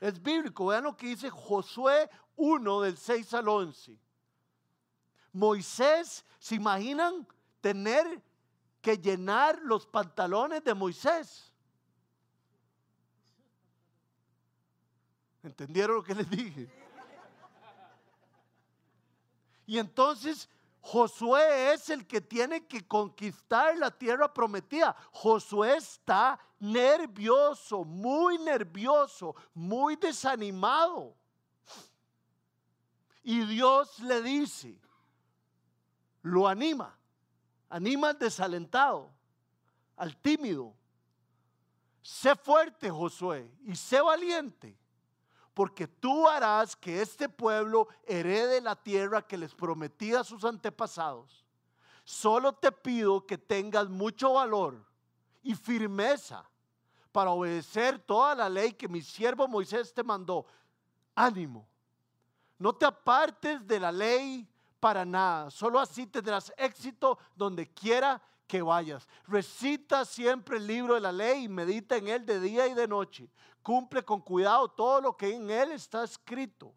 Es 0.00 0.20
bíblico, 0.20 0.66
vean 0.66 0.84
lo 0.84 0.96
que 0.96 1.08
dice 1.08 1.30
Josué 1.30 2.10
1 2.36 2.80
del 2.80 2.96
6 2.96 3.34
al 3.34 3.48
11. 3.48 3.98
Moisés, 5.32 6.24
¿se 6.38 6.54
imaginan 6.54 7.26
tener 7.60 8.22
que 8.86 8.96
llenar 8.96 9.58
los 9.62 9.84
pantalones 9.84 10.62
de 10.62 10.72
Moisés. 10.72 11.52
¿Entendieron 15.42 15.96
lo 15.96 16.04
que 16.04 16.14
les 16.14 16.30
dije? 16.30 16.70
Y 19.66 19.78
entonces 19.78 20.48
Josué 20.80 21.72
es 21.72 21.90
el 21.90 22.06
que 22.06 22.20
tiene 22.20 22.64
que 22.68 22.86
conquistar 22.86 23.76
la 23.76 23.90
tierra 23.90 24.32
prometida. 24.32 24.94
Josué 25.10 25.78
está 25.78 26.38
nervioso, 26.58 27.84
muy 27.84 28.38
nervioso, 28.38 29.34
muy 29.54 29.96
desanimado. 29.96 31.14
Y 33.22 33.44
Dios 33.44 33.98
le 34.00 34.22
dice, 34.22 34.80
lo 36.22 36.46
anima. 36.46 36.96
Anima 37.68 38.10
al 38.10 38.18
desalentado, 38.18 39.10
al 39.96 40.16
tímido. 40.16 40.74
Sé 42.00 42.36
fuerte, 42.36 42.88
Josué, 42.88 43.50
y 43.64 43.74
sé 43.74 44.00
valiente, 44.00 44.78
porque 45.52 45.88
tú 45.88 46.28
harás 46.28 46.76
que 46.76 47.02
este 47.02 47.28
pueblo 47.28 47.88
herede 48.04 48.60
la 48.60 48.76
tierra 48.76 49.26
que 49.26 49.36
les 49.36 49.52
prometí 49.52 50.14
a 50.14 50.22
sus 50.22 50.44
antepasados. 50.44 51.44
Solo 52.04 52.52
te 52.52 52.70
pido 52.70 53.26
que 53.26 53.36
tengas 53.36 53.88
mucho 53.88 54.34
valor 54.34 54.86
y 55.46 55.54
firmeza 55.54 56.44
para 57.12 57.30
obedecer 57.30 58.00
toda 58.00 58.34
la 58.34 58.48
ley 58.48 58.72
que 58.72 58.88
mi 58.88 59.00
siervo 59.00 59.46
Moisés 59.46 59.94
te 59.94 60.02
mandó. 60.02 60.44
Ánimo. 61.14 61.68
No 62.58 62.74
te 62.74 62.84
apartes 62.84 63.64
de 63.64 63.78
la 63.78 63.92
ley 63.92 64.46
para 64.80 65.04
nada. 65.04 65.48
Solo 65.52 65.78
así 65.78 66.04
tendrás 66.04 66.52
éxito 66.56 67.16
donde 67.36 67.72
quiera 67.72 68.20
que 68.48 68.60
vayas. 68.60 69.06
Recita 69.28 70.04
siempre 70.04 70.56
el 70.56 70.66
libro 70.66 70.94
de 70.94 71.00
la 71.00 71.12
ley 71.12 71.44
y 71.44 71.48
medita 71.48 71.96
en 71.96 72.08
él 72.08 72.26
de 72.26 72.40
día 72.40 72.66
y 72.66 72.74
de 72.74 72.88
noche. 72.88 73.30
Cumple 73.62 74.04
con 74.04 74.20
cuidado 74.20 74.68
todo 74.68 75.00
lo 75.00 75.16
que 75.16 75.32
en 75.32 75.48
él 75.48 75.70
está 75.70 76.02
escrito. 76.02 76.74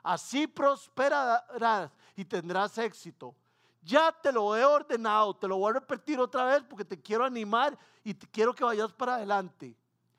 Así 0.00 0.46
prosperarás 0.46 1.90
y 2.14 2.24
tendrás 2.24 2.78
éxito. 2.78 3.34
Ya 3.82 4.12
te 4.12 4.30
lo 4.30 4.56
he 4.56 4.64
ordenado, 4.64 5.34
te 5.34 5.48
lo 5.48 5.56
voy 5.56 5.70
a 5.70 5.80
repetir 5.80 6.20
otra 6.20 6.44
vez 6.44 6.62
porque 6.62 6.84
te 6.84 7.02
quiero 7.02 7.24
animar 7.24 7.76
y 8.04 8.14
quiero 8.14 8.54
que 8.54 8.64
vayas 8.64 8.92
para 8.92 9.16
adelante. 9.16 9.76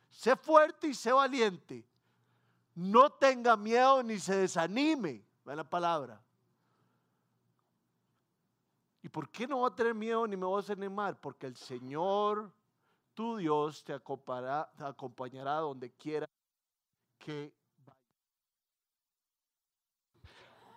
Sé 0.10 0.36
fuerte 0.36 0.88
y 0.88 0.94
sé 0.94 1.12
valiente. 1.12 1.86
No 2.76 3.10
tenga 3.12 3.58
miedo 3.58 4.02
ni 4.04 4.20
se 4.20 4.36
desanime. 4.38 5.26
Ve 5.44 5.56
la 5.56 5.70
palabra. 5.70 6.22
¿Y 9.02 9.10
por 9.10 9.30
qué 9.30 9.46
no 9.46 9.62
va 9.62 9.68
a 9.68 9.76
tener 9.76 9.94
miedo 9.94 10.26
ni 10.26 10.38
me 10.38 10.46
va 10.46 10.60
a 10.60 10.62
desanimar? 10.62 11.20
Porque 11.20 11.46
el 11.46 11.58
Señor, 11.58 12.54
tu 13.14 13.36
Dios, 13.36 13.84
te 13.84 13.94
acompañará, 13.94 15.58
donde 15.58 15.92
quiera 15.92 16.30
que. 17.20 17.54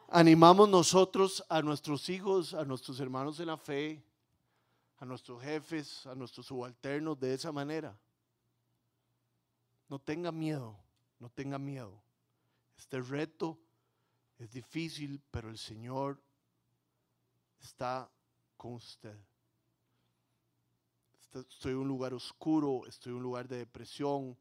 Animamos 0.09 0.69
nosotros 0.69 1.45
a 1.49 1.63
nuestros 1.63 2.09
hijos, 2.09 2.53
a 2.53 2.65
nuestros 2.65 2.99
hermanos 2.99 3.39
en 3.39 3.47
la 3.47 3.57
fe, 3.57 4.05
a 4.99 5.05
nuestros 5.05 5.43
jefes, 5.43 6.07
a 6.07 6.15
nuestros 6.15 6.47
subalternos 6.47 7.19
de 7.19 7.35
esa 7.35 7.53
manera. 7.53 7.99
No 9.89 9.99
tenga 9.99 10.33
miedo, 10.33 10.79
no 11.19 11.29
tenga 11.29 11.59
miedo. 11.59 12.03
Este 12.77 13.01
reto 13.01 13.59
es 14.39 14.51
difícil, 14.51 15.23
pero 15.31 15.49
el 15.49 15.59
Señor 15.59 16.21
está 17.61 18.11
con 18.57 18.75
usted. 18.75 19.17
Estoy 21.35 21.73
en 21.73 21.79
un 21.79 21.89
lugar 21.89 22.15
oscuro, 22.15 22.87
estoy 22.87 23.11
en 23.11 23.19
un 23.19 23.23
lugar 23.23 23.47
de 23.47 23.59
depresión, 23.59 24.37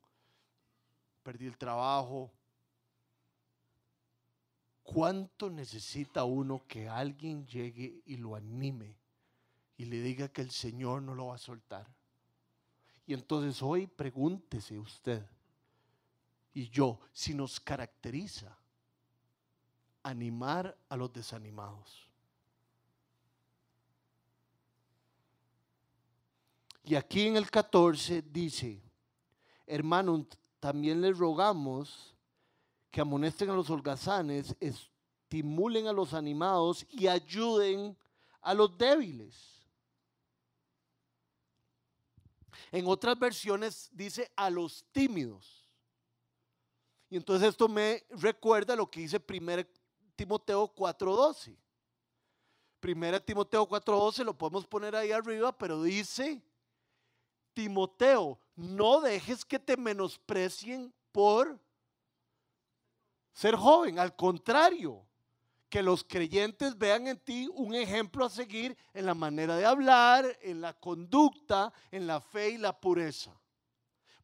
perdí 1.24 1.45
el 1.45 1.58
trabajo. 1.58 2.32
¿Cuánto 4.84 5.49
necesita 5.49 6.24
uno 6.24 6.64
que 6.68 6.88
alguien 6.88 7.45
llegue 7.45 8.01
y 8.06 8.16
lo 8.18 8.36
anime 8.36 8.95
y 9.78 9.86
le 9.86 10.02
diga 10.02 10.30
que 10.30 10.42
el 10.42 10.52
Señor 10.52 11.02
no 11.02 11.16
lo 11.16 11.28
va 11.28 11.36
a 11.36 11.40
soltar? 11.40 11.88
Y 13.06 13.14
entonces 13.14 13.62
hoy 13.62 13.88
pregúntese 13.88 14.80
usted 14.80 15.26
y 16.54 16.70
yo 16.70 17.00
si 17.12 17.34
nos 17.34 17.60
caracteriza 17.60 18.58
animar 20.04 20.76
a 20.90 20.96
los 20.96 21.12
desanimados. 21.12 22.08
Y 26.84 26.96
aquí 26.96 27.28
en 27.28 27.36
el 27.36 27.50
14 27.50 28.22
dice, 28.22 28.82
hermanos, 29.66 30.28
también 30.60 31.02
les 31.02 31.18
rogamos 31.18 32.16
que 32.92 33.02
amonesten 33.02 33.50
a 33.50 33.56
los 33.56 33.70
holgazanes, 33.70 34.56
estimulen 34.60 35.88
a 35.88 35.94
los 35.94 36.14
animados 36.14 36.86
y 36.92 37.08
ayuden 37.08 37.98
a 38.42 38.54
los 38.54 38.78
débiles. 38.78 39.55
En 42.72 42.88
otras 42.88 43.18
versiones 43.18 43.89
dice 43.91 44.32
a 44.36 44.49
los 44.49 44.86
tímidos. 44.91 45.70
Y 47.09 47.18
entonces 47.18 47.49
esto 47.49 47.68
me 47.68 48.03
recuerda 48.09 48.76
lo 48.76 48.89
que 48.89 49.01
dice 49.01 49.20
1 49.20 49.68
Timoteo 50.16 50.74
4:12. 50.74 51.57
1 52.82 53.22
Timoteo 53.22 53.68
4:12 53.68 54.24
lo 54.24 54.38
podemos 54.38 54.66
poner 54.68 54.95
ahí 54.95 55.11
arriba, 55.11 55.57
pero 55.57 55.82
dice, 55.82 56.41
Timoteo, 57.53 58.39
no 58.55 59.01
dejes 59.01 59.45
que 59.45 59.59
te 59.59 59.78
menosprecien 59.78 60.93
por 61.11 61.59
ser 63.34 63.55
joven, 63.55 63.99
al 63.99 64.16
contrario, 64.16 65.05
que 65.76 65.84
los 65.84 66.06
creyentes 66.06 66.78
vean 66.78 67.06
en 67.06 67.20
ti 67.20 67.50
un 67.54 67.76
ejemplo 67.76 68.24
a 68.24 68.30
seguir 68.30 68.78
en 68.94 69.06
la 69.06 69.14
manera 69.14 69.58
de 69.58 69.66
hablar, 69.66 70.26
en 70.42 70.62
la 70.62 70.72
conducta, 70.72 71.74
en 71.92 72.08
la 72.08 72.22
fe 72.22 72.52
y 72.52 72.58
la 72.58 72.80
pureza. 72.80 73.38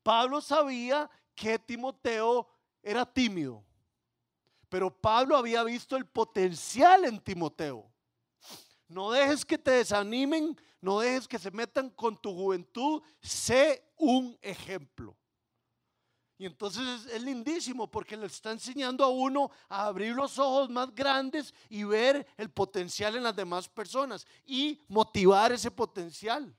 Pablo 0.01 0.39
sabía 0.39 1.09
que 1.35 1.59
Timoteo 1.59 2.47
era 2.81 3.05
tímido, 3.05 3.65
pero 4.69 4.89
Pablo 4.89 5.35
había 5.35 5.61
visto 5.65 5.97
el 5.97 6.05
potencial 6.05 7.03
en 7.03 7.19
Timoteo. 7.19 7.91
No 8.87 9.11
dejes 9.11 9.43
que 9.43 9.57
te 9.57 9.71
desanimen, 9.71 10.57
no 10.79 11.01
dejes 11.01 11.27
que 11.27 11.37
se 11.37 11.51
metan 11.51 11.89
con 11.89 12.15
tu 12.15 12.33
juventud, 12.33 13.03
sé 13.19 13.91
un 13.97 14.37
ejemplo. 14.41 15.17
Y 16.41 16.47
entonces 16.47 17.05
es, 17.05 17.21
lindísimo 17.21 17.85
porque 17.85 18.17
le 18.17 18.25
está 18.25 18.51
enseñando 18.51 19.03
a 19.03 19.09
uno 19.09 19.51
a 19.69 19.85
abrir 19.85 20.15
los 20.15 20.39
ojos 20.39 20.71
más 20.71 20.91
grandes 20.95 21.53
y 21.69 21.83
ver 21.83 22.25
el 22.35 22.49
potencial 22.49 23.15
en 23.15 23.21
las 23.21 23.35
demás 23.35 23.69
personas 23.69 24.25
y 24.43 24.81
motivar 24.87 25.51
ese 25.51 25.69
potencial. 25.69 26.51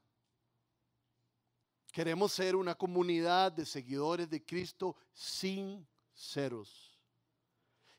Queremos 1.91 2.31
ser 2.31 2.55
una 2.55 2.77
comunidad 2.77 3.51
de 3.51 3.67
seguidores 3.67 4.31
de 4.31 4.45
Cristo 4.45 4.95
sinceros. 5.13 6.97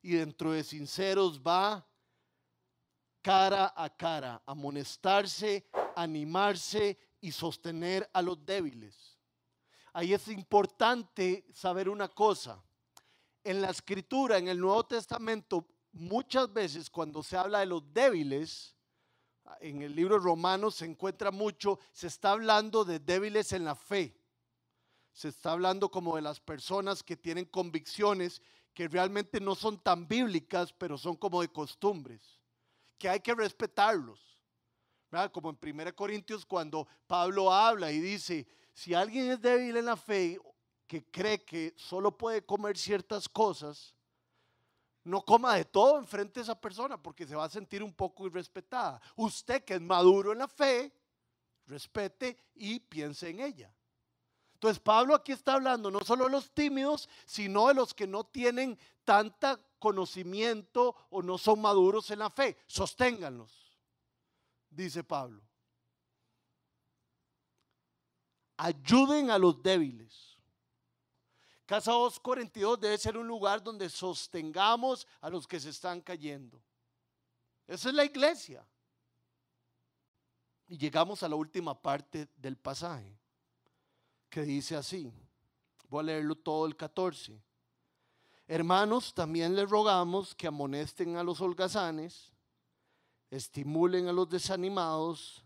Y 0.01 0.13
dentro 0.13 0.53
de 0.53 0.63
sinceros 0.63 1.37
va 1.37 1.85
cara 3.21 3.73
a 3.75 3.89
cara, 3.89 4.41
amonestarse, 4.45 5.67
animarse 5.97 6.97
y 7.19 7.33
sostener 7.33 8.09
a 8.13 8.21
los 8.21 8.45
débiles 8.45 9.12
Ahí 9.93 10.13
es 10.13 10.27
importante 10.27 11.45
saber 11.53 11.87
una 11.87 12.09
cosa. 12.09 12.61
En 13.43 13.61
la 13.61 13.69
escritura, 13.69 14.37
en 14.37 14.47
el 14.47 14.59
Nuevo 14.59 14.83
Testamento, 14.85 15.67
muchas 15.91 16.51
veces 16.51 16.89
cuando 16.89 17.21
se 17.21 17.37
habla 17.37 17.59
de 17.59 17.67
los 17.67 17.93
débiles, 17.93 18.75
en 19.59 19.83
el 19.83 19.95
libro 19.95 20.17
romano 20.17 20.71
se 20.71 20.85
encuentra 20.85 21.29
mucho, 21.29 21.79
se 21.91 22.07
está 22.07 22.31
hablando 22.31 22.83
de 22.83 22.99
débiles 22.99 23.53
en 23.53 23.65
la 23.65 23.75
fe. 23.75 24.17
Se 25.11 25.27
está 25.27 25.51
hablando 25.51 25.91
como 25.91 26.15
de 26.15 26.23
las 26.23 26.39
personas 26.39 27.03
que 27.03 27.15
tienen 27.15 27.45
convicciones 27.45 28.41
que 28.73 28.87
realmente 28.87 29.39
no 29.39 29.53
son 29.53 29.77
tan 29.77 30.07
bíblicas, 30.07 30.73
pero 30.73 30.97
son 30.97 31.15
como 31.15 31.41
de 31.41 31.49
costumbres, 31.49 32.39
que 32.97 33.09
hay 33.09 33.19
que 33.19 33.35
respetarlos. 33.35 34.19
Como 35.31 35.51
en 35.51 35.79
1 35.79 35.95
Corintios 35.95 36.43
cuando 36.43 36.87
Pablo 37.05 37.53
habla 37.53 37.91
y 37.91 37.99
dice, 37.99 38.47
si 38.73 38.93
alguien 38.93 39.31
es 39.31 39.41
débil 39.41 39.77
en 39.77 39.85
la 39.85 39.95
fe, 39.95 40.39
que 40.87 41.05
cree 41.05 41.43
que 41.43 41.73
solo 41.77 42.17
puede 42.17 42.45
comer 42.45 42.77
ciertas 42.77 43.29
cosas, 43.29 43.95
no 45.03 45.23
coma 45.23 45.55
de 45.55 45.65
todo 45.65 45.97
enfrente 45.97 46.39
de 46.39 46.43
esa 46.43 46.59
persona 46.59 47.01
porque 47.01 47.27
se 47.27 47.35
va 47.35 47.45
a 47.45 47.49
sentir 47.49 47.83
un 47.83 47.93
poco 47.93 48.25
irrespetada. 48.25 49.01
Usted 49.15 49.63
que 49.63 49.75
es 49.75 49.81
maduro 49.81 50.31
en 50.31 50.39
la 50.39 50.47
fe, 50.47 50.93
respete 51.65 52.37
y 52.55 52.79
piense 52.79 53.29
en 53.29 53.41
ella. 53.41 53.73
Entonces 54.53 54.79
Pablo 54.79 55.13
aquí 55.13 55.33
está 55.33 55.55
hablando 55.55 55.91
no 55.91 55.99
solo 56.01 56.25
de 56.25 56.31
los 56.31 56.51
tímidos, 56.51 57.09
sino 57.25 57.67
de 57.67 57.73
los 57.73 57.93
que 57.93 58.07
no 58.07 58.23
tienen 58.23 58.79
tanta 59.03 59.59
conocimiento 59.77 60.95
o 61.09 61.21
no 61.21 61.37
son 61.37 61.61
maduros 61.61 62.09
en 62.11 62.19
la 62.19 62.29
fe. 62.29 62.57
Sosténganlos, 62.65 63.77
dice 64.69 65.03
Pablo 65.03 65.43
ayuden 68.57 69.31
a 69.31 69.37
los 69.37 69.61
débiles. 69.61 70.37
Casa 71.65 71.91
242 71.91 72.79
debe 72.79 72.97
ser 72.97 73.17
un 73.17 73.27
lugar 73.27 73.63
donde 73.63 73.89
sostengamos 73.89 75.07
a 75.21 75.29
los 75.29 75.47
que 75.47 75.59
se 75.59 75.69
están 75.69 76.01
cayendo. 76.01 76.61
Esa 77.67 77.89
es 77.89 77.95
la 77.95 78.05
iglesia. 78.05 78.65
Y 80.67 80.77
llegamos 80.77 81.23
a 81.23 81.29
la 81.29 81.35
última 81.35 81.79
parte 81.79 82.27
del 82.35 82.57
pasaje, 82.57 83.17
que 84.29 84.41
dice 84.41 84.75
así. 84.75 85.11
Voy 85.87 86.01
a 86.01 86.03
leerlo 86.03 86.35
todo 86.35 86.65
el 86.65 86.75
14. 86.75 87.41
Hermanos, 88.47 89.13
también 89.13 89.55
les 89.55 89.69
rogamos 89.69 90.35
que 90.35 90.47
amonesten 90.47 91.15
a 91.15 91.23
los 91.23 91.39
holgazanes, 91.39 92.31
estimulen 93.29 94.07
a 94.07 94.13
los 94.13 94.29
desanimados, 94.29 95.42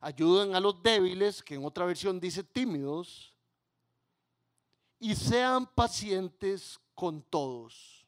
ayuden 0.00 0.54
a 0.54 0.60
los 0.60 0.82
débiles, 0.82 1.42
que 1.42 1.54
en 1.54 1.64
otra 1.64 1.84
versión 1.84 2.20
dice 2.20 2.42
tímidos, 2.42 3.34
y 4.98 5.14
sean 5.14 5.66
pacientes 5.66 6.78
con 6.94 7.22
todos. 7.22 8.06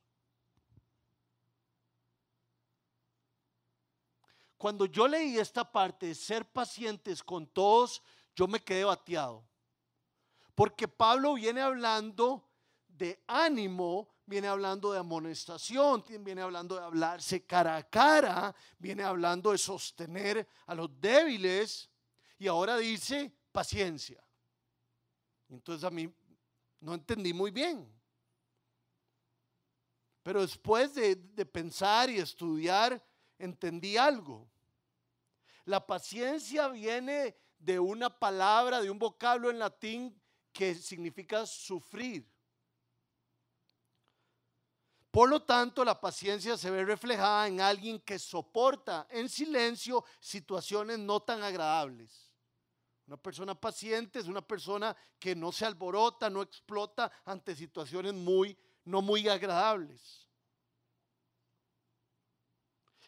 Cuando 4.56 4.84
yo 4.84 5.08
leí 5.08 5.38
esta 5.38 5.64
parte 5.64 6.06
de 6.06 6.14
ser 6.14 6.44
pacientes 6.44 7.22
con 7.22 7.46
todos, 7.46 8.02
yo 8.36 8.46
me 8.46 8.60
quedé 8.60 8.84
bateado. 8.84 9.42
Porque 10.54 10.86
Pablo 10.86 11.34
viene 11.34 11.62
hablando 11.62 12.46
de 12.86 13.22
ánimo, 13.26 14.08
viene 14.30 14.46
hablando 14.46 14.92
de 14.92 15.00
amonestación, 15.00 16.04
viene 16.20 16.40
hablando 16.40 16.76
de 16.76 16.84
hablarse 16.84 17.44
cara 17.44 17.76
a 17.76 17.82
cara, 17.82 18.54
viene 18.78 19.02
hablando 19.02 19.50
de 19.50 19.58
sostener 19.58 20.46
a 20.66 20.74
los 20.76 20.88
débiles 21.00 21.90
y 22.38 22.46
ahora 22.46 22.76
dice 22.76 23.34
paciencia. 23.50 24.22
Entonces 25.48 25.82
a 25.82 25.90
mí 25.90 26.08
no 26.78 26.94
entendí 26.94 27.32
muy 27.32 27.50
bien. 27.50 27.92
Pero 30.22 30.42
después 30.42 30.94
de, 30.94 31.16
de 31.16 31.44
pensar 31.44 32.08
y 32.08 32.20
estudiar, 32.20 33.04
entendí 33.36 33.96
algo. 33.96 34.48
La 35.64 35.84
paciencia 35.84 36.68
viene 36.68 37.36
de 37.58 37.80
una 37.80 38.16
palabra, 38.16 38.80
de 38.80 38.90
un 38.90 38.98
vocablo 38.98 39.50
en 39.50 39.58
latín 39.58 40.22
que 40.52 40.76
significa 40.76 41.44
sufrir. 41.46 42.30
Por 45.10 45.28
lo 45.28 45.42
tanto, 45.42 45.84
la 45.84 46.00
paciencia 46.00 46.56
se 46.56 46.70
ve 46.70 46.84
reflejada 46.84 47.48
en 47.48 47.60
alguien 47.60 47.98
que 48.00 48.18
soporta 48.18 49.08
en 49.10 49.28
silencio 49.28 50.04
situaciones 50.20 50.98
no 50.98 51.20
tan 51.20 51.42
agradables. 51.42 52.30
Una 53.06 53.16
persona 53.16 53.54
paciente 53.54 54.20
es 54.20 54.26
una 54.26 54.40
persona 54.40 54.96
que 55.18 55.34
no 55.34 55.50
se 55.50 55.66
alborota, 55.66 56.30
no 56.30 56.42
explota 56.42 57.10
ante 57.24 57.56
situaciones 57.56 58.14
muy 58.14 58.56
no 58.84 59.02
muy 59.02 59.28
agradables. 59.28 60.28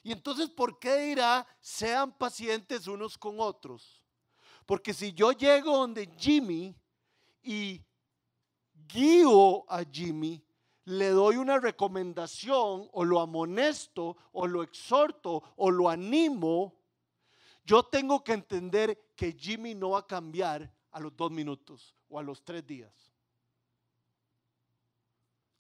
Y 0.03 0.11
entonces, 0.11 0.51
¿por 0.51 0.79
qué 0.79 0.97
dirá 0.97 1.47
sean 1.61 2.17
pacientes 2.17 2.87
unos 2.87 3.17
con 3.17 3.39
otros? 3.39 4.03
Porque 4.67 4.93
si 4.93 5.13
yo 5.13 5.33
llego 5.33 5.77
donde 5.77 6.11
Jimmy 6.19 6.75
y 7.43 7.81
guío 8.89 9.71
a 9.71 9.85
Jimmy, 9.85 10.45
le 10.85 11.11
doy 11.11 11.37
una 11.37 11.59
recomendación 11.59 12.89
o 12.93 13.05
lo 13.05 13.21
amonesto 13.21 14.17
o 14.33 14.47
lo 14.47 14.63
exhorto 14.63 15.43
o 15.57 15.71
lo 15.71 15.89
animo, 15.89 16.75
yo 17.65 17.85
tengo 17.85 18.25
que 18.25 18.33
entender 18.33 19.13
que 19.15 19.33
Jimmy 19.33 19.75
no 19.75 19.91
va 19.91 20.01
a 20.01 20.07
cambiar 20.07 20.73
a 20.91 21.01
los 21.01 21.17
dos 21.17 21.31
minutos 21.31 21.95
o 22.09 22.19
a 22.19 22.23
los 22.23 22.45
tres 22.45 22.67
días. 22.67 22.93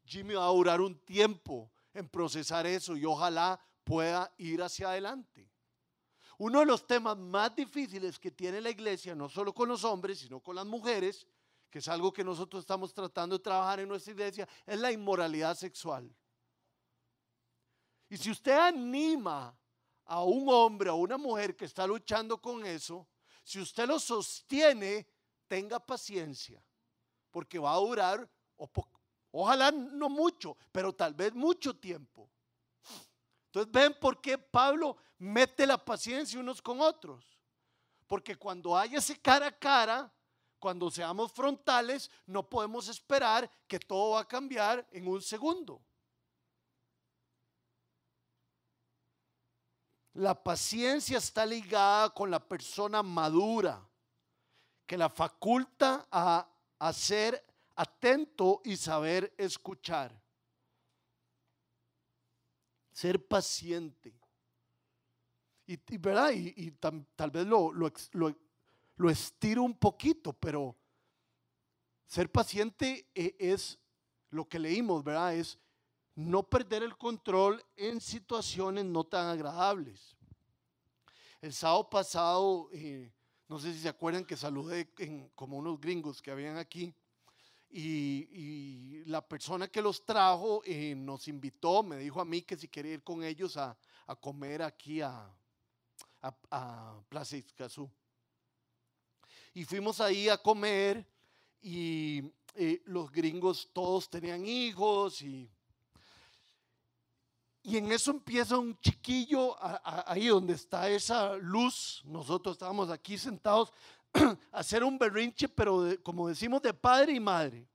Jimmy 0.04 0.34
va 0.34 0.46
a 0.46 0.50
durar 0.50 0.80
un 0.80 0.98
tiempo 1.04 1.70
en 1.94 2.08
procesar 2.08 2.66
eso 2.66 2.96
y 2.96 3.04
ojalá 3.04 3.60
pueda 3.84 4.32
ir 4.38 4.62
hacia 4.62 4.90
adelante. 4.90 5.48
Uno 6.38 6.60
de 6.60 6.66
los 6.66 6.86
temas 6.86 7.16
más 7.16 7.54
difíciles 7.54 8.18
que 8.18 8.32
tiene 8.32 8.60
la 8.60 8.70
iglesia, 8.70 9.14
no 9.14 9.28
solo 9.28 9.54
con 9.54 9.68
los 9.68 9.84
hombres, 9.84 10.18
sino 10.18 10.40
con 10.40 10.56
las 10.56 10.66
mujeres, 10.66 11.26
que 11.72 11.78
es 11.78 11.88
algo 11.88 12.12
que 12.12 12.22
nosotros 12.22 12.60
estamos 12.60 12.92
tratando 12.92 13.38
de 13.38 13.42
trabajar 13.42 13.80
en 13.80 13.88
nuestra 13.88 14.12
iglesia, 14.12 14.46
es 14.66 14.78
la 14.78 14.92
inmoralidad 14.92 15.56
sexual. 15.56 16.14
Y 18.10 18.18
si 18.18 18.30
usted 18.30 18.52
anima 18.52 19.56
a 20.04 20.22
un 20.22 20.46
hombre 20.50 20.90
o 20.90 20.96
una 20.96 21.16
mujer 21.16 21.56
que 21.56 21.64
está 21.64 21.86
luchando 21.86 22.36
con 22.36 22.66
eso, 22.66 23.08
si 23.42 23.58
usted 23.58 23.86
lo 23.88 23.98
sostiene, 23.98 25.06
tenga 25.48 25.80
paciencia, 25.80 26.62
porque 27.30 27.58
va 27.58 27.72
a 27.72 27.78
durar, 27.78 28.30
ojalá 29.30 29.72
no 29.72 30.10
mucho, 30.10 30.58
pero 30.70 30.92
tal 30.92 31.14
vez 31.14 31.32
mucho 31.32 31.74
tiempo. 31.74 32.28
Entonces 33.46 33.72
ven 33.72 33.96
por 33.98 34.20
qué 34.20 34.36
Pablo 34.36 34.98
mete 35.16 35.66
la 35.66 35.82
paciencia 35.82 36.38
unos 36.38 36.60
con 36.60 36.82
otros. 36.82 37.24
Porque 38.06 38.36
cuando 38.36 38.76
hay 38.76 38.94
ese 38.94 39.18
cara 39.18 39.46
a 39.46 39.58
cara, 39.58 40.12
cuando 40.62 40.92
seamos 40.92 41.32
frontales, 41.32 42.08
no 42.24 42.48
podemos 42.48 42.86
esperar 42.86 43.50
que 43.66 43.80
todo 43.80 44.10
va 44.10 44.20
a 44.20 44.28
cambiar 44.28 44.86
en 44.92 45.08
un 45.08 45.20
segundo. 45.20 45.82
La 50.12 50.40
paciencia 50.40 51.18
está 51.18 51.44
ligada 51.44 52.10
con 52.10 52.30
la 52.30 52.38
persona 52.38 53.02
madura, 53.02 53.84
que 54.86 54.96
la 54.96 55.10
faculta 55.10 56.06
a, 56.12 56.48
a 56.78 56.92
ser 56.92 57.44
atento 57.74 58.62
y 58.64 58.76
saber 58.76 59.34
escuchar. 59.36 60.16
Ser 62.92 63.26
paciente. 63.26 64.14
Y, 65.66 65.98
¿verdad? 65.98 66.30
y, 66.30 66.70
tal 66.70 67.30
vez 67.32 67.46
lo, 67.46 67.72
lo, 67.72 67.90
lo, 68.12 68.36
estiro 69.10 69.62
un 69.62 69.74
poquito, 69.74 70.32
pero 70.32 70.76
ser 72.06 72.30
paciente 72.30 73.08
eh, 73.14 73.36
es 73.38 73.78
lo 74.30 74.48
que 74.48 74.58
leímos, 74.58 75.02
¿verdad? 75.02 75.34
Es 75.34 75.58
no 76.14 76.42
perder 76.42 76.82
el 76.82 76.96
control 76.96 77.64
en 77.76 78.00
situaciones 78.00 78.84
no 78.84 79.04
tan 79.04 79.28
agradables. 79.28 80.16
El 81.40 81.52
sábado 81.52 81.88
pasado, 81.88 82.68
eh, 82.72 83.10
no 83.48 83.58
sé 83.58 83.72
si 83.72 83.80
se 83.80 83.88
acuerdan 83.88 84.24
que 84.24 84.36
saludé 84.36 84.90
como 85.34 85.56
unos 85.56 85.80
gringos 85.80 86.20
que 86.22 86.30
habían 86.30 86.56
aquí. 86.56 86.94
Y, 87.74 89.02
la 89.06 89.26
persona 89.26 89.66
que 89.66 89.82
los 89.82 90.04
trajo 90.04 90.62
eh, 90.64 90.94
nos 90.94 91.26
invitó, 91.26 91.82
me 91.82 91.96
dijo 91.96 92.20
a 92.20 92.24
mí 92.24 92.42
que 92.42 92.56
si 92.56 92.68
quería 92.68 92.92
ir 92.94 93.02
con 93.02 93.24
ellos 93.24 93.56
a, 93.56 93.76
comer 94.20 94.62
aquí 94.62 95.00
a, 95.00 95.28
a, 96.22 97.00
Plaza 97.08 97.36
Ixcazú. 97.36 97.90
Y 99.54 99.64
fuimos 99.64 100.00
ahí 100.00 100.28
a 100.28 100.38
comer 100.38 101.06
y 101.60 102.22
eh, 102.54 102.82
los 102.86 103.10
gringos 103.10 103.70
todos 103.72 104.08
tenían 104.08 104.46
hijos 104.46 105.22
y 105.22 105.50
y 107.64 107.76
en 107.76 107.92
eso 107.92 108.10
empieza 108.10 108.58
un 108.58 108.76
chiquillo 108.80 109.56
ahí 109.84 110.26
donde 110.26 110.54
está 110.54 110.88
esa 110.88 111.36
luz. 111.36 112.02
Nosotros 112.04 112.56
estábamos 112.56 112.90
aquí 112.90 113.16
sentados 113.16 113.72
a 114.12 114.36
hacer 114.50 114.82
un 114.82 114.98
berrinche, 114.98 115.48
pero 115.48 115.84
como 116.02 116.28
decimos, 116.28 116.60
de 116.60 116.74
padre 116.74 117.12
y 117.12 117.20
madre. 117.20 117.68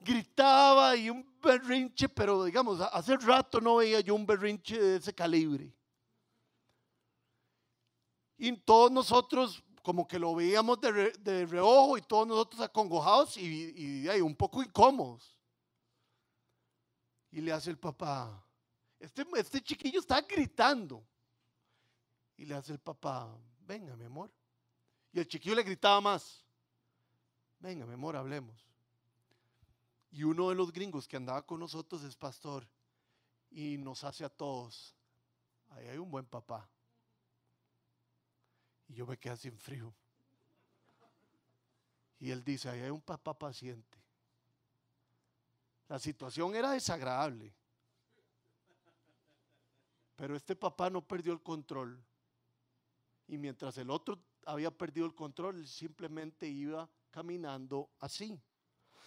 Gritaba 0.00 0.96
y 0.96 1.10
un 1.10 1.24
berrinche, 1.40 2.08
pero 2.08 2.44
digamos, 2.44 2.80
hace 2.80 3.16
rato 3.18 3.60
no 3.60 3.76
veía 3.76 4.00
yo 4.00 4.16
un 4.16 4.26
berrinche 4.26 4.80
de 4.80 4.96
ese 4.96 5.14
calibre. 5.14 5.72
Y 8.36 8.52
todos 8.56 8.90
nosotros 8.90 9.62
como 9.84 10.08
que 10.08 10.18
lo 10.18 10.34
veíamos 10.34 10.80
de, 10.80 11.44
reojo 11.44 11.98
y 11.98 12.02
todos 12.02 12.26
nosotros 12.26 12.62
acongojados 12.62 13.36
y, 13.36 14.08
y 14.08 14.20
un 14.22 14.34
poco 14.34 14.62
incómodos. 14.62 15.36
Y 17.30 17.42
le 17.42 17.52
hace 17.52 17.68
el 17.68 17.78
papá, 17.78 18.42
este, 18.98 19.26
este 19.36 19.62
chiquillo 19.62 20.00
está 20.00 20.22
gritando. 20.22 21.04
Y 22.38 22.46
le 22.46 22.54
hace 22.54 22.72
el 22.72 22.78
papá, 22.78 23.28
venga 23.60 23.94
mi 23.94 24.06
amor. 24.06 24.32
Y 25.12 25.20
el 25.20 25.28
chiquillo 25.28 25.54
le 25.54 25.62
gritaba 25.62 26.00
más, 26.00 26.42
venga 27.60 27.84
mi 27.84 27.92
amor, 27.92 28.16
hablemos. 28.16 28.66
Y 30.10 30.22
uno 30.22 30.48
de 30.48 30.54
los 30.54 30.72
gringos 30.72 31.06
que 31.06 31.18
andaba 31.18 31.44
con 31.44 31.60
nosotros 31.60 32.02
es 32.04 32.16
pastor 32.16 32.66
y 33.50 33.76
nos 33.76 34.02
hace 34.02 34.24
a 34.24 34.30
todos, 34.30 34.96
ahí 35.72 35.88
hay 35.88 35.98
un 35.98 36.10
buen 36.10 36.24
papá. 36.24 36.66
Y 38.88 38.94
yo 38.94 39.06
me 39.06 39.16
quedé 39.18 39.36
sin 39.36 39.58
frío. 39.58 39.94
Y 42.18 42.30
él 42.30 42.42
dice, 42.44 42.68
ahí 42.68 42.80
hay 42.80 42.90
un 42.90 43.00
papá 43.00 43.38
paciente. 43.38 43.98
La 45.88 45.98
situación 45.98 46.54
era 46.54 46.70
desagradable. 46.70 47.52
Pero 50.16 50.36
este 50.36 50.56
papá 50.56 50.90
no 50.90 51.06
perdió 51.06 51.32
el 51.32 51.42
control. 51.42 52.02
Y 53.26 53.36
mientras 53.36 53.76
el 53.78 53.90
otro 53.90 54.18
había 54.46 54.70
perdido 54.70 55.06
el 55.06 55.14
control, 55.14 55.66
simplemente 55.66 56.46
iba 56.46 56.88
caminando 57.10 57.90
así. 58.00 58.40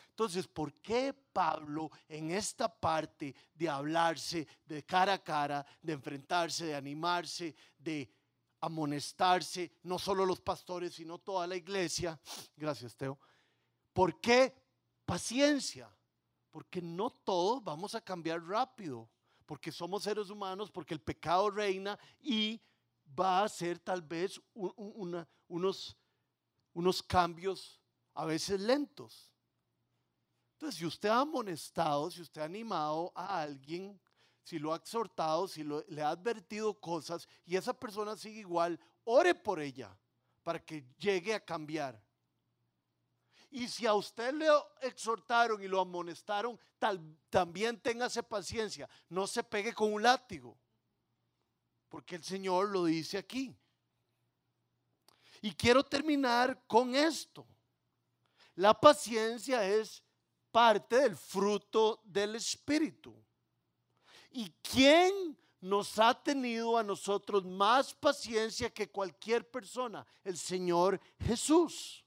Entonces, 0.10 0.48
¿por 0.48 0.74
qué 0.82 1.14
Pablo 1.14 1.92
en 2.08 2.32
esta 2.32 2.68
parte 2.68 3.36
de 3.54 3.70
hablarse 3.70 4.48
de 4.66 4.84
cara 4.84 5.14
a 5.14 5.24
cara, 5.24 5.66
de 5.82 5.94
enfrentarse, 5.94 6.66
de 6.66 6.76
animarse, 6.76 7.56
de 7.78 8.10
amonestarse, 8.62 9.72
no 9.84 10.00
solo 10.00 10.26
los 10.26 10.42
pastores, 10.42 10.96
sino 10.96 11.18
toda 11.20 11.48
la 11.48 11.56
iglesia? 11.56 12.20
Gracias, 12.56 12.96
Teo. 12.96 13.20
¿Por 13.94 14.20
qué 14.20 14.54
paciencia? 15.06 15.90
Porque 16.52 16.82
no 16.82 17.10
todos 17.10 17.64
vamos 17.64 17.96
a 17.96 18.02
cambiar 18.02 18.44
rápido, 18.44 19.10
porque 19.46 19.72
somos 19.72 20.04
seres 20.04 20.30
humanos, 20.30 20.72
porque 20.72 20.94
el 20.94 21.02
pecado 21.02 21.50
reina 21.50 21.98
y 22.20 22.62
va 23.18 23.44
a 23.44 23.50
ser 23.50 23.80
tal 23.80 24.02
vez 24.02 24.40
unos, 24.54 25.98
unos 26.74 27.04
cambios 27.04 27.82
a 28.14 28.26
veces 28.26 28.60
lentos. 28.60 29.32
Entonces, 30.54 30.80
si 30.80 30.86
usted 30.86 31.10
ha 31.10 31.22
amonestado, 31.22 32.10
si 32.10 32.22
usted 32.22 32.42
ha 32.42 32.46
animado 32.46 33.12
a 33.14 33.42
alguien, 33.42 34.00
si 34.48 34.60
lo 34.60 34.72
ha 34.72 34.78
exhortado, 34.78 35.46
si 35.46 35.62
le 35.62 36.02
ha 36.02 36.08
advertido 36.08 36.74
cosas 36.80 37.28
y 37.46 37.58
esa 37.58 37.74
persona 37.74 38.16
sigue 38.16 38.40
igual, 38.40 38.80
ore 39.04 39.36
por 39.36 39.60
ella 39.60 39.94
para 40.42 40.64
que 40.64 40.86
llegue 40.98 41.34
a 41.34 41.44
cambiar. 41.44 42.02
Y 43.50 43.68
si 43.68 43.86
a 43.86 43.94
usted 43.94 44.34
le 44.34 44.48
exhortaron 44.80 45.62
y 45.62 45.68
lo 45.68 45.82
amonestaron, 45.82 46.58
tal, 46.80 46.98
también 47.30 47.78
téngase 47.78 48.24
paciencia. 48.24 48.90
No 49.10 49.28
se 49.28 49.44
pegue 49.44 49.74
con 49.74 49.92
un 49.92 50.02
látigo. 50.02 50.58
Porque 51.90 52.16
el 52.16 52.24
Señor 52.24 52.70
lo 52.70 52.86
dice 52.86 53.18
aquí. 53.18 53.54
Y 55.42 55.52
quiero 55.56 55.84
terminar 55.84 56.64
con 56.68 56.96
esto. 56.96 57.46
La 58.56 58.74
paciencia 58.74 59.68
es 59.68 60.02
parte 60.52 61.00
del 61.00 61.18
fruto 61.18 62.00
del 62.06 62.36
Espíritu. 62.38 63.27
¿Y 64.32 64.52
quién 64.62 65.38
nos 65.62 65.98
ha 66.00 66.14
tenido 66.14 66.78
a 66.78 66.84
nosotros 66.84 67.46
más 67.46 67.94
paciencia 67.94 68.70
que 68.70 68.90
cualquier 68.90 69.50
persona? 69.50 70.06
El 70.24 70.38
Señor 70.38 71.00
Jesús. 71.20 72.04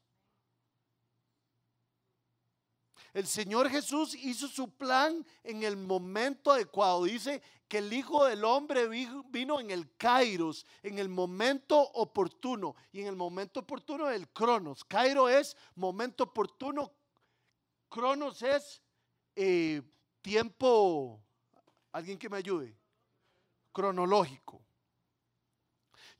El 3.12 3.26
Señor 3.26 3.68
Jesús 3.68 4.14
hizo 4.14 4.46
su 4.46 4.70
plan 4.70 5.26
en 5.42 5.64
el 5.64 5.76
momento 5.76 6.52
adecuado. 6.52 7.04
Dice 7.04 7.42
que 7.66 7.78
el 7.78 7.92
Hijo 7.92 8.24
del 8.24 8.44
Hombre 8.44 8.86
vino 8.88 9.58
en 9.58 9.70
el 9.70 9.96
Kairos, 9.96 10.64
en 10.82 10.98
el 10.98 11.08
momento 11.08 11.80
oportuno. 11.80 12.76
Y 12.92 13.00
en 13.00 13.08
el 13.08 13.16
momento 13.16 13.60
oportuno 13.60 14.08
el 14.10 14.28
Cronos. 14.28 14.84
Cairo 14.84 15.28
es 15.28 15.56
momento 15.74 16.24
oportuno. 16.24 16.92
Cronos 17.88 18.42
es 18.42 18.80
eh, 19.34 19.82
tiempo, 20.22 21.20
alguien 21.92 22.18
que 22.18 22.28
me 22.28 22.36
ayude, 22.36 22.76
cronológico. 23.72 24.60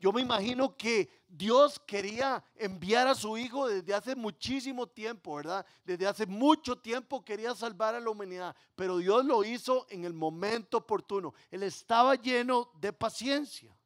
Yo 0.00 0.12
me 0.12 0.22
imagino 0.22 0.74
que 0.76 1.10
Dios 1.28 1.78
quería 1.86 2.42
enviar 2.54 3.06
a 3.06 3.14
su 3.14 3.36
Hijo 3.36 3.68
desde 3.68 3.92
hace 3.92 4.16
muchísimo 4.16 4.86
tiempo, 4.86 5.34
¿verdad? 5.34 5.66
Desde 5.84 6.06
hace 6.06 6.24
mucho 6.24 6.78
tiempo 6.78 7.22
quería 7.22 7.54
salvar 7.54 7.94
a 7.94 8.00
la 8.00 8.08
humanidad, 8.08 8.56
pero 8.74 8.96
Dios 8.96 9.26
lo 9.26 9.44
hizo 9.44 9.86
en 9.90 10.06
el 10.06 10.14
momento 10.14 10.78
oportuno. 10.78 11.34
Él 11.50 11.64
estaba 11.64 12.14
lleno 12.14 12.70
de 12.80 12.94
paciencia. 12.94 13.76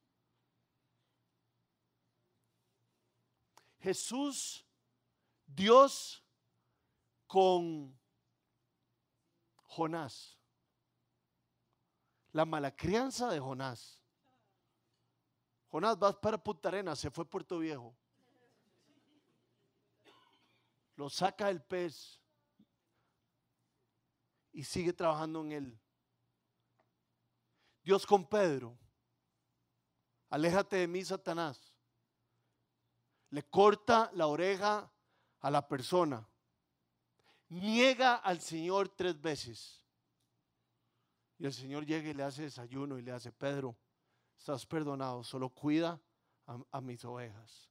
Jesús, 3.81 4.65
Dios 5.45 6.23
con 7.27 7.99
Jonás. 9.65 10.39
La 12.35 12.45
mala 12.45 12.77
crianza 12.77 13.31
de 13.31 13.41
Jonás 13.41 14.05
Jonás, 15.75 15.99
vas 15.99 16.15
para 16.15 16.39
Punta 16.39 16.69
Arenas, 16.69 17.01
se 17.01 17.11
fue 17.11 17.25
a 17.25 17.29
Puerto 17.29 17.59
Viejo. 17.59 17.97
Lo 20.95 21.11
saca 21.11 21.51
el 21.51 21.61
pez 21.61 22.21
y 24.53 24.63
sigue 24.63 24.93
trabajando 24.93 25.41
en 25.41 25.51
él. 25.51 25.81
Dios 27.83 28.07
con 28.07 28.25
Pedro, 28.25 28.79
aléjate 30.31 30.77
de 30.77 30.87
mí, 30.87 31.05
Satanás. 31.05 31.75
Le 33.31 33.43
corta 33.43 34.13
la 34.15 34.29
oreja 34.29 34.89
a 35.41 35.51
la 35.51 35.67
persona. 35.67 36.25
Niega 37.49 38.15
al 38.15 38.41
Señor 38.41 38.91
tres 38.91 39.21
veces. 39.21 39.84
Y 41.39 41.47
el 41.47 41.53
Señor 41.53 41.85
llega 41.85 42.09
y 42.09 42.15
le 42.15 42.23
hace 42.23 42.43
desayuno 42.43 42.99
y 42.99 43.03
le 43.03 43.13
hace, 43.13 43.33
Pedro, 43.33 43.77
estás 44.37 44.65
perdonado, 44.67 45.25
solo 45.25 45.49
cuida 45.49 46.01
a, 46.47 46.81
mis 46.81 47.05
ovejas. 47.05 47.71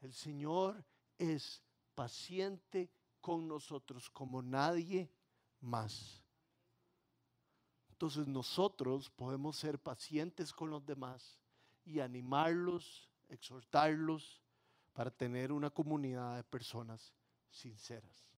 El 0.00 0.12
Señor 0.12 0.84
es 1.18 1.62
paciente 1.94 2.90
con 3.20 3.46
nosotros 3.46 4.10
como 4.10 4.42
nadie 4.42 5.10
más. 5.60 6.22
Entonces 7.90 8.26
nosotros 8.26 9.10
podemos 9.10 9.56
ser 9.56 9.78
pacientes 9.78 10.52
con 10.52 10.70
los 10.70 10.84
demás 10.84 11.38
y 11.84 12.00
animarlos, 12.00 13.08
exhortarlos 13.28 14.42
para 14.92 15.10
tener 15.10 15.52
una 15.52 15.70
comunidad 15.70 16.36
de 16.36 16.44
personas 16.44 17.14
sinceras. 17.48 18.31